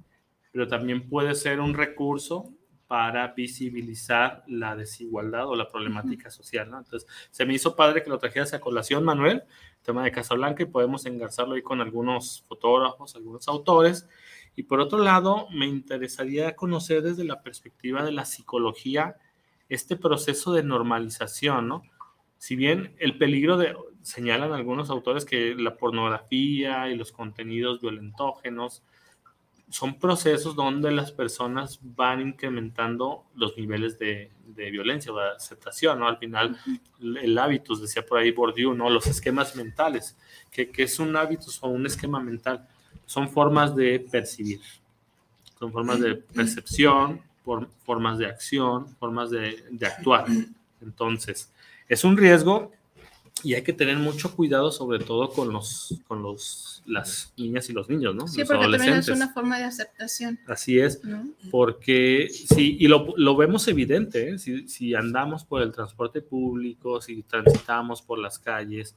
[0.52, 2.52] pero también puede ser un recurso
[2.86, 6.78] para visibilizar la desigualdad o la problemática social, ¿no?
[6.78, 9.42] Entonces, se me hizo padre que lo trajeras a colación, Manuel,
[9.82, 14.08] tema de Casablanca, y podemos engarzarlo ahí con algunos fotógrafos, algunos autores.
[14.58, 19.14] Y por otro lado, me interesaría conocer desde la perspectiva de la psicología
[19.68, 21.84] este proceso de normalización, ¿no?
[22.38, 28.82] Si bien el peligro de, señalan algunos autores que la pornografía y los contenidos violentógenos,
[29.68, 36.08] son procesos donde las personas van incrementando los niveles de, violencia o de aceptación, ¿no?
[36.08, 36.58] Al final,
[37.00, 38.90] el hábitus, decía por ahí Bourdieu, ¿no?
[38.90, 40.18] Los esquemas mentales,
[40.50, 42.66] que, es un hábito o un esquema mental,
[43.08, 44.60] son formas de percibir,
[45.58, 47.22] son formas de percepción,
[47.86, 50.26] formas de acción, formas de, de actuar.
[50.82, 51.50] Entonces,
[51.88, 52.70] es un riesgo
[53.42, 57.72] y hay que tener mucho cuidado, sobre todo con los, con los, las niñas y
[57.72, 58.28] los niños, ¿no?
[58.28, 60.38] Sí, porque también es una forma de aceptación.
[60.46, 61.00] Así es,
[61.50, 64.38] porque sí, y lo, lo vemos evidente, ¿eh?
[64.38, 68.94] si, si, andamos por el transporte público, si transitamos por las calles,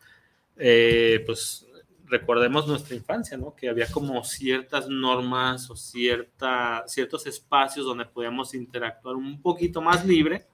[0.57, 1.65] eh, pues
[2.11, 3.55] recordemos nuestra infancia, ¿no?
[3.55, 10.05] Que había como ciertas normas o cierta, ciertos espacios donde podíamos interactuar un poquito más
[10.05, 10.45] libre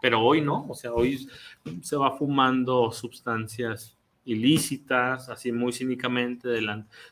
[0.00, 1.28] pero hoy no, o sea, hoy
[1.82, 6.48] se va fumando sustancias ilícitas, así muy cínicamente,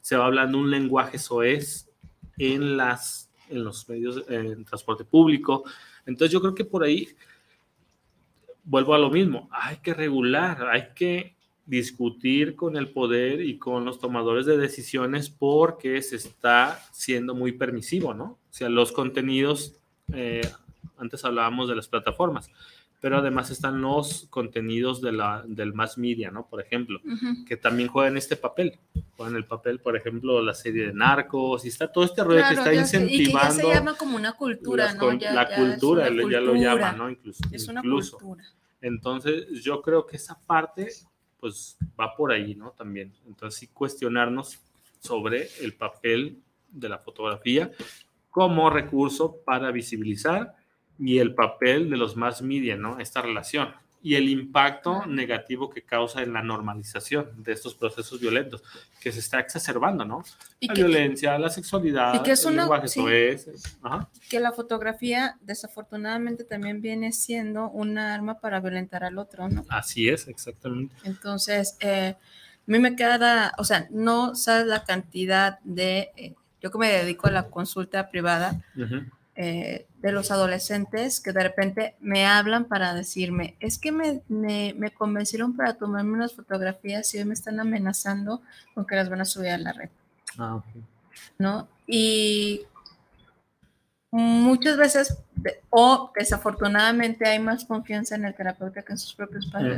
[0.01, 1.89] se va hablando un lenguaje soez
[2.37, 5.65] en, las, en los medios, en transporte público.
[6.05, 7.09] Entonces yo creo que por ahí,
[8.63, 11.36] vuelvo a lo mismo, hay que regular, hay que
[11.67, 17.53] discutir con el poder y con los tomadores de decisiones porque se está siendo muy
[17.53, 18.25] permisivo, ¿no?
[18.25, 19.75] O sea, los contenidos,
[20.13, 20.49] eh,
[20.97, 22.51] antes hablábamos de las plataformas,
[23.01, 26.47] pero además están los contenidos de la, del mass media, ¿no?
[26.47, 27.01] Por ejemplo,
[27.47, 28.79] que también juegan este papel.
[29.17, 32.55] Juegan el papel, por ejemplo, la serie de Narcos, y está todo este rollo que
[32.55, 33.15] está incentivando.
[33.15, 35.13] Y que ya se llama como una cultura, ¿no?
[35.13, 37.11] la cultura, ya lo llama, ¿no?
[37.11, 37.43] Incluso.
[37.53, 38.45] Es una cultura.
[38.81, 40.89] Entonces, yo creo que esa parte,
[41.39, 42.71] pues, va por ahí, ¿no?
[42.71, 43.13] También.
[43.27, 44.59] Entonces, sí cuestionarnos
[45.01, 47.71] sobre el papel de la fotografía
[48.31, 50.55] como recurso para visibilizar
[50.99, 52.99] y el papel de los más media, ¿no?
[52.99, 53.69] Esta relación
[54.03, 58.63] y el impacto negativo que causa en la normalización de estos procesos violentos,
[59.01, 60.23] que se está exacerbando, ¿no?
[60.61, 63.39] la violencia, la sexualidad, y que es una, el
[64.29, 69.65] que la fotografía desafortunadamente también viene siendo un arma para violentar al otro, ¿no?
[69.69, 70.95] Así es, exactamente.
[71.05, 76.71] Entonces, eh, a mí me queda, o sea, no sabes la cantidad de, eh, yo
[76.71, 78.61] que me dedico a la consulta privada,
[79.37, 84.93] eh, de los adolescentes que de repente me hablan para decirme, es que me, me,
[84.93, 88.41] convencieron para tomarme unas fotografías y hoy me están amenazando
[88.73, 89.89] con que las van a subir a la red.
[90.39, 90.63] Ah,
[91.41, 91.67] ¿No?
[91.89, 92.63] Y
[94.13, 95.19] muchas veces,
[95.71, 99.77] o desafortunadamente hay más confianza en el terapeuta que en sus propios padres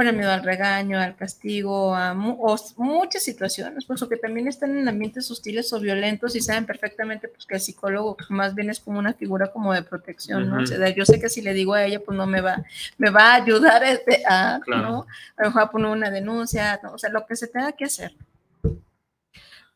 [0.00, 5.30] el miedo al regaño, al castigo, a muchas situaciones, pues, que también están en ambientes
[5.30, 9.12] hostiles o violentos y saben perfectamente pues, que el psicólogo más bien es como una
[9.12, 10.62] figura como de protección, ¿no?
[10.62, 12.64] O sea, yo sé que si le digo a ella, pues no me va,
[12.98, 15.06] me va a ayudar este, a, ¿no?
[15.36, 18.14] A lo mejor a poner una denuncia, o sea, lo que se tenga que hacer.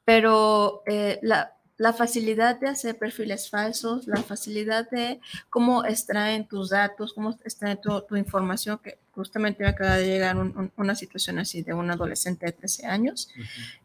[0.04, 5.20] Pero eh, la, la facilidad de hacer perfiles falsos, la facilidad de
[5.50, 10.36] cómo extraen tus datos, cómo extraen tu, tu información, que justamente me acaba de llegar
[10.76, 13.30] una situación así de un adolescente de 13 años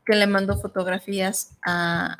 [0.06, 2.18] que le mandó fotografías a...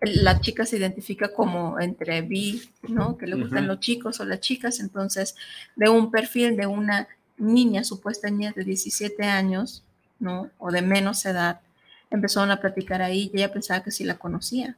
[0.00, 3.16] La chica se identifica como entre bi, ¿no?
[3.16, 5.34] Que le gustan los chicos o las chicas, entonces
[5.74, 7.08] de un perfil de una
[7.38, 9.82] niña, supuesta niña de 17 años,
[10.18, 10.50] ¿no?
[10.58, 11.60] O de menos edad,
[12.10, 14.76] empezaron a platicar ahí y ella pensaba que sí la conocía.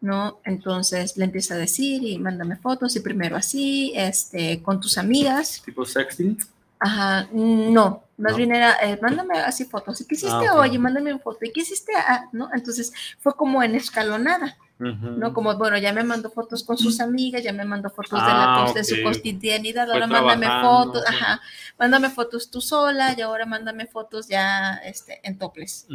[0.00, 0.38] ¿No?
[0.44, 5.62] Entonces le empieza a decir y mándame fotos y primero así, este, con tus amigas.
[5.64, 6.38] ¿Tipo sexting?
[6.78, 10.00] Ajá, no, Más bien era, eh, mándame así fotos.
[10.02, 10.76] ¿Y qué hiciste ah, hoy?
[10.78, 11.44] Mándame una foto.
[11.44, 11.92] ¿Y qué hiciste?
[11.96, 12.50] Ah, ¿no?
[12.52, 14.58] Entonces fue como en escalonada.
[14.78, 15.32] ¿No?
[15.32, 18.64] Como, bueno, ya me mandó fotos con sus amigas, ya me mandó fotos de, la,
[18.64, 21.40] ah, de su cotidianidad, ahora mándame fotos, ajá,
[21.78, 25.86] mándame fotos tú sola y ahora mándame fotos ya este, en toples.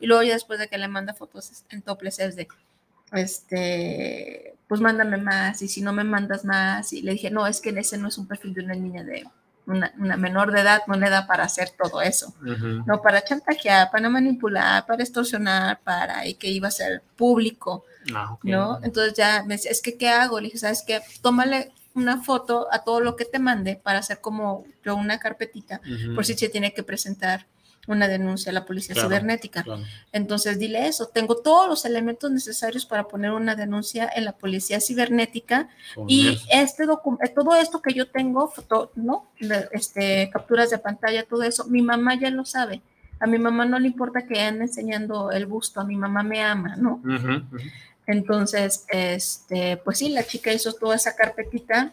[0.00, 2.48] Y luego ya después de que le manda fotos en toples es de,
[3.12, 6.92] este, pues mándame más y si no me mandas más.
[6.92, 9.26] Y le dije, no, es que ese no es un perfil de una niña de
[9.66, 12.34] una, menor de edad, no le da para hacer todo eso.
[12.86, 17.84] No para chantajear, para manipular, para extorsionar, para y que iba a ser público.
[18.14, 18.80] Ah, ¿No?
[18.82, 20.40] Entonces ya me decía, es que, ¿qué hago?
[20.40, 21.00] Le dije, ¿sabes qué?
[21.20, 25.80] Tómale una foto a todo lo que te mande para hacer como yo una carpetita,
[26.14, 27.46] por si se tiene que presentar
[27.88, 29.64] una denuncia a la policía cibernética.
[30.12, 34.80] Entonces, dile eso, tengo todos los elementos necesarios para poner una denuncia en la policía
[34.80, 35.68] cibernética
[36.06, 39.30] y este eh, todo esto que yo tengo, foto, ¿no?
[39.72, 42.82] Este, capturas de pantalla, todo eso, mi mamá ya lo sabe.
[43.18, 46.42] A mi mamá no le importa que ande enseñando el busto, a mi mamá me
[46.42, 47.00] ama, ¿no?
[48.06, 51.92] Entonces, este, pues sí, la chica hizo toda esa carpetita.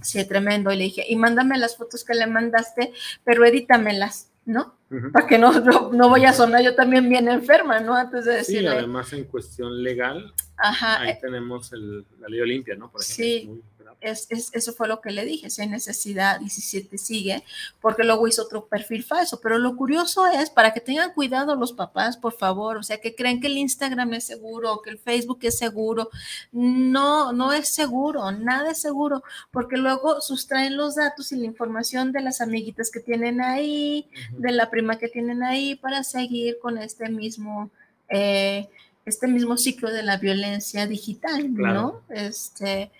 [0.00, 0.72] Sí, tremendo.
[0.72, 2.92] Y le dije, y mándame las fotos que le mandaste,
[3.24, 4.30] pero edítamelas.
[4.46, 4.74] ¿No?
[5.12, 5.52] Para que no,
[5.92, 7.94] no, voy a sonar yo también bien enferma, ¿no?
[7.94, 8.70] Antes de decirle.
[8.70, 12.90] Sí, además en cuestión legal, ahí eh, tenemos la ley Olimpia, ¿no?
[12.90, 13.62] Por ejemplo, sí,
[14.04, 17.42] es, eso fue lo que le dije, si hay necesidad y si te sigue,
[17.80, 19.40] porque luego hizo otro perfil falso.
[19.40, 23.14] Pero lo curioso es, para que tengan cuidado los papás, por favor, o sea, que
[23.14, 26.10] creen que el Instagram es seguro, que el Facebook es seguro.
[26.52, 32.12] No, no es seguro, nada es seguro, porque luego sustraen los datos y la información
[32.12, 36.78] de las amiguitas que tienen ahí, de la prima que tienen ahí, para seguir con
[36.78, 37.70] este mismo...
[38.08, 38.68] Eh,
[39.06, 42.00] este mismo ciclo de la violencia digital, ¿no?
[42.08, 42.90] Este,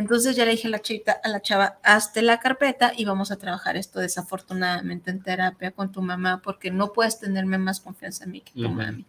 [0.00, 3.30] entonces ya le dije a la, chita, a la chava, hazte la carpeta y vamos
[3.30, 8.24] a trabajar esto desafortunadamente en terapia con tu mamá porque no puedes tenerme más confianza
[8.24, 9.04] en mí que tu mami.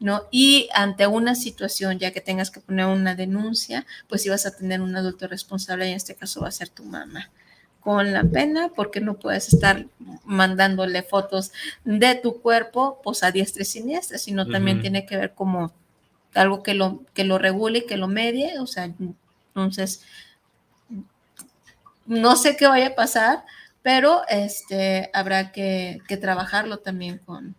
[0.00, 0.22] ¿No?
[0.30, 4.80] Y ante una situación, ya que tengas que poner una denuncia, pues ibas a tener
[4.80, 7.30] un adulto responsable y en este caso va a ser tu mamá
[7.80, 9.86] con la pena porque no puedes estar
[10.24, 11.52] mandándole fotos
[11.84, 15.72] de tu cuerpo pues a diestra y siniestra, sino también tiene que ver como
[16.34, 18.92] algo que lo, que lo regule, que lo medie, o sea,
[19.62, 20.02] entonces,
[22.06, 23.44] no sé qué vaya a pasar,
[23.82, 27.54] pero este, habrá que, trabajarlo también con,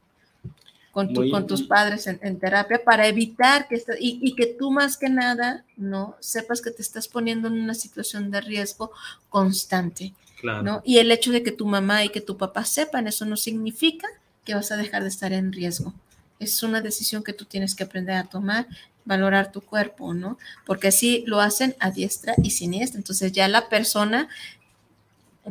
[0.91, 5.09] con, con tus padres en, terapia para evitar que y, y, que tú más que
[5.09, 8.91] nada no sepas que te estás poniendo en una situación de riesgo
[9.29, 10.13] constante.
[10.43, 10.81] ¿no?
[10.85, 14.07] Y el hecho de que tu mamá y que tu papá sepan eso no significa
[14.45, 15.93] que vas a dejar de estar en riesgo.
[16.39, 18.67] Es una decisión que tú tienes que aprender a tomar
[19.09, 20.37] valorar tu cuerpo, ¿no?
[20.67, 22.99] Porque así lo hacen a diestra y siniestra.
[22.99, 24.29] Entonces ya la persona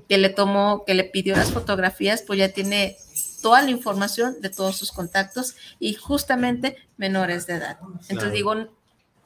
[0.08, 2.96] que le tomó, que le pidió las fotografías, pues ya tiene
[3.42, 7.78] toda la información de todos sus contactos y justamente menores de edad.
[8.08, 8.54] Entonces digo,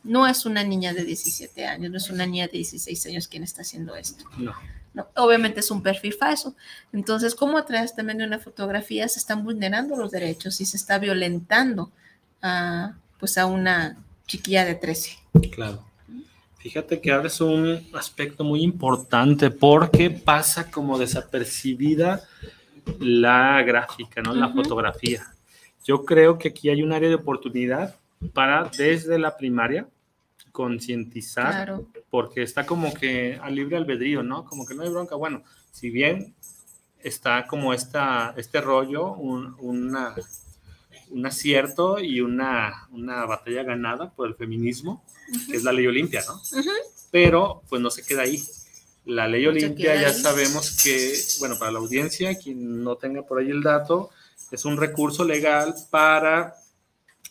[0.03, 3.43] no es una niña de 17 años, no es una niña de 16 años quien
[3.43, 4.25] está haciendo esto.
[4.39, 4.55] No.
[4.95, 6.57] no obviamente es un perfil falso.
[6.95, 10.79] Entonces, ¿cómo a través también de una fotografía se están vulnerando los derechos y se
[10.79, 11.93] está violentando
[12.41, 15.19] a, pues a una chiquilla de 13.
[15.51, 15.85] Claro.
[16.59, 22.23] Fíjate que ahora es un aspecto muy importante porque pasa como desapercibida
[23.01, 24.33] la gráfica, ¿no?
[24.33, 25.27] La fotografía.
[25.85, 27.97] Yo creo que aquí hay un área de oportunidad
[28.33, 29.89] para desde la primaria
[30.53, 34.45] concientizar, porque está como que a libre albedrío, ¿no?
[34.45, 35.17] Como que no hay bronca.
[35.17, 35.43] Bueno,
[35.73, 36.35] si bien
[37.03, 40.15] está como esta, este rollo, una,
[41.11, 45.05] un acierto y una, una batalla ganada por el feminismo,
[45.51, 46.41] que es la ley Olimpia, ¿no?
[47.11, 48.43] Pero pues no se queda ahí.
[49.05, 53.51] La ley Olimpia ya sabemos que, bueno, para la audiencia, quien no tenga por ahí
[53.51, 54.11] el dato,
[54.51, 56.55] es un recurso legal para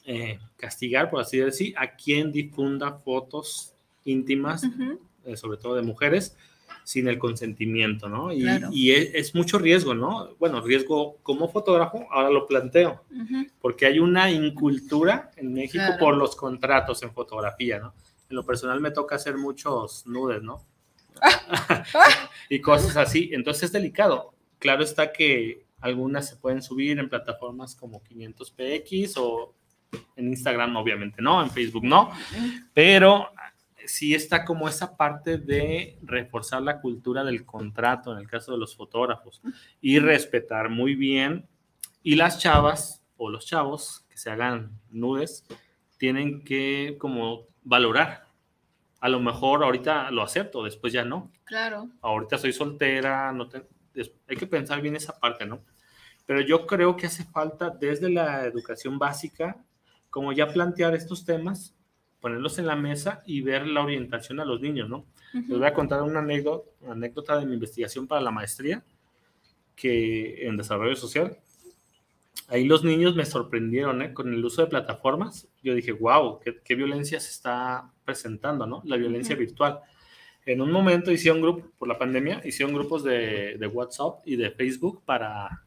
[0.06, 4.64] eh, castigar, por así decir, a quien difunda fotos íntimas,
[5.26, 6.36] eh, sobre todo de mujeres,
[6.84, 8.32] sin el consentimiento, ¿no?
[8.34, 10.36] Y, es, mucho riesgo, ¿no?
[10.40, 13.04] Bueno, riesgo como fotógrafo, ahora lo planteo,
[13.60, 17.94] porque hay una incultura en México por los contratos en fotografía, ¿no?
[18.30, 20.66] En lo personal me toca hacer muchos nudes, ¿no?
[22.50, 24.34] y cosas así, entonces es delicado.
[24.60, 29.54] Claro está que algunas se pueden subir en plataformas como 500px o
[30.16, 32.12] en Instagram obviamente no, en Facebook no,
[32.74, 33.30] pero
[33.86, 38.58] sí está como esa parte de reforzar la cultura del contrato en el caso de
[38.58, 39.42] los fotógrafos
[39.82, 41.48] y respetar muy bien.
[42.04, 45.46] Y las chavas o los chavos que se hagan nudes
[45.98, 48.26] tienen que como valorar.
[49.00, 51.32] A lo mejor ahorita lo acepto, después ya no.
[51.44, 51.90] Claro.
[52.02, 53.50] Ahorita soy soltera, no
[54.28, 55.62] hay que pensar bien esa parte, ¿no?
[56.26, 59.58] Pero yo creo que hace falta desde la educación básica,
[60.10, 61.76] como ya plantear estos temas,
[62.22, 65.06] ponerlos en la mesa y ver la orientación a los niños, ¿no?
[65.34, 68.84] Les voy a contar una anécdota, una anécdota de mi investigación para la maestría
[69.76, 71.38] que en desarrollo social.
[72.48, 74.14] Ahí los niños me sorprendieron ¿eh?
[74.14, 75.48] con el uso de plataformas.
[75.64, 78.82] Yo dije, wow, qué, violencia se está presentando, ¿no?
[78.86, 79.80] La violencia virtual.
[80.46, 84.52] En un momento hicieron grupo, por la pandemia, hicieron grupos de, de WhatsApp y de
[84.52, 85.64] Facebook para,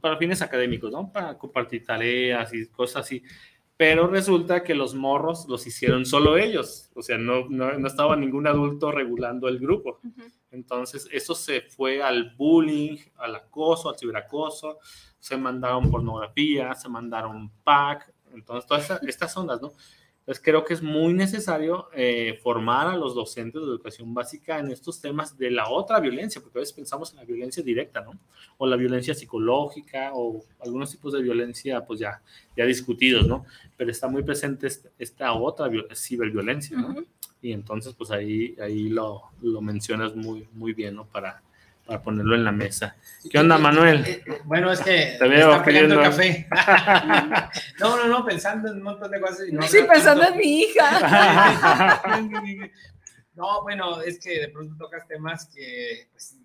[0.00, 1.12] para fines académicos, ¿no?
[1.12, 3.22] Para compartir tareas y cosas así
[3.78, 8.48] pero resulta que los morros los hicieron solo ellos, o sea, no, no, estaba ningún
[8.48, 10.00] adulto regulando el grupo.
[10.50, 14.80] Entonces, eso se fue al bullying, al acoso, al ciberacoso,
[15.20, 19.72] se mandaron pornografía, se mandaron pack, entonces todas estas ondas, ¿no?
[20.28, 24.70] Entonces creo que es muy necesario eh, formar a los docentes de educación básica en
[24.70, 28.12] estos temas de la otra violencia, porque a veces pensamos en la violencia directa, ¿no?
[28.58, 32.20] O la violencia psicológica o algunos tipos de violencia, pues ya,
[32.54, 33.46] ya discutidos, ¿no?
[33.78, 34.68] Pero está muy presente
[34.98, 36.94] esta otra ciberviolencia, ¿no?
[37.40, 41.06] Y entonces, pues ahí, ahí lo, lo mencionas muy, muy bien, ¿no?
[41.06, 41.42] Para,
[41.88, 42.96] para ponerlo en la mesa.
[43.30, 44.04] ¿Qué onda, Manuel?
[44.04, 46.46] Eh, eh, bueno, es que te veo está peleando el café.
[47.80, 49.46] no, no, no, pensando en un montón de cosas.
[49.50, 52.02] no sí, pensando en mi hija.
[53.34, 56.36] no, bueno, es que de pronto tocas temas que, pues,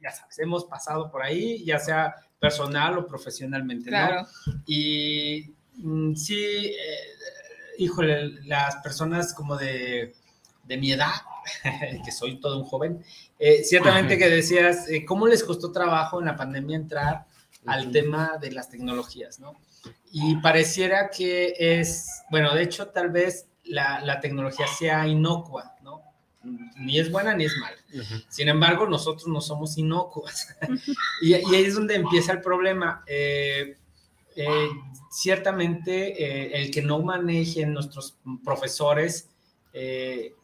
[0.00, 4.22] ya sabes, hemos pasado por ahí, ya sea personal o profesionalmente, claro.
[4.46, 4.62] ¿no?
[4.64, 6.74] Y mm, sí, eh,
[7.76, 10.14] híjole, las personas como de,
[10.66, 11.14] de mi edad,
[12.04, 13.02] que soy todo un joven,
[13.38, 17.26] eh, ciertamente que decías, eh, ¿cómo les costó trabajo en la pandemia entrar
[17.66, 19.54] al tema de las tecnologías, no?
[20.12, 26.02] Y pareciera que es, bueno, de hecho, tal vez la, la tecnología sea inocua, ¿no?
[26.76, 27.76] Ni es buena ni es mala.
[28.28, 30.56] Sin embargo, nosotros no somos inocuas.
[31.20, 33.02] y, y, ahí es donde empieza el problema.
[33.06, 33.76] Eh,
[35.10, 39.28] ciertamente, el que no manejen nuestros profesores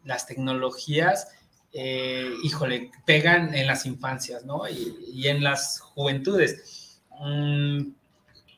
[0.04, 1.28] las tecnologías,
[1.74, 4.68] eh, híjole, pegan en las infancias, ¿no?
[4.68, 7.00] Y, en las juventudes.
[7.18, 7.92] Mm,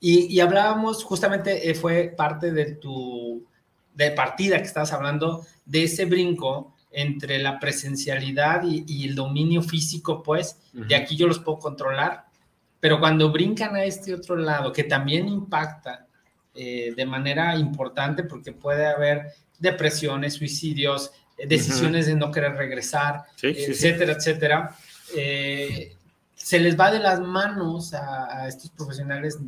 [0.01, 3.47] y, hablábamos, justamente eh, fue parte de tu,
[3.95, 10.22] de partida que estabas hablando, de ese brinco entre la presencialidad y, el dominio físico,
[10.22, 12.27] pues, de aquí yo los puedo controlar,
[12.81, 16.07] pero cuando brincan a este otro lado, que también impacta
[16.55, 21.12] eh, de manera importante, porque puede haber depresiones, suicidios,
[21.46, 24.76] decisiones de no querer regresar, etcétera, etcétera.
[25.16, 25.96] Eh,
[26.34, 29.38] se les va de las manos a, estos profesionales.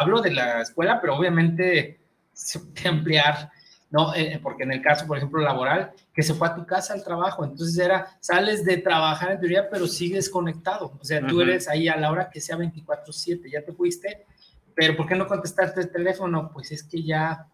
[0.00, 1.98] hablo de la escuela, pero obviamente
[2.32, 3.50] se puede ampliar,
[3.90, 4.14] ¿no?
[4.14, 7.04] Eh, porque en el caso, por ejemplo, laboral, que se fue a tu casa al
[7.04, 10.92] trabajo, entonces era, sales de trabajar en teoría, pero sigues conectado.
[11.00, 14.26] O sea, tú eres ahí a la hora que sea 24/7, ya te fuiste,
[14.74, 16.50] pero ¿por qué no contestaste el teléfono?
[16.52, 17.46] Pues es que ya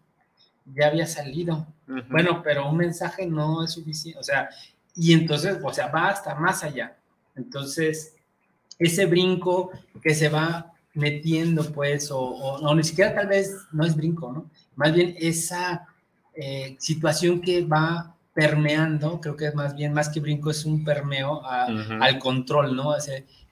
[0.65, 1.67] ya había salido.
[2.09, 4.49] Bueno, pero un mensaje no es suficiente, o sea,
[4.95, 6.95] y entonces, o sea, va hasta más allá.
[7.35, 8.15] Entonces,
[8.79, 14.31] ese brinco que se va metiendo, pues, o, ni siquiera tal vez no es brinco,
[14.31, 14.49] ¿no?
[14.75, 15.87] Más bien esa
[16.33, 20.83] eh, situación que va permeando, creo que es más bien, más que brinco, es un
[20.83, 22.89] permeo al control, ¿no?
[22.89, 22.97] O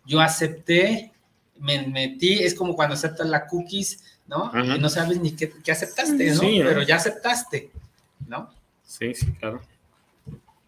[0.06, 1.12] yo acepté,
[1.60, 4.52] me metí, es como cuando aceptas la cookies, ¿no?
[4.76, 6.42] Y no sabes ni qué, aceptaste, ¿no?
[6.42, 7.72] Pero ya aceptaste,
[8.28, 8.50] ¿no?
[8.84, 9.62] Sí, sí, claro.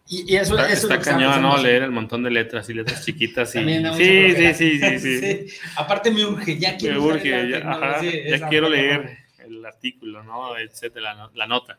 [0.08, 1.56] Y, eso, está, eso está cañón, ¿no?
[1.56, 3.54] Leer el montón de letras y letras chiquitas.
[3.54, 3.60] Y...
[3.60, 5.46] Sí, sí, sí, sí, sí,
[5.76, 10.58] Aparte me urge, ya quiero, me urge, ya, ajá, ya quiero leer el artículo, ¿no?
[10.58, 11.78] Etcétera, la, nota.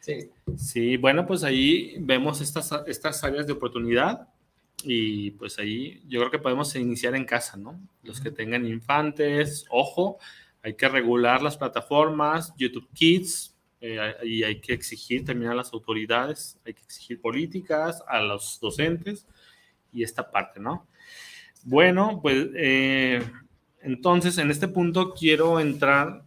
[0.00, 0.30] Sí.
[0.58, 4.28] Sí, bueno, pues ahí vemos estas, estas áreas de oportunidad
[4.84, 7.80] y pues ahí yo creo que podemos iniciar en casa, ¿no?
[8.02, 10.18] Los que tengan infantes, ojo,
[10.62, 15.72] hay que regular las plataformas, YouTube Kids, eh, y hay que exigir también a las
[15.72, 19.26] autoridades, hay que exigir políticas, a los docentes
[19.92, 20.86] y esta parte, ¿no?
[21.64, 23.22] Bueno, pues eh,
[23.82, 26.24] entonces en este punto quiero entrar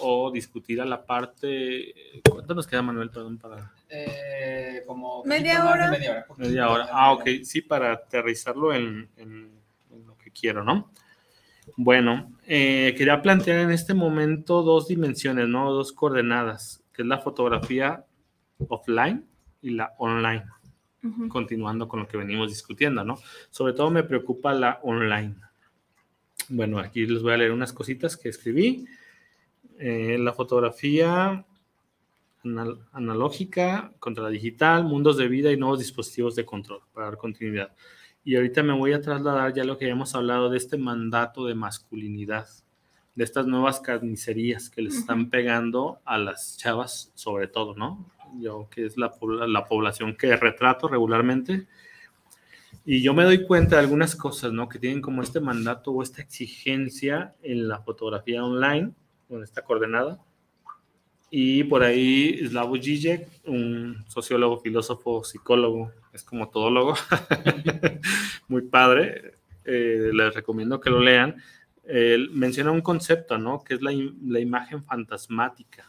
[0.00, 1.94] o discutir a la parte.
[2.28, 3.10] ¿Cuánto nos queda, Manuel?
[3.10, 3.72] Perdón, para.
[3.90, 5.90] Eh, como media hora.
[6.36, 6.88] Media hora.
[6.90, 9.08] Ah, ok, sí, para aterrizarlo en,
[10.06, 10.90] lo que quiero, ¿no?
[11.76, 15.72] Bueno, eh, quería plantear en este momento dos dimensiones, ¿no?
[15.72, 18.04] Dos coordenadas, que es la fotografía
[18.68, 19.24] offline
[19.62, 20.44] y la online.
[21.28, 23.18] Continuando con lo que venimos discutiendo, ¿no?
[23.50, 25.36] Sobre todo me preocupa la online.
[26.48, 28.86] Bueno, aquí les voy a leer unas cositas que escribí.
[29.78, 31.46] Eh, la fotografía
[32.92, 37.72] analógica contra la digital, mundos de vida y nuevos dispositivos de control para dar continuidad.
[38.24, 41.54] Y ahorita me voy a trasladar ya lo que hemos hablado de este mandato de
[41.54, 42.46] masculinidad,
[43.14, 48.10] de estas nuevas carnicerías que les están pegando a las chavas, sobre todo, ¿no?
[48.38, 49.12] Yo, que es la,
[49.46, 51.66] la población que retrato regularmente.
[52.84, 54.68] Y yo me doy cuenta de algunas cosas, ¿no?
[54.68, 58.92] Que tienen como este mandato o esta exigencia en la fotografía online,
[59.28, 60.20] con esta coordenada.
[61.30, 66.94] Y por ahí Slavoj Žižek, un sociólogo, filósofo, psicólogo, es como todólogo,
[68.48, 69.34] muy padre,
[69.64, 71.36] eh, les recomiendo que lo lean.
[71.84, 73.62] Él menciona un concepto, ¿no?
[73.62, 73.92] Que es la,
[74.26, 75.88] la imagen fantasmática,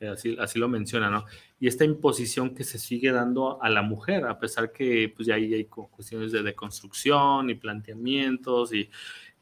[0.00, 1.26] eh, así, así lo menciona, ¿no?
[1.60, 5.34] Y esta imposición que se sigue dando a la mujer, a pesar que pues ya
[5.34, 8.90] ahí hay cuestiones de deconstrucción y planteamientos y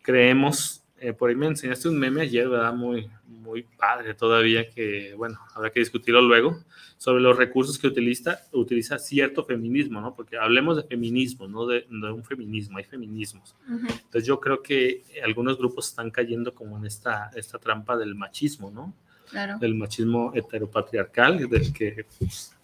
[0.03, 2.75] creemos eh, por ahí me enseñaste un meme ayer, ¿verdad?
[2.75, 6.63] Muy, muy padre todavía, que bueno, habrá que discutirlo luego,
[6.99, 10.15] sobre los recursos que utiliza, utiliza cierto feminismo, ¿no?
[10.15, 13.57] Porque hablemos de feminismo, no de, un feminismo, hay feminismos.
[13.67, 18.71] Entonces yo creo que algunos grupos están cayendo como en esta, esta trampa del machismo,
[18.71, 18.95] ¿no?
[19.31, 19.59] Claro.
[19.59, 22.55] Del machismo heteropatriarcal, del que pues,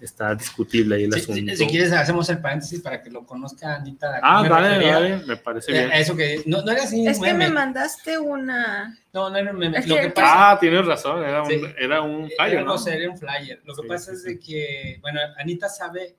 [0.00, 1.54] está discutible ahí el asunto.
[1.56, 4.20] Si, quieres, hacemos el paréntesis para que lo conozca Anita.
[4.22, 5.92] Ah, vale, vale, me parece bien.
[5.92, 7.06] Eso que no, no era así.
[7.06, 8.98] Es que me mandaste una.
[9.12, 9.86] No, no era un meme.
[9.86, 10.50] Lo que pasa...
[10.50, 12.52] Ah, tienes razón, era un, era un flyer.
[12.52, 12.86] Era, ¿no?
[12.86, 13.62] era un flyer.
[13.64, 16.16] Lo que pasa es de que, bueno, Anita sabe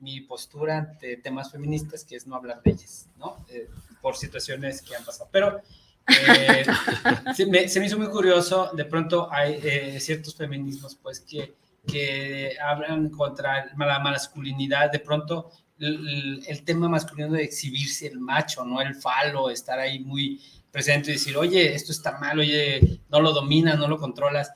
[0.00, 3.44] mi postura ante temas feministas, que es no hablar de ellas, ¿no?
[3.50, 3.68] Eh,
[4.00, 5.28] por situaciones que han pasado.
[5.32, 5.60] Pero
[6.08, 6.64] eh,
[7.34, 11.54] se, me, se, me, hizo muy curioso, de pronto hay eh, ciertos feminismos, pues, que
[11.90, 15.50] que hablan contra la masculinidad, de pronto
[15.80, 20.40] el, tema masculino de exhibirse el macho, no el falo, estar ahí muy
[20.70, 24.52] presente y decir, oye, esto está mal, oye, no lo dominas, no lo controlas.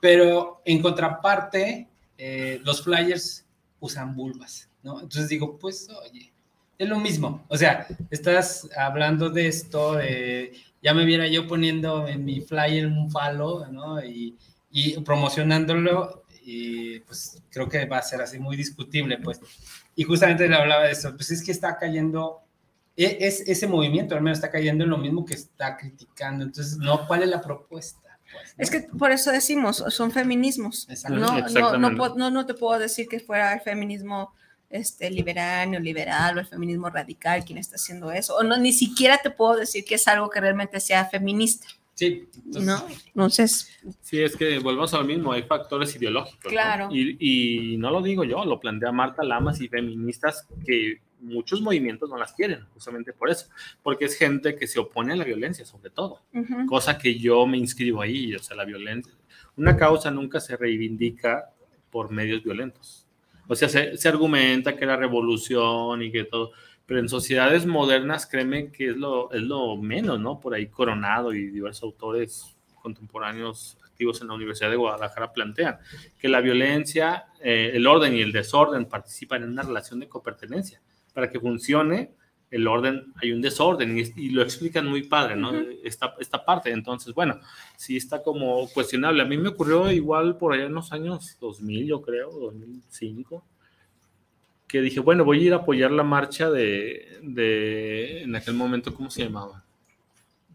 [0.00, 1.88] Pero en contraparte,
[2.18, 3.46] eh, los flyers
[3.80, 5.00] usan vulvas, ¿no?
[5.00, 6.32] Entonces digo, pues, oye,
[6.76, 7.44] es lo mismo.
[7.48, 9.98] O sea, estás hablando de esto,
[10.82, 14.04] ya me viera yo poniendo en mi flyer un falo, ¿no?
[14.04, 14.36] Y,
[14.72, 19.40] y promocionándolo y pues creo que va a ser así muy discutible, pues.
[19.94, 22.40] Y justamente le hablaba de eso, pues es que está cayendo,
[22.96, 26.78] e, es, ese movimiento al menos está cayendo en lo mismo que está criticando, entonces,
[26.78, 27.06] ¿no?
[27.06, 28.00] ¿Cuál es la propuesta?
[28.32, 30.88] Pues, es que por eso decimos, son feminismos.
[31.08, 31.40] No,
[31.78, 34.32] no, no, no, te puedo decir que fuera el feminismo
[34.70, 38.36] este, liberal, neoliberal o el feminismo radical quien está haciendo eso.
[38.36, 41.66] O no, ni siquiera te puedo decir que es algo que realmente sea feminista.
[42.02, 42.28] Sí.
[42.64, 43.70] no, entonces.
[44.00, 46.50] Sí, es que volvemos a lo mismo, hay factores ideológicos.
[46.50, 46.88] Claro.
[46.90, 52.16] Y, no lo digo yo, lo plantea Marta Lamas y feministas que muchos movimientos no
[52.16, 53.46] las quieren, justamente por eso,
[53.82, 56.22] porque es gente que se opone a la violencia, sobre todo,
[56.66, 59.12] cosa que yo me inscribo ahí, o sea, la violencia.
[59.56, 61.50] Una causa nunca se reivindica
[61.90, 63.06] por medios violentos.
[63.46, 66.52] O sea, se, se argumenta que la revolución y que todo,
[66.92, 70.38] pero en sociedades modernas, créeme que es lo, es lo menos, ¿no?
[70.38, 75.78] Por ahí Coronado y diversos autores contemporáneos activos en la Universidad de Guadalajara plantean
[76.18, 80.82] que la violencia, eh, el orden y el desorden participan en una relación de copertenencia.
[81.14, 82.10] Para que funcione
[82.50, 85.50] el orden, hay un desorden y, lo explican muy padre, ¿no?
[85.82, 86.72] esta, esta parte.
[86.72, 87.40] Entonces, bueno,
[87.74, 89.22] sí está como cuestionable.
[89.22, 93.42] A mí me ocurrió igual por allá en los años 2000, yo creo, 2005
[94.72, 98.94] que dije, bueno, voy a ir a apoyar la marcha de, de en aquel momento,
[98.94, 99.62] ¿cómo se llamaba?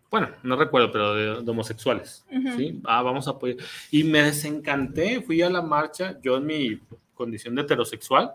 [0.09, 2.25] Bueno, no recuerdo, pero de, homosexuales,
[2.57, 2.81] ¿sí?
[2.83, 3.57] Ah, vamos a apoyar.
[3.91, 6.79] Y me desencanté, fui a la marcha, yo en mi
[7.13, 8.33] condición de heterosexual,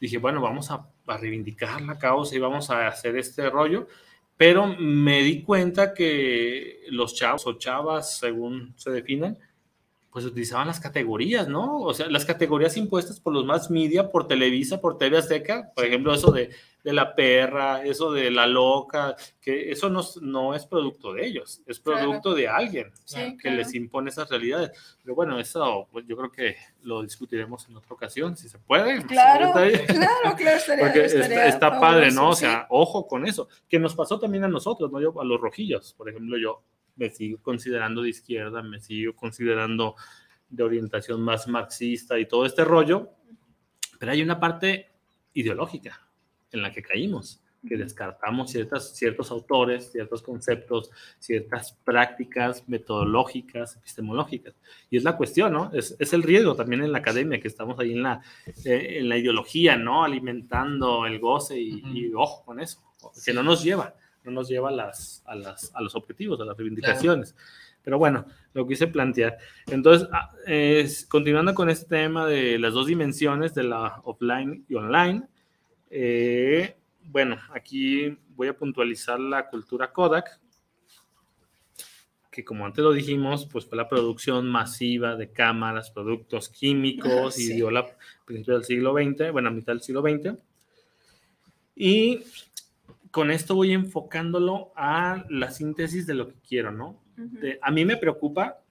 [0.00, 3.86] dije, bueno, vamos a, a reivindicar la causa y vamos a hacer este rollo,
[4.38, 9.36] pero me di cuenta que los chavos o chavas, según se definen,
[10.10, 11.80] pues utilizaban las categorías, ¿no?
[11.80, 15.84] O sea, las categorías impuestas por los más media, por Televisa, por TV Azteca, por
[15.84, 16.50] ejemplo, eso de,
[16.82, 21.62] de la perra, eso de la loca, que eso no, no es producto de ellos,
[21.64, 22.90] es producto de alguien
[23.40, 24.72] que les impone esas realidades.
[25.02, 29.02] Pero bueno, eso pues, yo creo que lo discutiremos en otra ocasión, si se puede.
[29.04, 32.30] Claro, claro, claro, estaría, Porque está, padre, ¿no?
[32.30, 35.00] O sea, ojo con eso, que nos pasó también a nosotros, ¿no?
[35.00, 36.62] Yo, a los rojillos, por ejemplo, yo
[37.00, 39.96] me sigo considerando de izquierda, me sigo considerando
[40.50, 43.08] de orientación más marxista y todo este rollo,
[43.98, 44.90] pero hay una parte
[45.32, 46.06] ideológica
[46.52, 54.54] en la que caímos, que descartamos ciertas, ciertos autores, ciertos conceptos, ciertas prácticas metodológicas, epistemológicas.
[54.90, 55.70] Y es la cuestión, ¿no?
[55.72, 58.20] Es, es el riesgo también en la academia, que estamos ahí en la,
[58.64, 60.04] eh, en la ideología, ¿no?
[60.04, 62.82] Alimentando el goce y, y ojo con eso,
[63.24, 63.94] que no nos lleva
[64.24, 67.34] no nos lleva a, las, a, las, a los objetivos, a las reivindicaciones.
[67.82, 69.38] Pero bueno, lo quise plantear.
[69.66, 74.74] Entonces, ah, es, continuando con este tema de las dos dimensiones de la offline y
[74.74, 75.22] online,
[75.90, 80.40] eh, bueno, aquí voy a puntualizar la cultura Kodak,
[82.30, 87.54] que como antes lo dijimos, pues fue la producción masiva de cámaras, productos químicos y
[87.54, 87.86] dio la
[88.24, 90.36] principio del siglo XX, bueno, a mitad del siglo XX.
[91.74, 92.20] Y
[93.10, 97.00] con esto voy enfocándolo a la síntesis de lo que quiero, ¿no?
[97.60, 98.62] a mí me preocupa,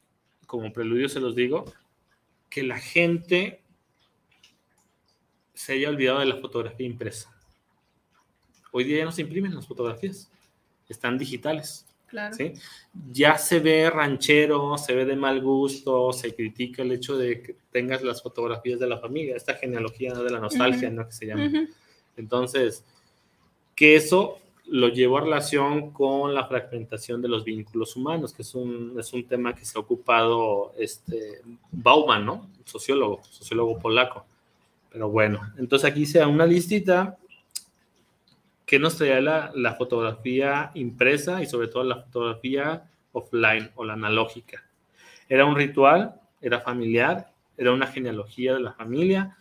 [0.47, 1.71] como preludio se los digo,
[2.49, 3.61] que la gente
[5.53, 7.31] se haya olvidado de la fotografía impresa.
[8.71, 10.31] Hoy día ya no se imprimen las fotografías,
[10.87, 11.85] están digitales.
[12.07, 12.33] Claro.
[12.35, 12.53] ¿sí?
[13.11, 17.55] Ya se ve ranchero, se ve de mal gusto, se critica el hecho de que
[17.71, 21.05] tengas las fotografías de la familia, esta genealogía de la nostalgia, ¿no?
[21.05, 21.51] Que se llama.
[22.17, 22.83] Entonces,
[23.79, 28.53] que eso lo llevó a relación con la fragmentación de los vínculos humanos, que es
[28.53, 31.41] un, es un tema que se ha ocupado este,
[31.71, 32.49] Bauman, ¿no?
[32.65, 34.25] Sociólogo, sociólogo polaco.
[34.91, 37.17] Pero bueno, entonces aquí se da una listita
[38.65, 42.83] que nos traía la, la, fotografía impresa y sobre todo la fotografía
[43.13, 44.61] offline o la analógica.
[45.29, 49.37] Era un ritual, era familiar, era una genealogía de la familia,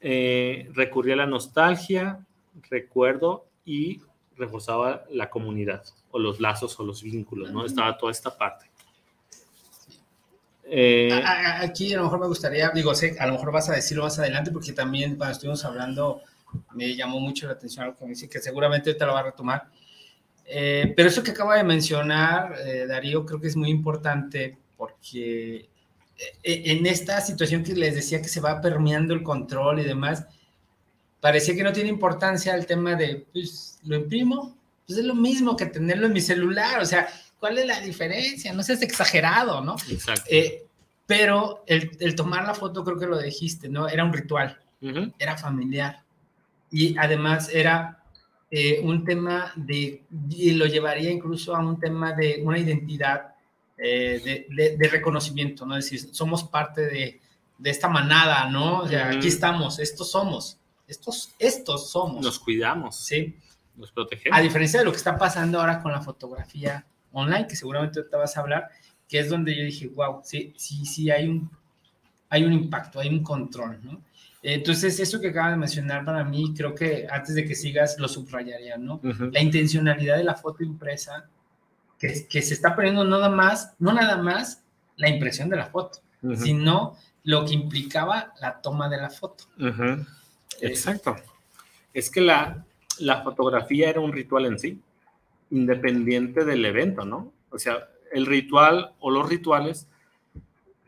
[0.00, 2.26] eh, recurría a la nostalgia,
[2.68, 4.00] recuerdo y
[4.36, 7.66] reforzaba la comunidad o los lazos o los vínculos, ¿no?
[7.66, 8.70] Estaba toda esta parte.
[10.68, 11.22] Eh,
[11.60, 14.18] aquí a lo mejor me gustaría, digo, sé, a lo mejor vas a decirlo más
[14.18, 16.22] adelante porque también cuando estuvimos hablando
[16.74, 19.24] me llamó mucho la atención algo que me dice que seguramente te lo va a
[19.24, 19.68] retomar.
[20.44, 25.68] Eh, pero eso que acaba de mencionar, eh, Darío, creo que es muy importante porque
[26.42, 30.26] en esta situación que les decía que se va permeando el control y demás,
[31.26, 35.56] parecía que no tiene importancia el tema de, pues, lo imprimo, pues es lo mismo
[35.56, 37.08] que tenerlo en mi celular, o sea,
[37.40, 38.52] ¿cuál es la diferencia?
[38.52, 39.74] No seas exagerado, ¿no?
[39.90, 40.22] Exacto.
[40.30, 40.62] Eh,
[41.04, 43.88] pero el, tomar la foto, creo que lo dijiste, ¿no?
[43.88, 44.56] Era un ritual,
[45.18, 46.04] era familiar.
[46.70, 48.04] Y además era
[48.48, 53.34] eh, un tema de, y lo llevaría incluso a un tema de una identidad
[53.76, 55.76] eh, de, reconocimiento, ¿no?
[55.76, 57.20] Es decir, somos parte de,
[57.64, 58.82] esta manada, ¿no?
[58.82, 62.22] O sea, aquí estamos, estos somos estos, estos somos.
[62.22, 62.96] Nos cuidamos.
[62.96, 63.36] Sí.
[63.76, 64.38] Nos protegemos.
[64.38, 68.16] A diferencia de lo que está pasando ahora con la fotografía online, que seguramente te
[68.16, 68.68] vas a hablar,
[69.08, 71.50] que es donde yo dije, wow, sí, sí, sí, hay un,
[72.28, 74.02] hay un impacto, hay un control, ¿no?
[74.42, 78.06] Entonces, eso que acaba de mencionar para mí, creo que antes de que sigas, lo
[78.06, 79.00] subrayaría, ¿no?
[79.32, 81.28] La intencionalidad de la foto impresa,
[81.98, 84.62] que, que, se está poniendo nada más, no nada más
[84.96, 85.98] la impresión de la foto,
[86.36, 89.44] sino lo que implicaba la toma de la foto.
[90.60, 91.16] Exacto.
[91.92, 92.64] Es que la,
[92.98, 94.80] la fotografía era un ritual en sí,
[95.50, 97.32] independiente del evento, ¿no?
[97.50, 99.88] O sea, el ritual o los rituales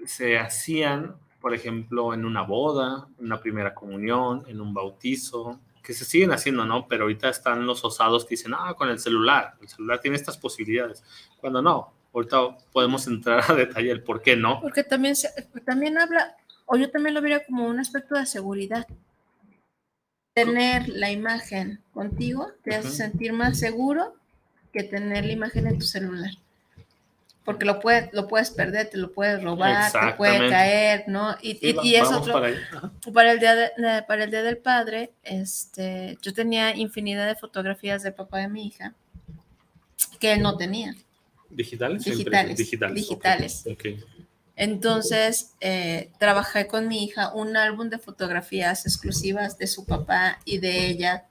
[0.05, 5.95] se hacían, por ejemplo, en una boda, en una primera comunión, en un bautizo, que
[5.95, 6.87] se siguen haciendo, ¿no?
[6.87, 10.37] Pero ahorita están los osados que dicen, ah, con el celular, el celular tiene estas
[10.37, 11.03] posibilidades.
[11.41, 14.61] Cuando no, ahorita podemos entrar a detalle el por qué no.
[14.61, 15.15] Porque también,
[15.65, 16.37] también habla,
[16.67, 18.87] o yo también lo vería como un aspecto de seguridad
[20.45, 24.15] tener la imagen contigo te hace sentir más seguro
[24.73, 26.31] que tener la imagen en tu celular.
[27.45, 31.35] Porque lo, puede, lo puedes perder, te lo puedes robar, te puede caer, ¿no?
[31.41, 32.43] Y, y, es otro.
[33.15, 38.13] Para, el día para el Día del Padre, este, yo tenía infinidad de fotografías del
[38.13, 38.95] papá de mi hija
[40.21, 40.95] que él no tenía.
[41.49, 42.05] ¿Digitales?
[42.05, 42.59] Digitales.
[42.59, 42.95] Digitales.
[42.95, 43.65] digitales.
[44.59, 50.59] Entonces, eh, trabajé con mi hija un álbum de fotografías exclusivas de su papá y
[50.59, 51.27] de ella,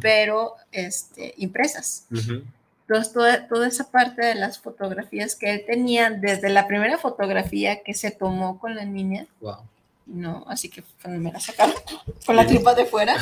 [0.00, 2.06] pero este, impresas.
[2.12, 7.92] Entonces, toda, esa parte de las fotografías que él tenía, desde la primera fotografía que
[7.92, 9.26] se tomó con la niña,
[10.06, 11.74] no, así que me la sacaron
[12.24, 13.16] con la tripa de fuera,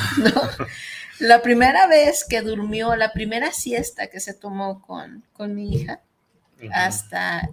[1.20, 6.01] La primera vez que durmió, la primera siesta que se tomó con, con mi hija,
[6.70, 7.51] hasta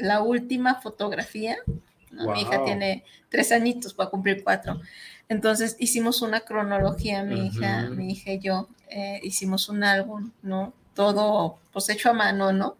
[0.00, 1.56] la última fotografía.
[2.10, 4.80] Mi hija tiene tres añitos para cumplir cuatro.
[5.28, 10.72] Entonces hicimos una cronología, mi hija, mi hija y yo, eh, hicimos un álbum, ¿no?
[10.94, 12.76] Todo pues hecho a mano, ¿no?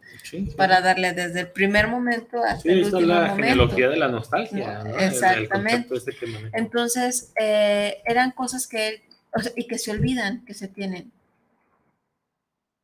[0.56, 3.36] Para darle desde el primer momento hasta el último la momento.
[3.36, 4.82] genealogía de la nostalgia.
[4.98, 5.94] Exactamente.
[6.52, 9.04] Entonces, eh, eran cosas que,
[9.54, 11.12] y que se olvidan que se tienen.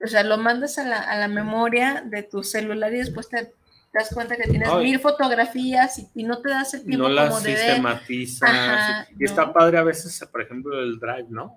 [0.02, 3.52] O sea, lo mandas a la, a la memoria de tu celular y después te
[3.92, 7.42] te das cuenta que tienes mil fotografías y, no te das el tiempo no las
[7.42, 9.08] sistematizas.
[9.18, 11.56] y está padre a veces, por ejemplo, el Drive, ¿no?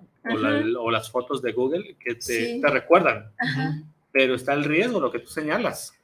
[0.78, 3.32] O, las fotos de Google que te, recuerdan.
[4.12, 5.94] Pero está el riesgo, lo que tú señalas.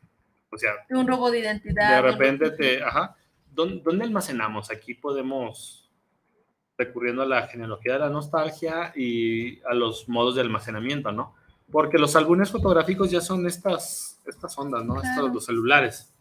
[0.51, 2.03] O sea, un robo de identidad.
[2.03, 3.17] De repente te, ajá,
[3.53, 4.71] ¿dónde, almacenamos?
[4.71, 5.91] Aquí podemos
[6.79, 11.35] recurriendo a la genealogía de la nostalgia y a los modos de almacenamiento, ¿no?
[11.71, 15.03] Porque los álbumes fotográficos ya son estas, estas ondas, ¿no?
[15.03, 16.13] Estos, los celulares.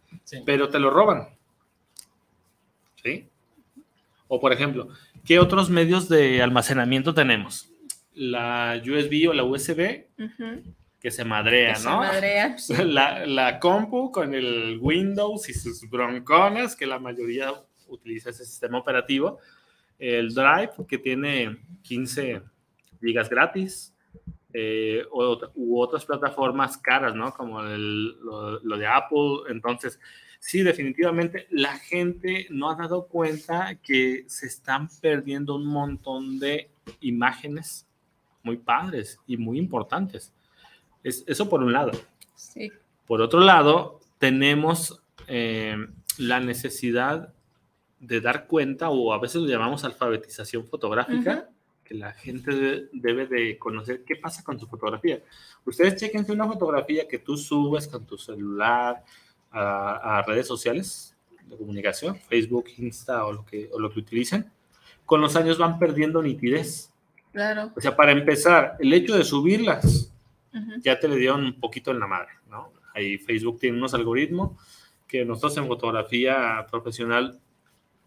[0.46, 1.30] Pero te lo roban.
[3.04, 3.30] ¿Sí?
[4.28, 4.90] O por ejemplo,
[5.24, 7.70] ¿qué otros medios de almacenamiento tenemos?
[8.14, 10.06] La USB o la USB,
[11.00, 11.80] que se madrea, ¿no?
[11.80, 12.56] Se madrea,
[12.86, 17.54] la, la, compu con el Windows y sus bronconas, que la mayoría
[17.88, 19.40] utiliza ese sistema operativo.
[20.00, 22.42] El Drive, que tiene 15
[23.00, 23.95] gigas gratis.
[24.57, 27.34] Eh, u otras plataformas caras, ¿no?
[27.34, 29.40] Como lo, lo, de Apple.
[29.49, 29.99] Entonces,
[30.40, 36.69] sí, definitivamente la gente no ha dado cuenta que se están perdiendo un montón de
[37.02, 37.86] imágenes
[38.44, 40.32] muy padres y muy importantes.
[41.03, 41.91] Es, eso por un lado.
[42.36, 42.72] Sí.
[43.06, 45.76] Por otro lado, tenemos eh,
[46.18, 47.34] la necesidad
[47.99, 51.49] de dar cuenta, o a veces lo llamamos alfabetización fotográfica,
[51.86, 55.22] que la gente debe de conocer qué pasa con tu fotografía.
[55.66, 59.03] Ustedes chequense una fotografía que tú subes con tu celular
[59.52, 64.52] a, redes sociales de comunicación, Facebook, Insta o lo, que, o lo que utilicen,
[65.06, 66.91] con los años van perdiendo nitidez.
[67.32, 67.72] Claro.
[67.76, 70.12] O sea, para empezar, el hecho de subirlas
[70.80, 72.72] ya te le dio un poquito en la madre, ¿no?
[72.94, 74.57] Ahí Facebook tiene unos algoritmos
[75.06, 77.40] que nosotros en fotografía profesional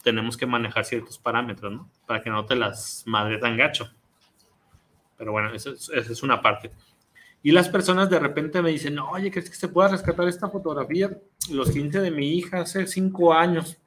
[0.03, 1.91] tenemos que manejar ciertos parámetros, ¿no?
[2.07, 3.91] Para que no te las madre tan gacho.
[5.17, 6.71] Pero bueno, esa es, una parte.
[7.43, 11.11] Y las personas de repente me dicen, oye, ¿crees que se pueda rescatar esta fotografía?
[11.51, 13.79] Los 15 de mi hija hace 5 años.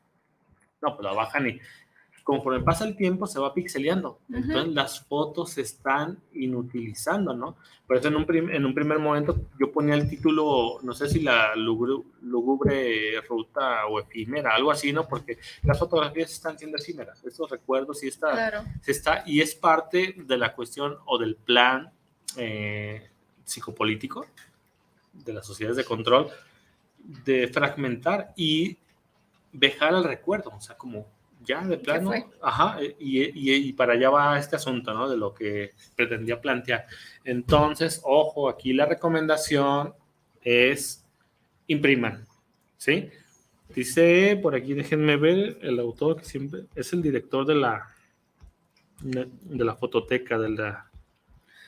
[0.81, 1.59] No, pues la bajan y
[2.23, 4.19] conforme pasa el tiempo se va pixeleando.
[4.31, 7.57] Entonces las fotos se están inutilizando, ¿no?
[7.87, 11.21] Por eso en un, en un primer momento yo ponía el título, no sé si
[11.21, 15.07] la lúgubre ruta o efímera, algo así, ¿no?
[15.07, 20.15] Porque las fotografías están siendo efímeras, estos recuerdos sí está, se está, y es parte
[20.17, 21.91] de la cuestión o del plan
[22.37, 23.09] eh,
[23.43, 24.25] psicopolítico
[25.13, 26.29] de las sociedades de control
[27.25, 28.77] de fragmentar y
[29.51, 31.07] dejar el recuerdo, o sea, como
[31.43, 32.11] ya de plano,
[32.41, 35.09] ajá, y, y, para allá va este asunto, ¿no?
[35.09, 36.85] De lo que pretendía plantear.
[37.23, 39.93] Entonces, ojo, aquí la recomendación
[40.41, 41.05] es
[41.67, 42.25] impriman,
[42.77, 43.09] ¿sí?
[43.73, 47.87] Dice, por aquí déjenme ver, el autor que siempre es el director de la,
[49.01, 50.91] de la fototeca de la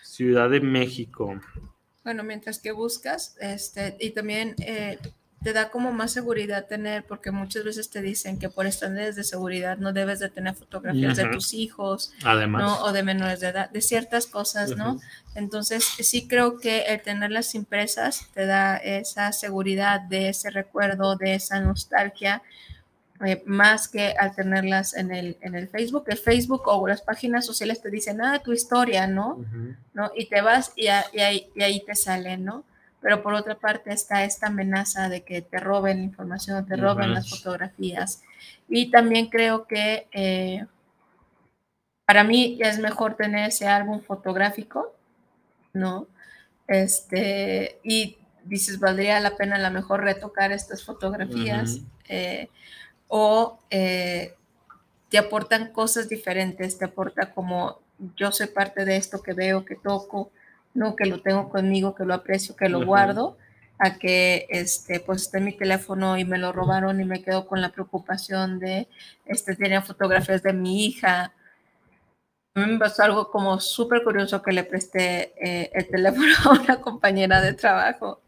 [0.02, 1.40] Ciudad de México.
[2.04, 5.00] Bueno, mientras que buscas, este, y también eh,
[5.44, 9.24] te da como más seguridad tener, porque muchas veces te dicen que por estándares de
[9.24, 12.80] seguridad no debes de tener fotografías de tus hijos, Además.
[12.82, 15.00] O de menores de edad, de ciertas cosas, ¿no?
[15.36, 21.36] Entonces, sí creo que el tenerlas impresas te da esa seguridad de ese recuerdo, de
[21.36, 22.42] esa nostalgia,
[23.26, 26.06] eh, más que al tenerlas en el, en el Facebook.
[26.08, 29.44] El Facebook o las páginas sociales te dicen, ah, tu historia, ¿no?
[29.94, 30.12] ¿no?
[30.16, 32.64] Y te vas y, ahí, y ahí te salen, ¿no?
[33.04, 37.14] Pero por otra parte está esta amenaza de que te roben la información, te roben
[37.14, 38.24] las fotografías.
[38.70, 40.66] Y también creo que eh,
[42.06, 44.96] para mí es mejor tener ese álbum fotográfico,
[45.74, 46.08] ¿no?
[46.66, 52.48] Este, y dices, valdría la pena a lo mejor retocar estas fotografías eh,
[53.10, 54.34] o eh,
[55.10, 57.82] te aportan cosas diferentes, te aporta como
[58.16, 60.32] yo soy parte de esto que veo, que toco,
[60.74, 60.96] ¿no?
[60.96, 63.38] Que lo tengo conmigo, que lo aprecio, que lo guardo,
[63.80, 67.62] a que este, pues esté mi teléfono y me lo robaron y me quedo con
[67.62, 68.88] la preocupación de,
[69.26, 71.34] este, tenía fotografías de mi hija.
[72.56, 76.50] A mí me pasó algo como súper curioso que le presté eh, el teléfono a
[76.52, 78.22] una compañera de trabajo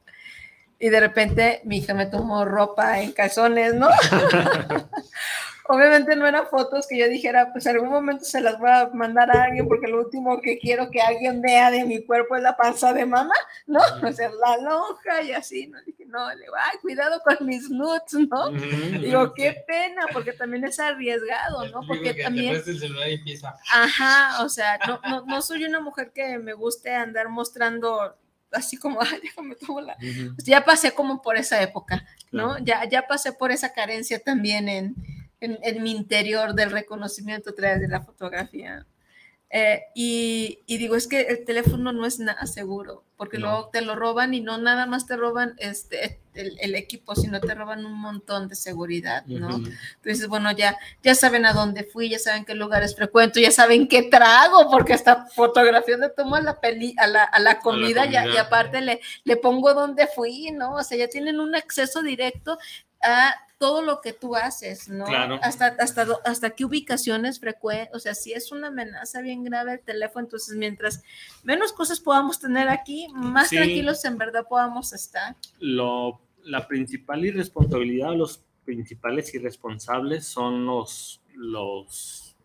[0.79, 3.87] y de repente mi hija me tomó ropa en calzones, ¿no?
[5.67, 8.89] Obviamente no eran fotos que yo dijera, pues en algún momento se las voy a
[8.93, 12.43] mandar a alguien porque lo último que quiero que alguien vea de mi cuerpo es
[12.43, 13.33] la panza de mamá,
[13.65, 13.79] ¿no?
[14.03, 15.81] O sea, la lonja y así, ¿no?
[15.83, 18.51] Dije, no, le ay, cuidado con mis nudes, ¿no?
[18.51, 21.81] Digo, qué pena, porque también es arriesgado, ¿no?
[21.87, 22.55] Porque también...
[23.73, 28.15] Ajá, o sea, no, no, no soy una mujer que me guste andar mostrando
[28.51, 29.97] así como, ay, déjame tomar la...
[29.97, 32.57] Pues ya pasé como por esa época, ¿no?
[32.59, 34.95] Ya, ya pasé por esa carencia también en
[35.39, 38.85] en, mi interior del reconocimiento a través de la fotografía.
[39.51, 43.95] Eh, y, digo, es que el teléfono no es nada seguro, porque luego te lo
[43.95, 48.49] roban y no nada más te roban este, el, equipo, sino te roban un montón
[48.49, 49.61] de seguridad, ¿no?
[49.95, 53.87] Entonces, bueno, ya, ya saben a dónde fui, ya saben qué lugares frecuento, ya saben
[53.87, 58.07] qué trago, porque hasta fotografía de tomo a la, peli, a la, a la comida,
[58.07, 60.73] Y, y, aparte le, le pongo dónde fui, ¿no?
[60.73, 62.57] O sea, ya tienen un acceso directo
[63.01, 65.05] a todo lo que tú haces, ¿no?
[65.05, 65.39] Claro.
[65.41, 69.79] Hasta, hasta, hasta qué ubicaciones frecuentes, o sea, si es una amenaza bien grave el
[69.79, 71.03] teléfono, entonces mientras
[71.43, 75.35] menos cosas podamos tener aquí, más tranquilos en verdad podamos estar.
[75.59, 82.35] Lo, la principal irresponsabilidad, los principales irresponsables son los, los,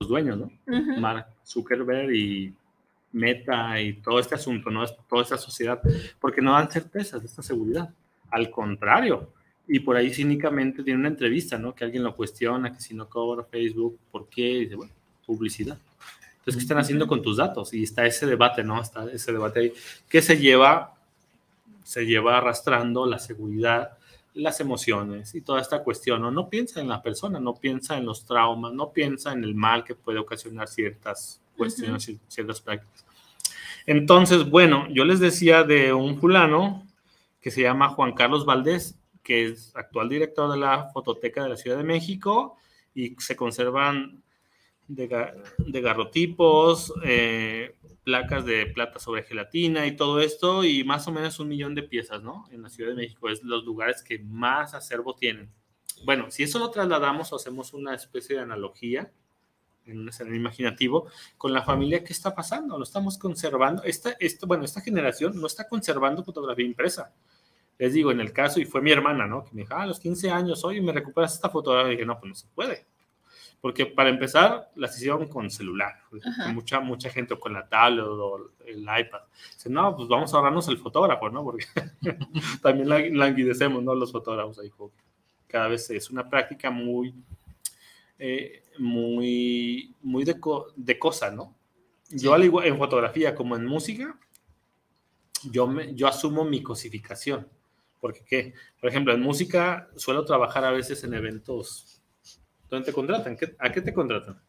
[0.00, 0.50] los dueños, ¿no?
[0.98, 2.54] Mark Zuckerberg y
[3.12, 4.84] Meta y todo este asunto, ¿no?
[5.08, 5.80] Toda esta sociedad,
[6.18, 7.94] porque no dan certezas de esta seguridad.
[8.30, 9.32] Al contrario,
[9.66, 11.74] y por ahí cínicamente tiene una entrevista, ¿no?
[11.74, 14.42] Que alguien lo cuestiona, que si no cobra Facebook, ¿por qué?
[14.42, 14.92] Y dice, bueno,
[15.26, 15.78] publicidad.
[16.38, 17.72] Entonces, ¿qué están haciendo con tus datos?
[17.72, 18.80] Y está ese debate, ¿no?
[18.80, 19.72] Está ese debate ahí,
[20.08, 20.94] que se lleva,
[21.82, 23.96] se lleva arrastrando la seguridad,
[24.34, 26.30] las emociones y toda esta cuestión, ¿no?
[26.30, 29.84] No piensa en la persona, no piensa en los traumas, no piensa en el mal
[29.84, 33.06] que puede ocasionar ciertas cuestiones, y ciertas prácticas.
[33.86, 36.86] Entonces, bueno, yo les decía de un fulano
[37.40, 41.56] que se llama Juan Carlos Valdés, que es actual director de la Fototeca de la
[41.56, 42.56] Ciudad de México
[42.94, 44.22] y se conservan
[44.86, 45.08] de,
[45.58, 47.74] de garrotipos, eh,
[48.04, 51.82] placas de plata sobre gelatina y todo esto, y más o menos un millón de
[51.82, 52.46] piezas, ¿no?
[52.52, 55.50] En la Ciudad de México es los lugares que más acervo tienen.
[56.04, 59.10] Bueno, si eso lo trasladamos o hacemos una especie de analogía
[59.86, 62.76] en un escenario imaginativo con la familia, ¿qué está pasando?
[62.76, 63.82] Lo estamos conservando.
[63.82, 67.12] Esta, esta, bueno, esta generación no está conservando fotografía impresa
[67.78, 69.44] les digo, en el caso, y fue mi hermana, ¿no?
[69.44, 71.92] Que me dijo, ah, a los 15 años, oye, ¿me recuperas esta fotografía?
[71.92, 72.86] Y dije, no, pues no se puede.
[73.60, 75.94] Porque para empezar, las hicieron con celular.
[76.52, 79.20] Mucha, mucha gente con la tablet o el iPad.
[79.54, 81.42] Dice, no, pues vamos a ahorrarnos el fotógrafo, ¿no?
[81.42, 81.64] Porque
[82.62, 83.94] también languidecemos, ¿no?
[83.94, 84.70] Los fotógrafos ahí.
[85.46, 87.14] Cada vez es una práctica muy,
[88.18, 90.38] eh, muy, muy de,
[90.76, 91.54] de cosa, ¿no?
[92.10, 94.18] Yo al igual en fotografía como en música,
[95.50, 97.48] yo, me, yo asumo mi cosificación.
[98.04, 98.52] Porque, ¿qué?
[98.78, 102.02] Por ejemplo, en música suelo trabajar a veces en eventos
[102.68, 103.38] donde te contratan.
[103.58, 104.42] ¿A qué te contratan?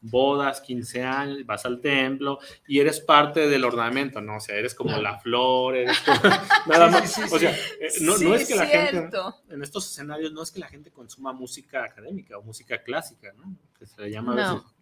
[0.00, 4.36] Bodas, 15 años, vas al templo y eres parte del ornamento, ¿no?
[4.36, 6.00] O sea, eres como la flor, eres
[6.68, 7.18] nada más.
[7.18, 9.10] o sea, eh, no, no, es que la gente,
[9.50, 13.56] en estos escenarios, no es que la gente consuma música académica o música clásica, ¿no?
[13.76, 14.72] Que se le llama a veces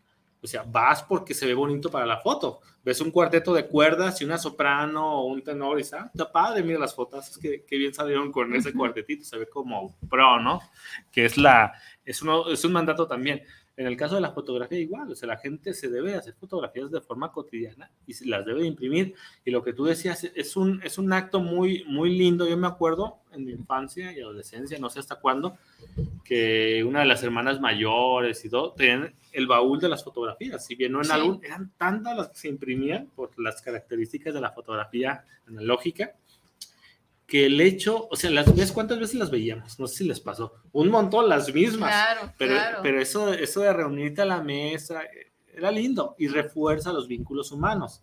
[0.42, 2.60] o sea, vas porque se ve bonito para la foto.
[2.82, 6.32] Ves un cuarteto de cuerdas y una soprano o un tenor y dices, ah, está
[6.32, 10.40] padre, mira las fotos, que, que bien salieron con ese cuartetito, se ve como pro,
[10.40, 10.60] ¿no?
[11.12, 13.42] Que es, la, es, uno, es un mandato también.
[13.80, 16.90] En el caso de la fotografía igual, o sea, la gente se debe hacer fotografías
[16.90, 19.14] de forma cotidiana y se las debe imprimir.
[19.42, 22.46] Y lo que tú decías es un, es un acto muy, muy lindo.
[22.46, 25.56] Yo me acuerdo en mi infancia y adolescencia, no sé hasta cuándo,
[26.22, 30.62] que una de las hermanas mayores y todo, tenían el baúl de las fotografías.
[30.62, 34.42] Si bien no en algún, eran tantas las que se imprimían por las características de
[34.42, 36.12] la fotografía analógica
[37.30, 40.18] que el hecho, o sea, las ves cuántas veces las veíamos, no sé si les
[40.18, 45.04] pasó, un montón las mismas, claro, pero, pero eso, eso de reunirte a la mesa
[45.04, 48.02] eh, era lindo y refuerza los vínculos humanos,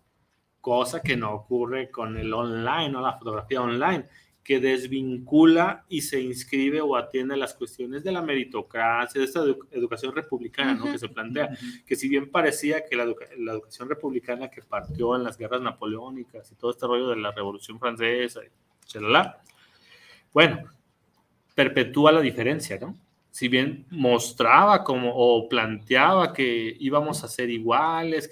[0.62, 4.06] cosa que no ocurre con el online o la fotografía online,
[4.42, 9.40] que desvincula y se inscribe o atiende a las cuestiones de la meritocracia, de esta
[9.72, 10.90] educación republicana ¿no?
[10.90, 11.50] que se plantea,
[11.84, 13.04] que si bien parecía que la,
[13.36, 17.30] la, educación republicana que partió en las guerras napoleónicas y todo este rollo de la
[17.32, 18.40] Revolución Francesa,
[20.32, 20.70] bueno,
[21.54, 22.96] perpetúa la diferencia, ¿no?
[23.30, 28.30] Si bien mostraba como o planteaba que íbamos a ser iguales,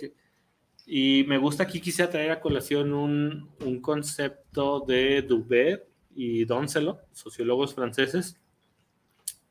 [0.86, 5.84] y me gusta aquí quisiera traer a colación un, un concepto de Dubert
[6.14, 8.40] y Doncelot, sociólogos franceses,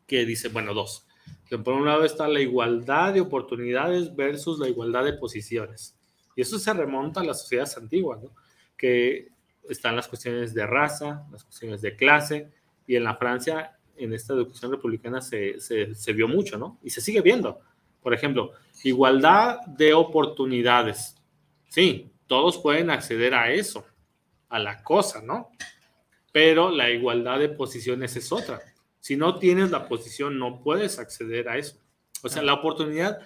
[0.08, 1.06] que dice, bueno, dos,
[1.48, 5.96] que por un lado está la igualdad de oportunidades versus la igualdad de posiciones.
[6.36, 8.32] Y eso se remonta a las sociedades antiguas, ¿no?
[8.78, 9.30] que
[9.70, 12.52] están las cuestiones de raza, las cuestiones de clase,
[12.88, 16.80] y en la Francia, en esta educación republicana se, se, vio mucho, ¿no?
[16.84, 17.60] Y se sigue viendo.
[18.02, 18.52] Por ejemplo,
[18.84, 21.16] igualdad de oportunidades.
[21.70, 23.86] Sí, todos pueden acceder a eso,
[24.50, 25.50] a la cosa, ¿no?
[26.32, 28.62] Pero la igualdad de posiciones es otra.
[29.00, 31.78] Si no tienes la posición, no puedes acceder a eso.
[32.24, 33.20] O sea, la oportunidad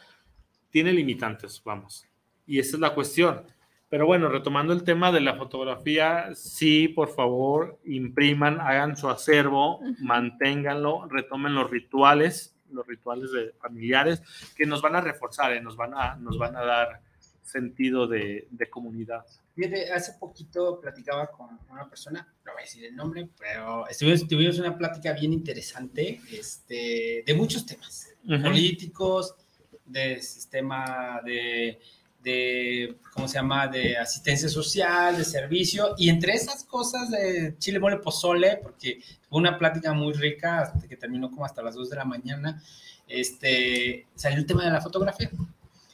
[0.70, 2.06] tiene limitantes, vamos.
[2.46, 3.46] Y esa es la cuestión.
[3.90, 9.82] Pero bueno, retomando el tema de la fotografía, sí, por favor, impriman, hagan su acervo,
[10.00, 14.22] manténganlo, retomen los rituales, los rituales de familiares,
[14.56, 17.02] que nos van a reforzar, eh, nos, van a, nos van a dar
[17.42, 19.26] sentido de, de comunidad.
[19.56, 24.28] Fíjate, hace poquito platicaba con una persona, no voy a decir el nombre, pero estuvimos,
[24.28, 29.36] tuvimos una plática bien interesante este, de muchos temas, políticos,
[29.84, 31.80] de sistema de
[32.24, 37.80] de, ¿cómo se llama?, de asistencia social, de servicio, y entre esas cosas de chile,
[37.80, 41.96] mole, pozole, porque fue una plática muy rica que terminó como hasta las 2 de
[41.96, 42.62] la mañana,
[43.08, 45.30] este, salió el tema de la fotografía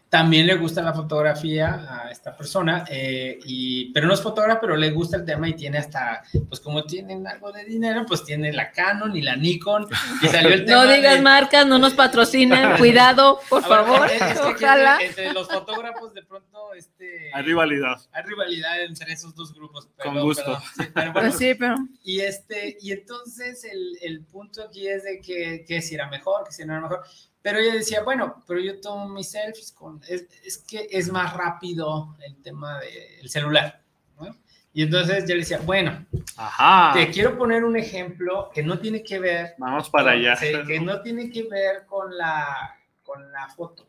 [0.09, 4.77] también le gusta la fotografía a esta persona, eh, y, pero no es fotógrafo, pero
[4.77, 8.53] le gusta el tema y tiene hasta, pues como tienen algo de dinero, pues tiene
[8.53, 9.87] la Canon y la Nikon.
[10.21, 14.09] Y salió el tema no digas marcas, no nos patrocinen, cuidado, por favor.
[14.45, 14.99] ojalá.
[15.01, 17.31] Entre, los fotógrafos de pronto, este...
[17.33, 17.97] Hay rivalidad.
[18.11, 19.89] Hay rivalidad entre esos dos grupos.
[20.01, 20.61] Con gusto.
[21.13, 25.81] Pues sí, pero, Y, este, y entonces el, el punto aquí es de que, que
[25.81, 27.03] si era mejor, que si no era mejor.
[27.45, 32.17] Pero ella decía, bueno, pero yo tomo mis selfies con, es, que es más rápido
[32.25, 33.83] el tema del celular.
[34.19, 34.35] ¿no?
[34.73, 36.07] Y entonces yo le decía, bueno,
[36.95, 39.53] te quiero poner un ejemplo que no tiene que ver.
[39.59, 40.35] Vamos para allá.
[40.39, 43.87] Que no tiene que ver con la, con la foto,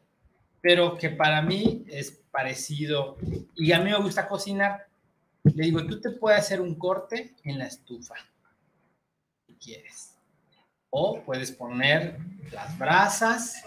[0.60, 3.16] pero que para mí es parecido.
[3.54, 4.86] Y a mí me gusta cocinar.
[5.44, 8.16] Le digo, tú te puedes hacer un corte en la estufa,
[9.46, 10.15] si quieres
[10.98, 12.16] o puedes poner
[12.50, 13.62] las brasas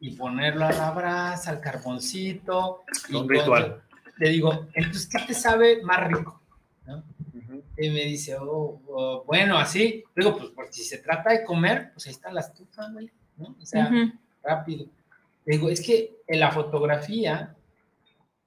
[0.00, 2.82] y ponerlo a la brasa, al carboncito.
[3.10, 3.82] Un ritual.
[4.18, 6.42] Le digo, entonces, ¿qué te sabe más rico?
[7.78, 10.04] Y me dice, oh, oh, bueno, así.
[10.14, 13.56] Digo, pues porque si se trata de comer, pues ahí está la estufa, güey, ¿no?
[13.58, 13.90] O sea,
[14.42, 14.84] rápido.
[15.46, 17.56] Le digo, es que en la fotografía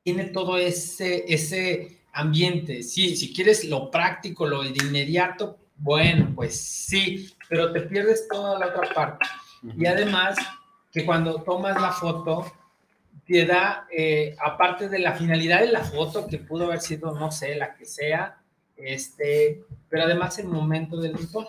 [0.03, 2.83] tiene todo ese, ese ambiente.
[2.83, 8.59] Sí, si quieres lo práctico, lo de inmediato, bueno, pues sí, pero te pierdes toda
[8.59, 9.25] la otra parte.
[9.75, 10.37] Y además,
[10.91, 12.51] que cuando tomas la foto,
[13.25, 17.31] te da, eh, aparte de la finalidad de la foto, que pudo haber sido, no
[17.31, 18.37] sé, la que sea,
[18.77, 21.47] este, pero además el momento del ritual.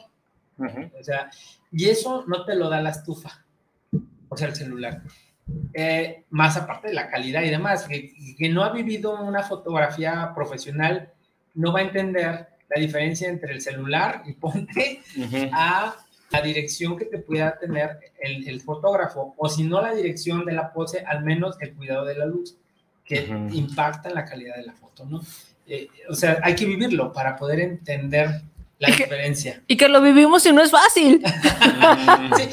[0.59, 1.31] O sea,
[1.71, 3.45] y eso no te lo da la estufa,
[4.29, 5.03] o sea, el celular.
[5.73, 10.33] Eh, más aparte de la calidad y demás, que, que, no ha vivido una fotografía
[10.35, 11.13] profesional,
[11.55, 15.01] no va a entender la diferencia entre el celular y ponte
[15.53, 15.97] a
[16.31, 20.73] la dirección que te pueda tener el, fotógrafo, o si no la dirección de la
[20.73, 22.57] pose, al menos el cuidado de la luz,
[23.05, 25.23] que impacta en la calidad de la foto, ¿no?
[25.67, 28.43] Eh, o sea, hay que vivirlo para poder entender
[28.79, 29.63] la diferencia.
[29.67, 31.23] Y que lo vivimos y no es fácil.
[32.37, 32.49] sí,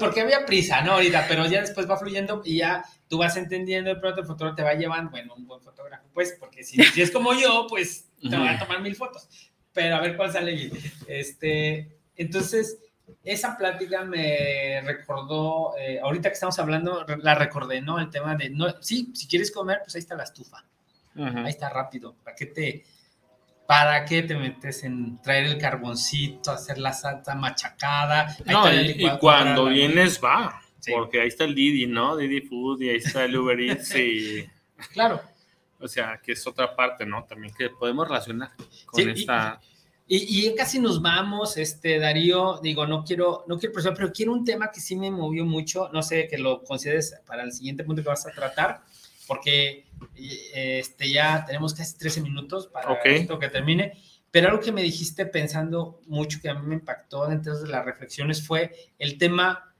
[0.00, 0.92] porque había prisa, ¿no?
[0.92, 4.56] Ahorita, pero ya después va fluyendo y ya tú vas entendiendo, de pronto el fotógrafo
[4.56, 8.06] te va llevando, bueno, un buen fotógrafo, pues, porque si, si es como yo, pues
[8.22, 9.28] te van a tomar mil fotos
[9.78, 10.72] pero a ver cuál sale bien.
[11.06, 12.78] Este, entonces,
[13.22, 18.00] esa plática me recordó, eh, ahorita que estamos hablando, la recordé, ¿no?
[18.00, 20.64] El tema de, no, sí, si quieres comer, pues ahí está la estufa.
[21.14, 22.16] Ahí está rápido.
[22.24, 22.84] ¿Para qué te,
[23.68, 28.36] para qué te metes en traer el carboncito, hacer la salsa machacada?
[28.46, 30.60] No, y, cuando vienes va,
[30.92, 32.16] porque ahí está el Didi, ¿no?
[32.16, 34.44] Didi Food y ahí está el Uber Eats y...
[34.92, 35.20] Claro.
[35.80, 37.24] O sea, que es otra parte, ¿no?
[37.24, 38.50] También que podemos relacionar
[38.86, 39.60] con esta...
[40.10, 44.32] Y, y, casi nos vamos, este, Darío, digo, no quiero, no quiero presionar, pero quiero
[44.32, 47.84] un tema que sí me movió mucho, no sé, que lo consideres para el siguiente
[47.84, 48.80] punto que vas a tratar,
[49.26, 49.84] porque
[50.54, 54.00] este, ya tenemos casi 13 minutos para esto que termine,
[54.30, 57.84] pero algo que me dijiste pensando mucho, que a mí me impactó dentro de las
[57.84, 59.74] reflexiones, fue el tema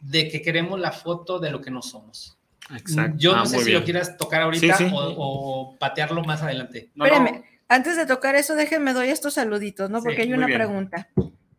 [0.00, 2.35] de que queremos la foto de lo que no somos.
[2.74, 3.16] Exacto.
[3.18, 6.90] Yo no ah, sé si lo quieras tocar ahorita O, patearlo más adelante.
[6.94, 10.02] Espérame, antes de tocar eso, déjenme doy estos saluditos, ¿no?
[10.02, 11.08] Porque hay una pregunta.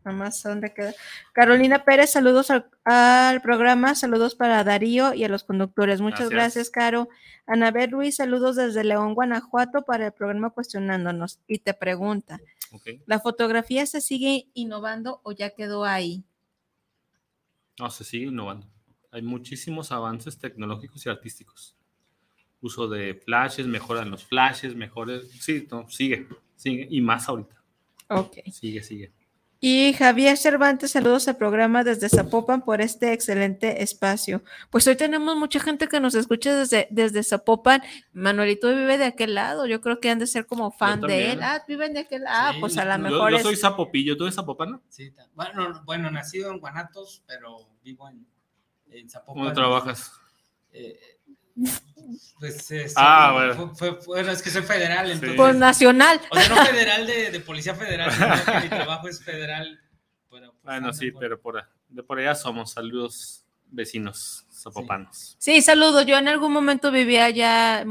[0.04, 0.94] Nomás, ¿dónde queda?
[1.34, 6.00] Carolina Pérez, saludos al, programa, saludos para Darío y a los conductores.
[6.00, 7.10] Muchas gracias, Caro.
[7.46, 11.40] Anabel Ruiz, saludos desde León, Guanajuato, para el programa Cuestionándonos.
[11.46, 12.40] Y te pregunta,
[13.06, 16.24] ¿la fotografía se sigue innovando o ya quedó ahí?
[17.78, 18.66] No, se sigue innovando
[19.18, 21.76] hay muchísimos avances tecnológicos y artísticos.
[22.62, 25.30] Uso de flashes, mejoran los flashes, mejores.
[25.40, 26.88] Sí, no, sigue, sigue.
[26.90, 27.62] Y más ahorita.
[28.10, 28.38] Ok.
[28.52, 29.12] Sigue, sigue.
[29.60, 34.44] Y Javier Cervantes, saludos al programa desde Zapopan por este excelente espacio.
[34.70, 37.82] Pues hoy tenemos mucha gente que nos escucha desde, desde Zapopan.
[38.14, 41.40] Manuelito vive de aquel lado, yo creo que han de ser como fan de él.
[41.42, 42.54] Ah, viven de aquel lado.
[42.56, 43.32] Ah, pues a lo mejor.
[43.32, 44.84] Yo, soy zapopillo, ¿tú eres zapopano?
[44.90, 48.28] Sí, bueno, bueno, nacido en Guanatos, pero vivo en
[48.92, 49.44] en Zapopan.
[49.44, 50.12] ¿Cómo trabajas?
[50.72, 51.00] Eh,
[52.40, 53.76] pues eh, ah, bueno.
[53.76, 55.12] Fue, es que soy federal.
[55.12, 56.22] Entonces, Pues nacional.
[56.30, 59.80] O sea, no federal de, de Policía Federal, sino que mi trabajo es federal.
[60.30, 62.72] Bueno, pues, bueno sí, pero por, de por allá somos.
[62.72, 65.36] Saludos, vecinos zapopanos.
[65.40, 65.62] Sí.
[65.62, 66.06] saludos.
[66.06, 67.86] Yo en algún momento vivía ya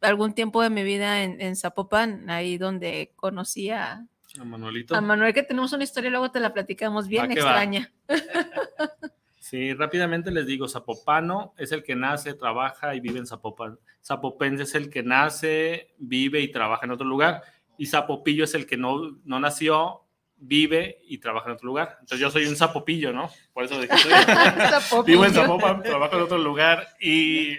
[0.00, 4.06] algún tiempo de mi vida en, en Zapopan, ahí donde conocía
[4.40, 4.94] a Manuelito.
[4.94, 7.92] A Manuel, que tenemos una historia, luego te la platicamos bien extraña.
[9.42, 13.76] Sí, rápidamente les digo, Zapopano es el que nace, trabaja y vive en Zapopan.
[14.00, 17.42] Zapopense es el que nace, vive y trabaja en otro lugar.
[17.76, 20.04] Y Zapopillo es el que no, no nació,
[20.36, 21.96] vive y trabaja en otro lugar.
[21.98, 23.32] Entonces yo soy un Zapopillo, ¿no?
[23.52, 23.92] Por eso dije,
[25.06, 27.56] vivo en Zapopan, trabajo en otro lugar y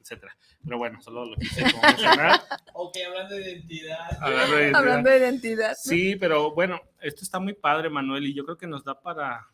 [0.00, 0.34] etcétera.
[0.64, 2.40] Pero bueno, solo lo quise mencionar.
[2.72, 4.18] ok, hablando de identidad.
[4.22, 5.74] Hablando de identidad.
[5.78, 9.46] Sí, pero bueno, esto está muy padre, Manuel, y yo creo que nos da para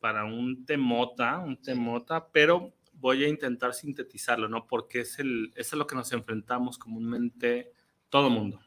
[0.00, 4.66] para un temota, un temota, pero voy a intentar sintetizarlo, ¿no?
[4.66, 7.72] Porque es, el, es a lo que nos enfrentamos comúnmente
[8.08, 8.60] todo mundo.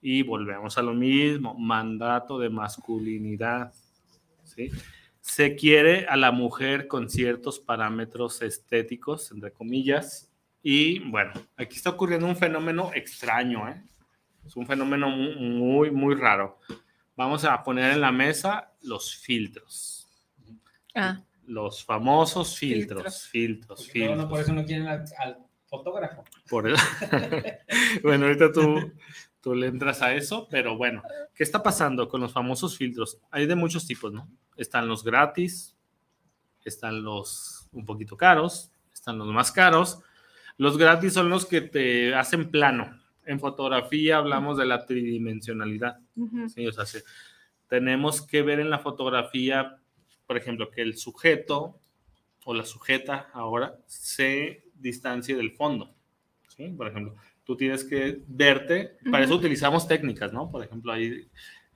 [0.00, 3.72] Y volvemos a lo mismo, mandato de masculinidad,
[4.44, 4.70] ¿sí?
[5.20, 10.30] Se quiere a la mujer con ciertos parámetros estéticos, entre comillas,
[10.62, 13.82] y bueno, aquí está ocurriendo un fenómeno extraño, ¿eh?
[14.46, 16.58] Es un fenómeno muy, muy raro.
[17.14, 19.99] Vamos a poner en la mesa los filtros
[20.94, 21.22] Ah.
[21.46, 24.26] Los famosos filtros, filtros, filtros.
[24.26, 26.24] por eso no quieren al, fotógrafo.
[28.02, 28.92] bueno, ahorita tú,
[29.40, 31.02] tú le entras a eso, pero bueno,
[31.34, 33.18] ¿qué está pasando con los famosos filtros?
[33.30, 34.28] Hay de muchos tipos, ¿no?
[34.56, 35.76] Están los gratis,
[36.64, 40.02] están los un poquito caros, están los más caros.
[40.56, 42.98] Los gratis son los que te hacen plano.
[43.24, 46.00] En fotografía hablamos de la tridimensionalidad.
[46.54, 46.66] ¿sí?
[46.66, 46.84] o sea,
[47.68, 49.78] tenemos que ver en la fotografía
[50.30, 51.80] por ejemplo, que el sujeto
[52.44, 55.92] o la sujeta ahora se distancie del fondo.
[56.46, 56.68] ¿sí?
[56.68, 60.48] Por ejemplo, tú tienes que verte, para eso utilizamos técnicas, ¿no?
[60.48, 61.26] Por ejemplo, ahí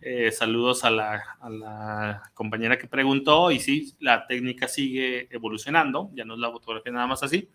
[0.01, 6.13] eh, saludos a la, a la, compañera que preguntó y sí, la técnica sigue evolucionando,
[6.15, 7.49] ya no es la fotografía nada más así.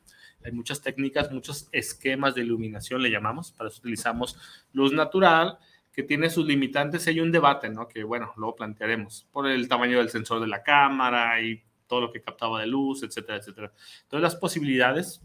[0.44, 4.38] Hay muchas técnicas, muchos esquemas de iluminación, le llamamos, para eso utilizamos
[4.74, 5.60] luz natural,
[6.00, 7.06] que tiene sus limitantes.
[7.10, 7.90] Hay un debate, ¿no?
[7.90, 12.14] Que bueno, luego plantearemos por el tamaño del sensor de la cámara y todo lo
[12.14, 13.74] que captaba de luz, etcétera, etcétera.
[14.04, 15.22] Entonces las posibilidades,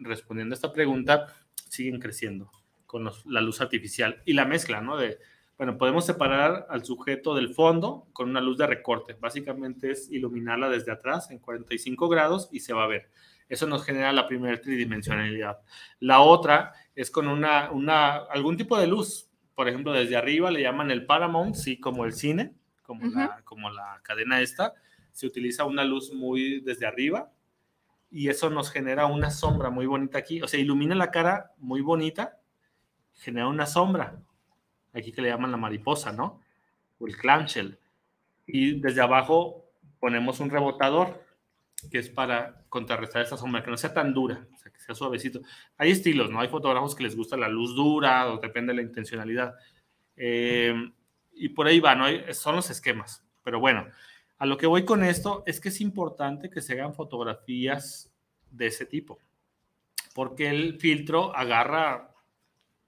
[0.00, 1.28] respondiendo a esta pregunta,
[1.68, 2.50] siguen creciendo
[2.84, 4.96] con la luz artificial y la mezcla, ¿no?
[4.96, 5.20] De,
[5.56, 9.12] bueno, podemos separar al sujeto del fondo con una luz de recorte.
[9.12, 13.08] Básicamente es iluminarla desde atrás en 45 grados y se va a ver.
[13.48, 15.60] Eso nos genera la primera tridimensionalidad.
[16.00, 20.60] La otra es con una, una, algún tipo de luz, por ejemplo, desde arriba le
[20.60, 22.52] llaman el Paramount, sí, como el cine,
[22.82, 24.74] como, la, como la cadena esta,
[25.12, 27.32] se utiliza una luz muy desde arriba
[28.10, 31.80] y eso nos genera una sombra muy bonita aquí, o sea, ilumina la cara muy
[31.80, 32.38] bonita,
[33.14, 34.20] genera una sombra,
[34.92, 36.42] aquí que le llaman la mariposa, ¿no?
[36.98, 37.78] O el clamshell.
[38.46, 39.64] Y desde abajo
[39.98, 41.24] ponemos un rebotador,
[41.90, 44.94] que es para contrarrestar esa sombra, que no sea tan dura, o sea, que sea
[44.94, 45.40] suavecito.
[45.78, 46.40] Hay estilos, ¿no?
[46.40, 49.54] Hay fotógrafos que les gusta la luz dura, o depende de la intencionalidad.
[50.14, 50.74] Eh,
[51.32, 52.04] y por ahí va, ¿no?
[52.34, 53.24] Son los esquemas.
[53.42, 53.86] Pero bueno,
[54.36, 58.12] a lo que voy con esto es que es importante que se hagan fotografías
[58.50, 59.18] de ese tipo,
[60.14, 62.10] porque el filtro agarra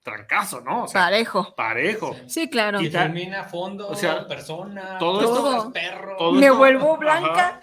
[0.03, 0.85] trancazo, ¿no?
[0.93, 1.55] parejo.
[1.55, 2.15] Parejo.
[2.27, 2.83] Sí, claro.
[2.83, 6.33] Y termina fondo, o sea, persona, todo, esto, perro.
[6.33, 7.61] Me vuelvo blanca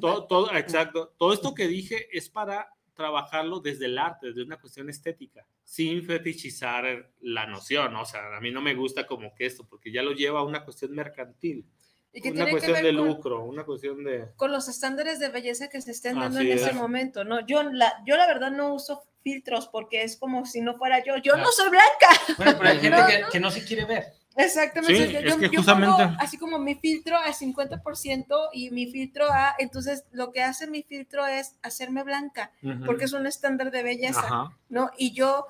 [0.00, 1.14] todo, exacto.
[1.18, 6.04] Todo esto que dije es para trabajarlo desde el arte, desde una cuestión estética, sin
[6.04, 7.94] fetichizar la noción.
[7.96, 10.44] O sea, a mí no me gusta como que esto, porque ya lo lleva a
[10.44, 11.66] una cuestión mercantil.
[12.24, 14.32] una cuestión de lucro, una cuestión de...
[14.36, 17.46] Con los estándares de belleza que se estén dando en ese momento, ¿no?
[17.46, 21.16] Yo la, yo la verdad no uso filtros porque es como si no fuera yo.
[21.18, 22.34] Yo no soy blanca.
[22.38, 24.04] Bueno, pero hay gente que, que no se quiere ver.
[24.36, 25.12] Exactamente.
[25.12, 26.02] yo, es que justamente...
[26.18, 30.82] así como mi filtro al 50% y mi filtro a, entonces lo que hace mi
[30.82, 32.52] filtro es hacerme blanca,
[32.84, 34.90] porque es un estándar de belleza, ¿no?
[34.98, 35.46] Y yo,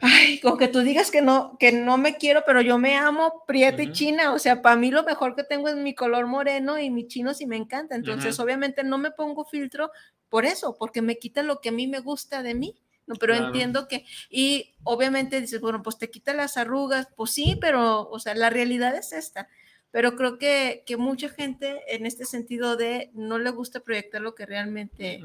[0.00, 3.44] ay, con que tú digas que no, que no me quiero, pero yo me amo
[3.46, 6.78] prieta y china, o sea, para mí lo mejor que tengo es mi color moreno
[6.78, 9.90] y mi chino sí me encanta, entonces obviamente no me pongo filtro
[10.30, 12.74] por eso, porque me quita lo que a mí me gusta de mí.
[13.06, 17.58] No, pero entiendo que, y obviamente dices, bueno, pues te quita las arrugas, pues sí,
[17.60, 19.48] pero, o sea, la realidad es esta.
[19.90, 24.34] Pero creo que, que mucha gente en este sentido de no le gusta proyectar lo
[24.34, 25.22] que realmente...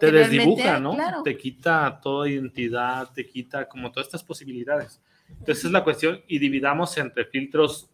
[0.00, 0.96] te desdibuja, ¿no?
[1.22, 5.02] Te quita toda identidad, te quita como todas estas posibilidades.
[5.28, 7.90] Entonces es la cuestión y dividamos entre filtros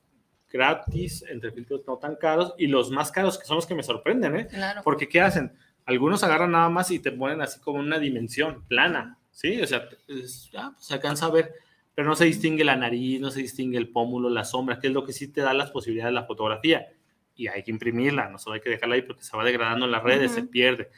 [0.48, 3.82] gratis, entre filtros no tan caros y los más caros que son los que me
[3.82, 4.46] sorprenden, ¿eh?
[4.46, 4.82] Claro.
[4.84, 5.52] Porque ¿qué hacen?
[5.86, 9.60] Algunos agarran nada más y te ponen así como una dimensión plana, ¿sí?
[9.60, 9.88] O sea,
[10.50, 11.52] ya, pues, se alcanza a ver,
[11.94, 14.92] pero no se distingue la nariz, no se distingue el pómulo, la sombra, que es
[14.92, 16.86] lo que sí te da las posibilidades de la fotografía.
[17.36, 19.92] Y hay que imprimirla, no solo hay que dejarla ahí porque se va degradando en
[19.92, 20.90] las redes, se pierde.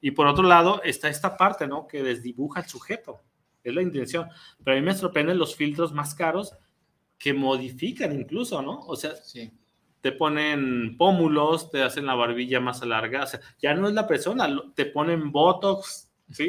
[0.00, 1.86] Y por otro lado está esta parte, ¿no?
[1.86, 3.20] Que desdibuja el sujeto,
[3.62, 4.28] es la intención.
[4.64, 6.54] Pero a mí me sorprenden los filtros más caros
[7.18, 8.80] que modifican incluso, ¿no?
[8.86, 9.52] O sea, sí
[10.00, 14.06] te ponen pómulos, te hacen la barbilla más alargada, o sea, ya no es la
[14.06, 16.48] persona, te ponen botox, ¿sí?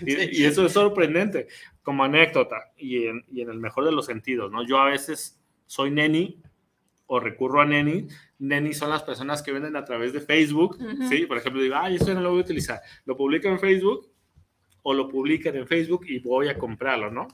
[0.00, 1.46] y, eso es sorprendente,
[1.82, 4.66] como anécdota, y en, y en, el mejor de los sentidos, ¿no?
[4.66, 6.40] Yo a veces soy neni
[7.06, 10.78] o recurro a neni, neni son las personas que venden a través de Facebook,
[11.08, 11.26] ¿sí?
[11.26, 14.10] Por ejemplo, digo, ay, esto no lo voy a utilizar, lo publico en Facebook
[14.82, 17.28] o lo publican en Facebook y voy a comprarlo, ¿no?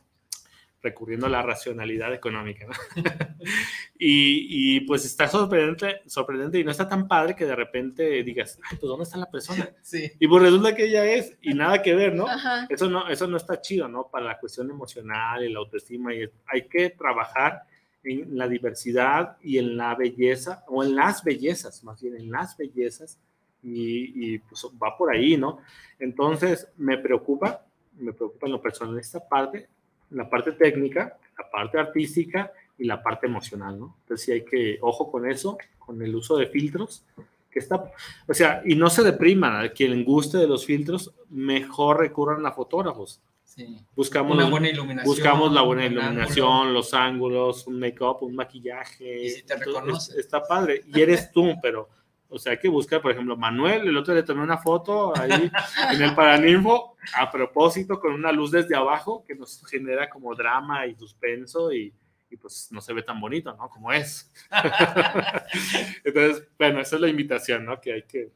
[0.89, 2.67] Recurriendo a la racionalidad económica.
[3.99, 8.79] y, pues está sorprendente, sorprendente y no está tan padre que de repente digas, Ay,
[8.79, 9.71] pues ¿dónde está la persona?
[9.83, 10.13] Sí.
[10.19, 12.27] Y pues resulta que ella es y nada que ver, ¿no?
[12.69, 14.09] Eso no, eso no está chido, ¿no?
[14.09, 17.63] Para la cuestión emocional y la autoestima y hay que trabajar
[18.05, 22.57] en la diversidad y en la belleza, o en las bellezas, más bien en las
[22.57, 23.19] bellezas,
[23.63, 25.61] y, y pues va por ahí, ¿no?
[25.99, 27.65] Entonces me preocupa,
[27.99, 29.69] me preocupa en lo personal esta parte,
[30.11, 33.97] la parte técnica, la parte artística y la parte emocional, ¿no?
[34.01, 37.05] Entonces sí hay que, ojo con eso, con el uso de filtros,
[37.51, 37.91] que está,
[38.27, 42.53] o sea, y no se depriman, a quien guste de los filtros, mejor recurran a
[42.53, 43.21] fotógrafos.
[43.45, 43.81] Sí.
[43.97, 49.25] Buscamos, una buena iluminación, buscamos la buena iluminación, los ángulos, un make-up, un maquillaje.
[49.25, 50.21] Y si te reconoce.
[50.21, 50.83] Está padre.
[50.87, 51.89] Y eres tú, pero
[52.31, 55.31] o sea, hay que buscar, por ejemplo, Manuel, el otro le tomé una foto ahí
[55.93, 60.87] en el Paraninfo, a propósito, con una luz desde abajo que nos genera como drama
[60.87, 61.93] y suspenso y,
[62.31, 63.71] y pues no se ve tan bonito, ¿no?
[63.71, 64.31] Como es.
[66.05, 67.81] Entonces, bueno, esa es la invitación, ¿no?
[67.81, 68.31] Que hay que,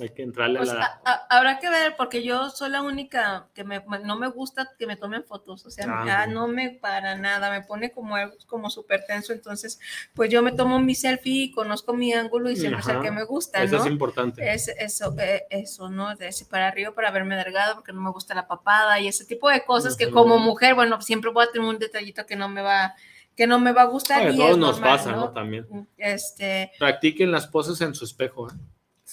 [0.00, 1.00] hay que entrarle a la...
[1.30, 4.96] habrá que ver, porque yo soy la única que me, no me gusta que me
[4.96, 8.16] tomen fotos, o sea, ah, no me para nada, me pone como
[8.46, 9.78] como súper tenso, entonces,
[10.14, 13.24] pues yo me tomo mi selfie y conozco mi ángulo y siempre sé que me
[13.24, 14.52] gusta, Eso es importante.
[14.52, 16.14] Es, eso, eh, eso, ¿no?
[16.16, 19.24] De ese para arriba para verme delgado, porque no me gusta la papada y ese
[19.24, 22.48] tipo de cosas que como mujer, bueno, siempre voy a tener un detallito que no
[22.48, 22.94] me va
[23.36, 24.30] que no me va a gustar.
[24.32, 25.30] y todos nos pasa, ¿no?
[25.30, 25.66] También.
[25.96, 26.70] Este...
[26.78, 28.48] Practiquen las poses en su espejo.
[28.48, 28.54] ¿eh?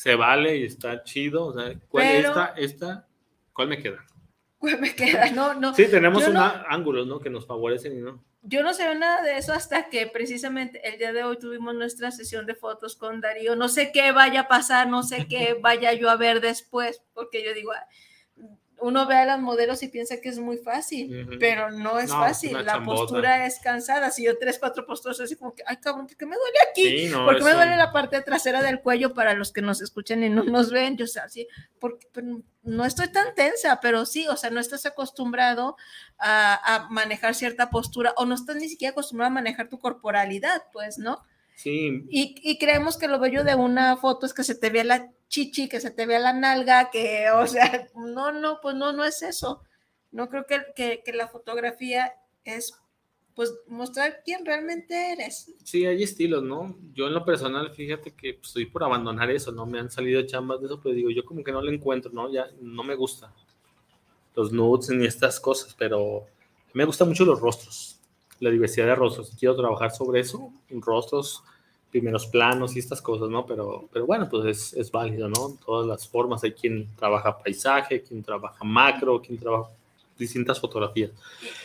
[0.02, 1.46] Se vale y está chido.
[1.46, 3.08] O sea, ¿cuál esta, esta?
[3.54, 4.04] ¿Cuál me queda?
[4.58, 5.30] ¿Cuál me queda?
[5.30, 5.76] No, no.
[5.76, 7.20] Sí, tenemos unos ángulos, ¿no?
[7.20, 8.24] Que nos favorecen y no.
[8.42, 12.10] Yo no sé nada de eso hasta que precisamente el día de hoy tuvimos nuestra
[12.10, 13.56] sesión de fotos con Darío.
[13.56, 17.46] No sé qué vaya a pasar, no sé qué vaya yo a ver después, porque
[17.46, 17.72] yo digo,
[18.82, 22.66] uno ve a las modelos y piensa que es muy fácil, pero no es fácil.
[22.66, 24.10] La postura es cansada.
[24.12, 27.12] Si yo tres, cuatro posturas así como que, ay cabrón, ¿por qué me duele aquí?
[27.26, 30.44] porque me duele la parte trasera del cuello para los que nos escuchan y no
[30.44, 30.98] nos ven?
[30.98, 31.48] Yo sé, así,
[31.80, 32.08] porque
[32.64, 35.78] no estoy tan tensa, pero sí, o sea, no estás acostumbrado
[36.18, 40.64] a, a manejar cierta postura o no estás ni siquiera acostumbrado a manejar tu corporalidad,
[40.74, 41.24] pues, ¿no?
[41.56, 42.06] Sí.
[42.10, 45.12] Y, y, creemos que lo bello de una foto es que se te vea la
[45.28, 49.06] chichi, que se te vea la nalga, que, o sea, no, no, pues no, no
[49.06, 49.62] es eso.
[50.12, 52.14] No creo que, que, que la fotografía
[52.44, 52.74] es,
[53.36, 55.54] pues, mostrar quién realmente eres.
[55.64, 56.76] Sí, hay estilos, ¿no?
[56.94, 59.66] Yo en lo personal, fíjate que pues, estoy por abandonar eso, ¿no?
[59.66, 62.32] Me han salido chambas de eso, pero digo, yo como que no lo encuentro, ¿no?
[62.32, 63.34] Ya no me gusta
[64.36, 66.26] los nudes ni estas cosas, pero
[66.74, 68.01] me gustan mucho los rostros
[68.42, 69.32] la diversidad de rostros.
[69.40, 71.44] Quiero trabajar sobre eso, en rostros,
[71.92, 73.46] primeros planos y estas cosas, ¿no?
[73.46, 75.58] Pero, pero bueno, pues es, es válido, ¿no?
[75.66, 76.44] Todas las formas.
[76.44, 79.70] Hay quien trabaja paisaje, quien trabaja macro, quien trabaja
[80.18, 81.12] distintas fotografías.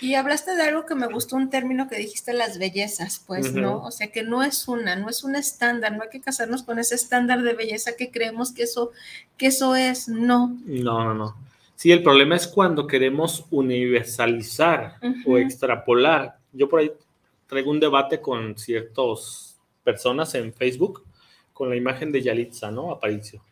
[0.00, 3.82] Y, hablaste de algo que me gustó, un término que dijiste, las bellezas, pues, ¿no?
[3.82, 6.78] O sea, que no es una, no es un estándar, no hay que casarnos con
[6.78, 8.92] ese estándar de belleza que creemos que eso,
[9.36, 10.56] que eso es, no.
[10.64, 11.36] No, no, no.
[11.76, 14.96] Sí, el problema es cuando queremos universalizar
[15.26, 16.92] o extrapolar yo por ahí
[17.46, 21.04] traigo un debate con ciertas personas en Facebook
[21.52, 22.90] con la imagen de Yalitza, ¿no?
[22.90, 23.42] Aparicio.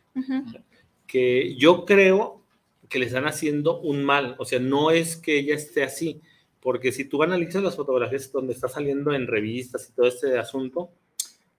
[1.07, 2.41] Que yo creo
[2.87, 4.35] que le están haciendo un mal.
[4.37, 6.21] O sea, no es que ella esté así,
[6.59, 10.91] porque si tú analizas las fotografías donde está saliendo en revistas y todo este asunto,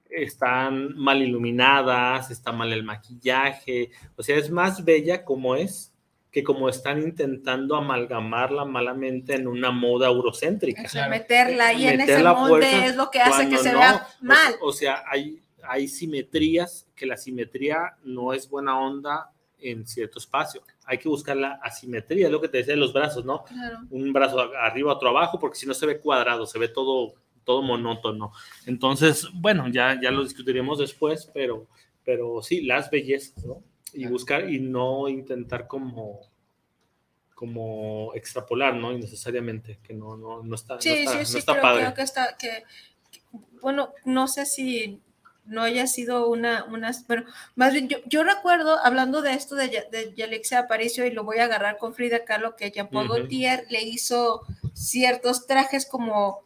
[0.09, 3.90] están mal iluminadas, está mal el maquillaje.
[4.16, 5.93] O sea, es más bella como es
[6.37, 10.83] que como están intentando amalgamarla malamente en una moda eurocéntrica.
[10.83, 14.55] O sea, meterla ahí en ese molde es lo que hace que se vea mal.
[14.61, 20.61] O, sea, hay, hay simetrías que la simetría no es buena onda en cierto espacio.
[20.85, 23.45] Hay que buscar la asimetría, es lo que te decía de los brazos, ¿no?
[23.89, 27.15] Un brazo arriba, otro abajo, porque si no se ve cuadrado, se ve todo,
[27.45, 28.33] todo monótono.
[28.67, 31.67] Entonces, bueno, ya, ya lo discutiremos después, pero,
[32.05, 33.63] pero sí, las bellezas, ¿no?
[33.97, 36.20] Y buscar y no intentar como
[37.35, 38.93] como extrapolar, ¿no?
[38.93, 42.35] Innecesariamente, que no, no, no está, sí, no está, sí, sí, creo, Creo que está,
[42.39, 42.64] que,
[43.60, 45.02] bueno, no sé si
[45.44, 47.24] no haya sido una, una pero
[47.55, 51.39] más bien yo, yo recuerdo, hablando de esto de, de Yalexia Aparicio, y lo voy
[51.39, 54.40] a agarrar con Frida Kahlo, que Jean-Paul Gaultier le hizo
[54.73, 56.45] ciertos trajes como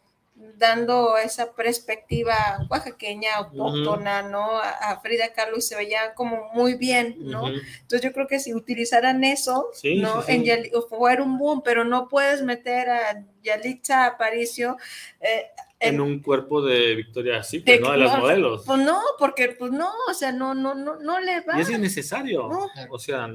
[0.57, 4.59] dando esa perspectiva oaxaqueña, autóctona, ¿no?
[4.59, 7.47] A, Frida Kahlo y se veía como muy bien, ¿no?
[7.47, 10.23] Entonces yo creo que si utilizaran eso, ¿no?
[10.27, 10.45] En
[10.89, 14.77] fuera un boom, pero no puedes meter a Yalitza Aparicio.
[15.19, 15.45] Eh,
[15.79, 17.91] en, un cuerpo de Victoria Secret, ¿no?
[17.91, 18.63] De las modelos.
[18.65, 21.57] Pues no, porque pues no, o sea, no, no, no, no le va.
[21.57, 22.47] Y es innecesario.
[22.89, 23.27] O sea,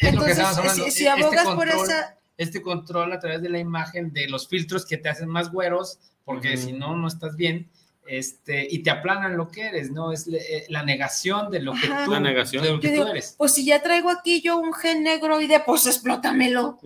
[0.00, 0.38] entonces,
[0.74, 4.48] si, si, abogas este por esa este control a través de la imagen de los
[4.48, 7.70] filtros que te hacen más güeros, porque si no, no estás bien.
[8.08, 10.12] Este, y te aplanan lo que eres, ¿no?
[10.12, 12.80] Es eh, la negación de lo que tú, la negación.
[12.80, 13.34] tú eres.
[13.36, 16.78] Pues si ya traigo aquí yo un gen negro y de pues explótamelo,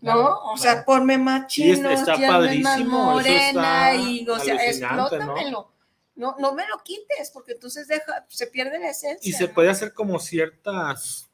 [0.00, 0.52] ¿no?
[0.52, 1.90] o sea, ponme más chino,
[2.62, 5.70] más morena y, o sea, explótamelo.
[6.16, 6.36] ¿no?
[6.38, 6.54] ¿no?
[6.54, 9.28] me lo quites, porque entonces deja, se pierde la esencia.
[9.28, 11.30] Y se puede hacer como ciertas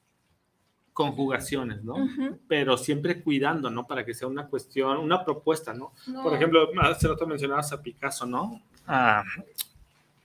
[1.00, 1.96] conjugaciones, ¿no?
[2.46, 3.86] Pero siempre cuidando, ¿no?
[3.86, 5.94] Para que sea una cuestión, una propuesta, ¿no?
[6.22, 8.60] Por ejemplo, hace rato mencionabas a Picasso, ¿no?
[8.86, 9.24] Ah,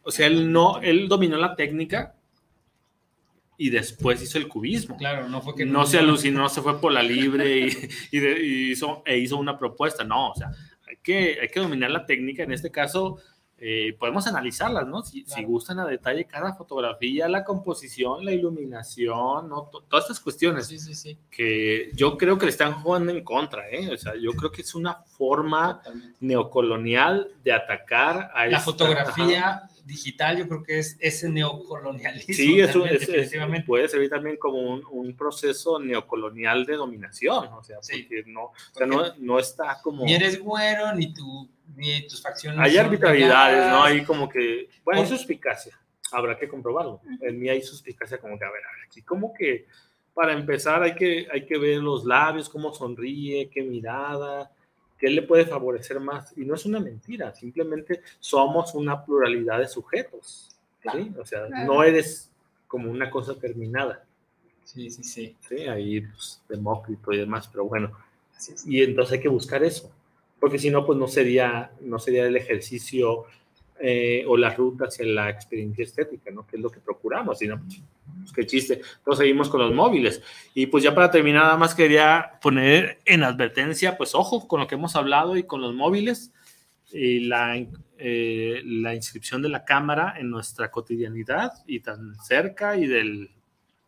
[0.03, 2.13] o sea, él no, él dominó la técnica
[3.57, 4.97] y después hizo el cubismo.
[4.97, 7.69] Claro, no fue que no, se alucinó, se fue por la libre
[8.11, 10.03] y, hizo, e hizo una propuesta.
[10.03, 10.51] No, o sea,
[10.89, 12.43] hay que, hay que dominar la técnica.
[12.43, 13.19] En este caso,
[13.57, 15.01] eh, podemos analizarlas, ¿no?
[15.01, 19.69] Si, gustan a detalle cada fotografía, la composición, la iluminación, ¿no?
[19.87, 21.17] todas estas cuestiones sí, sí, sí.
[21.31, 23.89] que yo creo que le están jugando en contra, ¿eh?
[23.93, 25.81] O sea, yo creo que es una forma
[26.19, 32.33] neocolonial de atacar a la fotografía digital, yo creo que es ese neocolonialismo.
[32.33, 33.07] Sí, eso es,
[33.65, 38.51] puede servir también como un, proceso neocolonial de dominación, o sea, porque no,
[38.85, 40.03] no, no está como...
[40.03, 42.59] Ni eres güero, ni tu ni tus facciones.
[42.59, 43.83] Hay arbitrariedades, ¿no?
[43.83, 45.79] Hay como que, bueno, hay suspicacia,
[46.11, 47.01] habrá que comprobarlo.
[47.21, 49.65] En mí hay suspicacia como que, a ver, a ver, aquí como que
[50.13, 54.51] para empezar hay que, hay que ver los labios, cómo sonríe, qué mirada,
[54.97, 56.37] qué le puede favorecer más.
[56.37, 60.55] Y no es una mentira, simplemente somos una pluralidad de sujetos.
[60.81, 61.13] ¿sí?
[61.19, 62.31] O sea, no eres
[62.67, 64.05] como una cosa terminada.
[64.63, 65.35] Sí, sí, sí.
[65.47, 67.91] Sí, ahí pues, Demócrito y demás, pero bueno.
[68.65, 69.94] Y entonces hay que buscar eso
[70.45, 73.23] porque si no, pues no sería, no sería el ejercicio
[73.79, 76.45] eh, o la ruta hacia la experiencia estética, ¿no?
[76.45, 77.81] Que es lo que procuramos, sino, pues,
[78.19, 78.81] pues, qué chiste.
[78.97, 80.21] Entonces seguimos con los móviles.
[80.53, 84.67] Y pues ya para terminar, nada más quería poner en advertencia, pues ojo con lo
[84.67, 86.31] que hemos hablado y con los móviles
[86.91, 87.57] y la,
[87.97, 93.31] eh, la inscripción de la cámara en nuestra cotidianidad y tan cerca y del,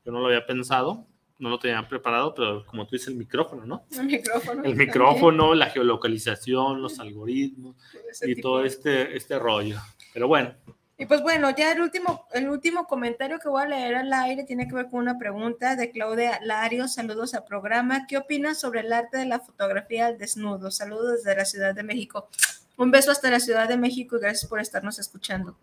[0.03, 1.05] yo no lo había pensado,
[1.39, 3.85] no lo tenían preparado, pero como tú dices, el micrófono, ¿no?
[3.91, 4.63] El micrófono.
[4.63, 7.75] El micrófono, la geolocalización, los algoritmos
[8.23, 9.77] y todo este, este rollo.
[10.13, 10.53] Pero bueno.
[10.99, 14.45] Y pues bueno, ya el último, el último comentario que voy a leer al aire
[14.45, 16.87] tiene que ver con una pregunta de Claudia Lario.
[16.87, 18.07] Saludos al programa.
[18.07, 20.71] ¿Qué opinas sobre el arte de la fotografía al desnudo?
[20.71, 22.27] Saludos desde la Ciudad de México.
[22.77, 25.55] Un beso hasta la Ciudad de México y gracias por estarnos escuchando.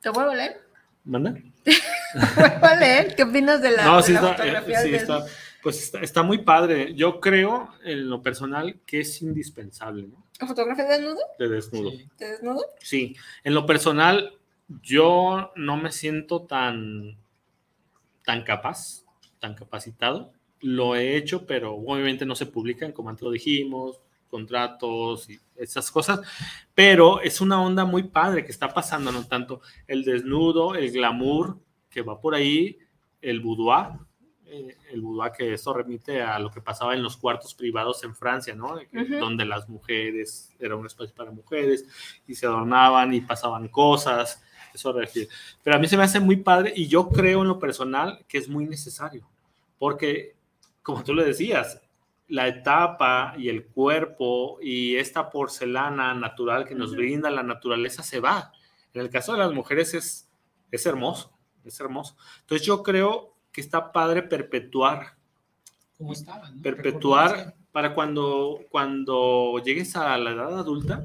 [0.00, 0.60] ¿Te vuelvo a leer?
[1.04, 1.34] ¿Manda?
[3.16, 4.80] ¿Qué opinas de la, no, sí está, fotografía?
[4.82, 5.24] sí está,
[5.62, 6.94] pues está, muy padre.
[6.94, 10.26] Yo creo, en lo personal, que es indispensable, ¿no?
[10.40, 11.20] ¿La fotografía de desnudo?
[11.38, 11.90] De desnudo.
[11.90, 12.08] Sí.
[12.18, 12.64] ¿De desnudo?
[12.80, 13.16] Sí.
[13.44, 14.38] En lo personal,
[14.82, 17.18] yo no me siento tan,
[18.24, 19.04] tan capaz,
[19.38, 20.32] tan capacitado.
[20.60, 24.00] Lo he hecho, pero obviamente no se publican, como antes lo dijimos,
[24.30, 26.20] contratos y esas cosas,
[26.74, 31.58] pero es una onda muy padre que está pasando, no tanto el desnudo, el glamour
[31.90, 32.78] que va por ahí,
[33.20, 33.98] el boudoir,
[34.46, 38.14] eh, el boudoir que eso remite a lo que pasaba en los cuartos privados en
[38.14, 38.78] Francia, ¿no?
[39.18, 41.84] Donde las mujeres, era un espacio para mujeres
[42.26, 44.42] y se adornaban y pasaban cosas,
[44.72, 45.28] eso refiere.
[45.62, 48.38] Pero a mí se me hace muy padre y yo creo en lo personal que
[48.38, 49.28] es muy necesario,
[49.78, 50.36] porque
[50.82, 51.80] como tú le decías,
[52.30, 58.20] la etapa y el cuerpo y esta porcelana natural que nos brinda la naturaleza se
[58.20, 58.52] va.
[58.94, 60.30] En el caso de las mujeres es,
[60.70, 62.16] es hermoso, es hermoso.
[62.40, 65.16] Entonces yo creo que está padre perpetuar.
[66.10, 71.04] Estaba, Perpetuar para cuando, cuando llegues a la edad adulta,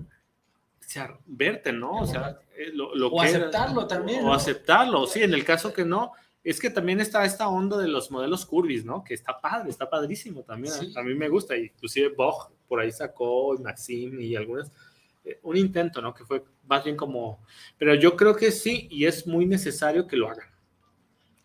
[0.79, 1.91] o sea, verte, ¿no?
[1.91, 4.23] O sea, eh, lo, o aceptarlo también.
[4.23, 6.13] O aceptarlo, sí, en el caso que no,
[6.45, 9.03] es que también está esta onda de los modelos curvis, ¿no?
[9.03, 10.75] Que está padre, está padrísimo también.
[10.95, 14.71] A mí me gusta, inclusive Bog por ahí sacó, y Maxim y algunas,
[15.25, 16.13] eh, un intento, ¿no?
[16.13, 17.43] Que fue más bien como,
[17.79, 20.47] pero yo creo que sí, y es muy necesario que lo hagan.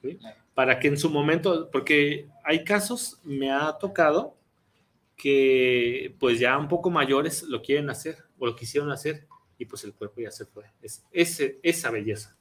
[0.03, 0.19] ¿sí?
[0.55, 4.37] Para que en su momento, porque hay casos, me ha tocado
[5.17, 9.83] que pues ya un poco mayores lo quieren hacer o lo quisieron hacer y pues
[9.85, 10.65] el cuerpo ya se fue.
[10.83, 12.37] Es, ese, esa belleza.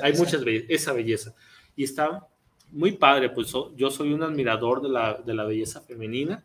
[0.00, 1.34] hay muchas bellezas, esa belleza
[1.76, 2.26] y está
[2.70, 6.42] muy padre, pues yo soy un admirador de la, de la belleza femenina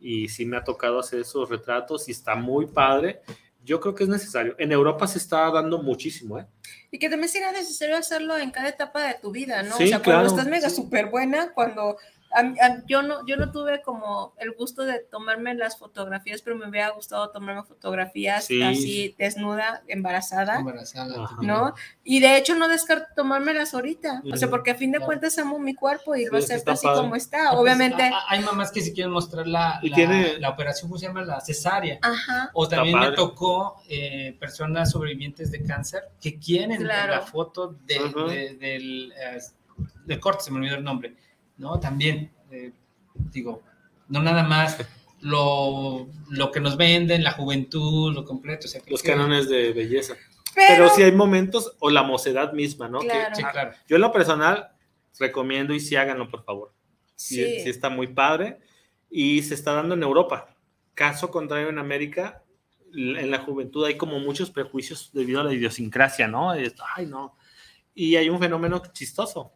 [0.00, 3.20] y sí me ha tocado hacer esos retratos y está muy padre.
[3.64, 4.56] Yo creo que es necesario.
[4.58, 6.46] En Europa se está dando muchísimo, ¿eh?
[6.90, 9.74] Y que también será necesario hacerlo en cada etapa de tu vida, ¿no?
[9.74, 11.98] o sea, cuando estás mega súper buena, cuando
[12.86, 16.90] yo, no, yo no tuve como el gusto de tomarme las fotografías, pero me hubiera
[16.90, 21.74] gustado tomarme fotografías así desnuda, embarazada, embarazada ¿no?
[22.04, 25.58] Y de hecho no descarto tomármelas ahorita, o sea, porque a fin de cuentas amo
[25.58, 27.48] mi cuerpo y lo acepto así como está.
[27.48, 28.10] Ah, pues, Obviamente.
[28.28, 31.22] hay mamás que si quieren mostrar la, la, la operación, ¿cómo se llama?
[31.22, 31.98] La cesárea.
[32.02, 32.50] Ajá.
[32.54, 39.12] O también me tocó eh, personas sobrevivientes de cáncer que quieren la foto del, del,
[39.12, 39.40] eh,
[40.04, 41.16] del corte, se me olvidó el nombre
[41.60, 41.78] ¿no?
[41.78, 42.72] También, eh,
[43.14, 43.62] digo,
[44.08, 44.78] no nada más
[45.20, 48.66] lo, lo, que nos venden, la juventud, lo completo.
[48.88, 50.16] Los cánones de belleza.
[50.54, 53.00] Pero, si hay momentos, o la mocedad misma, ¿no?
[53.00, 53.34] Claro.
[53.36, 53.72] sí, claro.
[53.86, 54.70] Yo en lo personal
[55.18, 56.72] recomiendo y sí háganlo, por favor.
[57.14, 57.36] Sí.
[57.60, 57.68] sí.
[57.68, 58.58] está muy padre.
[59.10, 60.56] Y se está dando en Europa.
[60.94, 62.42] Caso contrario en América,
[62.92, 66.50] en la juventud hay como muchos prejuicios debido a la idiosincrasia, ¿no?
[66.50, 67.36] ay, no.
[67.94, 69.52] Y hay un fenómeno chistoso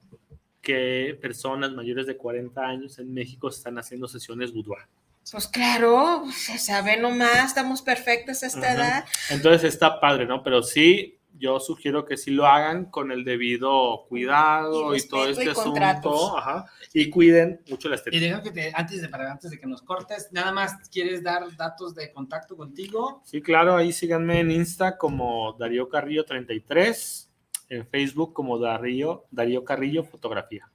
[0.65, 4.86] que personas mayores de 40 años en México están haciendo sesiones boudoir.
[5.31, 9.05] Pues claro, se sabe nomás, estamos perfectos a esta edad.
[9.31, 10.43] Entonces está padre, ¿no?
[10.43, 15.51] Pero sí, yo sugiero que sí lo hagan con el debido cuidado y, todo este
[15.51, 16.36] asunto.
[16.36, 18.23] Ajá, y cuiden mucho la estética.
[18.23, 21.95] Y dejo que antes, de, antes de que nos cortes, nada más quieres dar datos
[21.95, 23.23] de contacto contigo.
[23.24, 27.31] Sí, claro, ahí síganme en Insta como Darío Carrillo 33
[27.69, 30.70] en Facebook como Darío, Darío Carrillo Fotografía.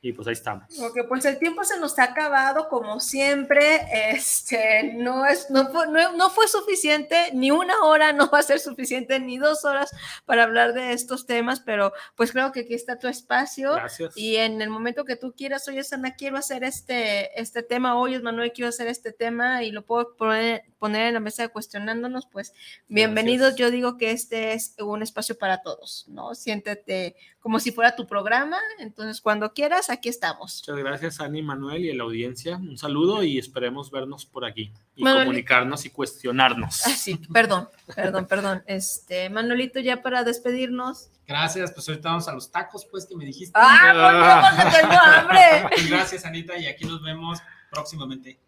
[0.00, 0.78] Y pues ahí estamos.
[0.78, 3.80] Ok, pues el tiempo se nos ha acabado como siempre.
[4.10, 8.60] Este, no, es, no, fue, no, fue suficiente, ni una hora no va a ser
[8.60, 9.90] suficiente, ni dos horas
[10.24, 13.72] para hablar de estos temas, pero pues creo que aquí está tu espacio.
[13.74, 14.16] Gracias.
[14.16, 18.20] Y en el momento que tú quieras, oye, Sana, quiero hacer este, este tema, oye,
[18.20, 22.52] Manuel, quiero hacer este tema y lo puedo poner, poner en la mesa cuestionándonos, pues
[22.86, 23.56] bienvenidos.
[23.56, 26.36] Yo digo que este es un espacio para todos, ¿no?
[26.36, 27.16] Siéntete
[27.48, 30.62] como si fuera tu programa, entonces cuando quieras, aquí estamos.
[30.68, 32.58] Muchas gracias, Ani, Manuel y a la audiencia.
[32.58, 36.86] Un saludo y esperemos vernos por aquí y comunicarnos y cuestionarnos.
[36.86, 38.62] Ah, sí, perdón, perdón, perdón.
[38.66, 41.08] Este, Manuelito, ya para despedirnos.
[41.26, 43.52] Gracias, pues ahorita vamos a los tacos, pues, que me dijiste.
[43.54, 45.88] ¡Ah, porque tengo hambre!
[45.88, 47.38] Gracias, Anita, y aquí nos vemos
[47.70, 48.38] próximamente.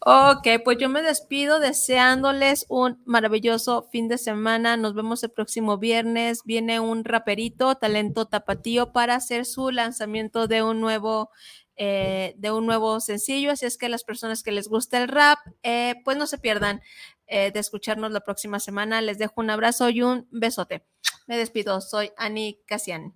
[0.00, 4.76] Ok, pues yo me despido deseándoles un maravilloso fin de semana.
[4.76, 6.42] Nos vemos el próximo viernes.
[6.44, 11.30] Viene un raperito, talento tapatío, para hacer su lanzamiento de un nuevo,
[11.76, 13.50] eh, de un nuevo sencillo.
[13.50, 16.80] Así es que las personas que les gusta el rap, eh, pues no se pierdan
[17.26, 19.00] eh, de escucharnos la próxima semana.
[19.02, 20.86] Les dejo un abrazo y un besote.
[21.26, 21.80] Me despido.
[21.80, 23.14] Soy Ani Casian.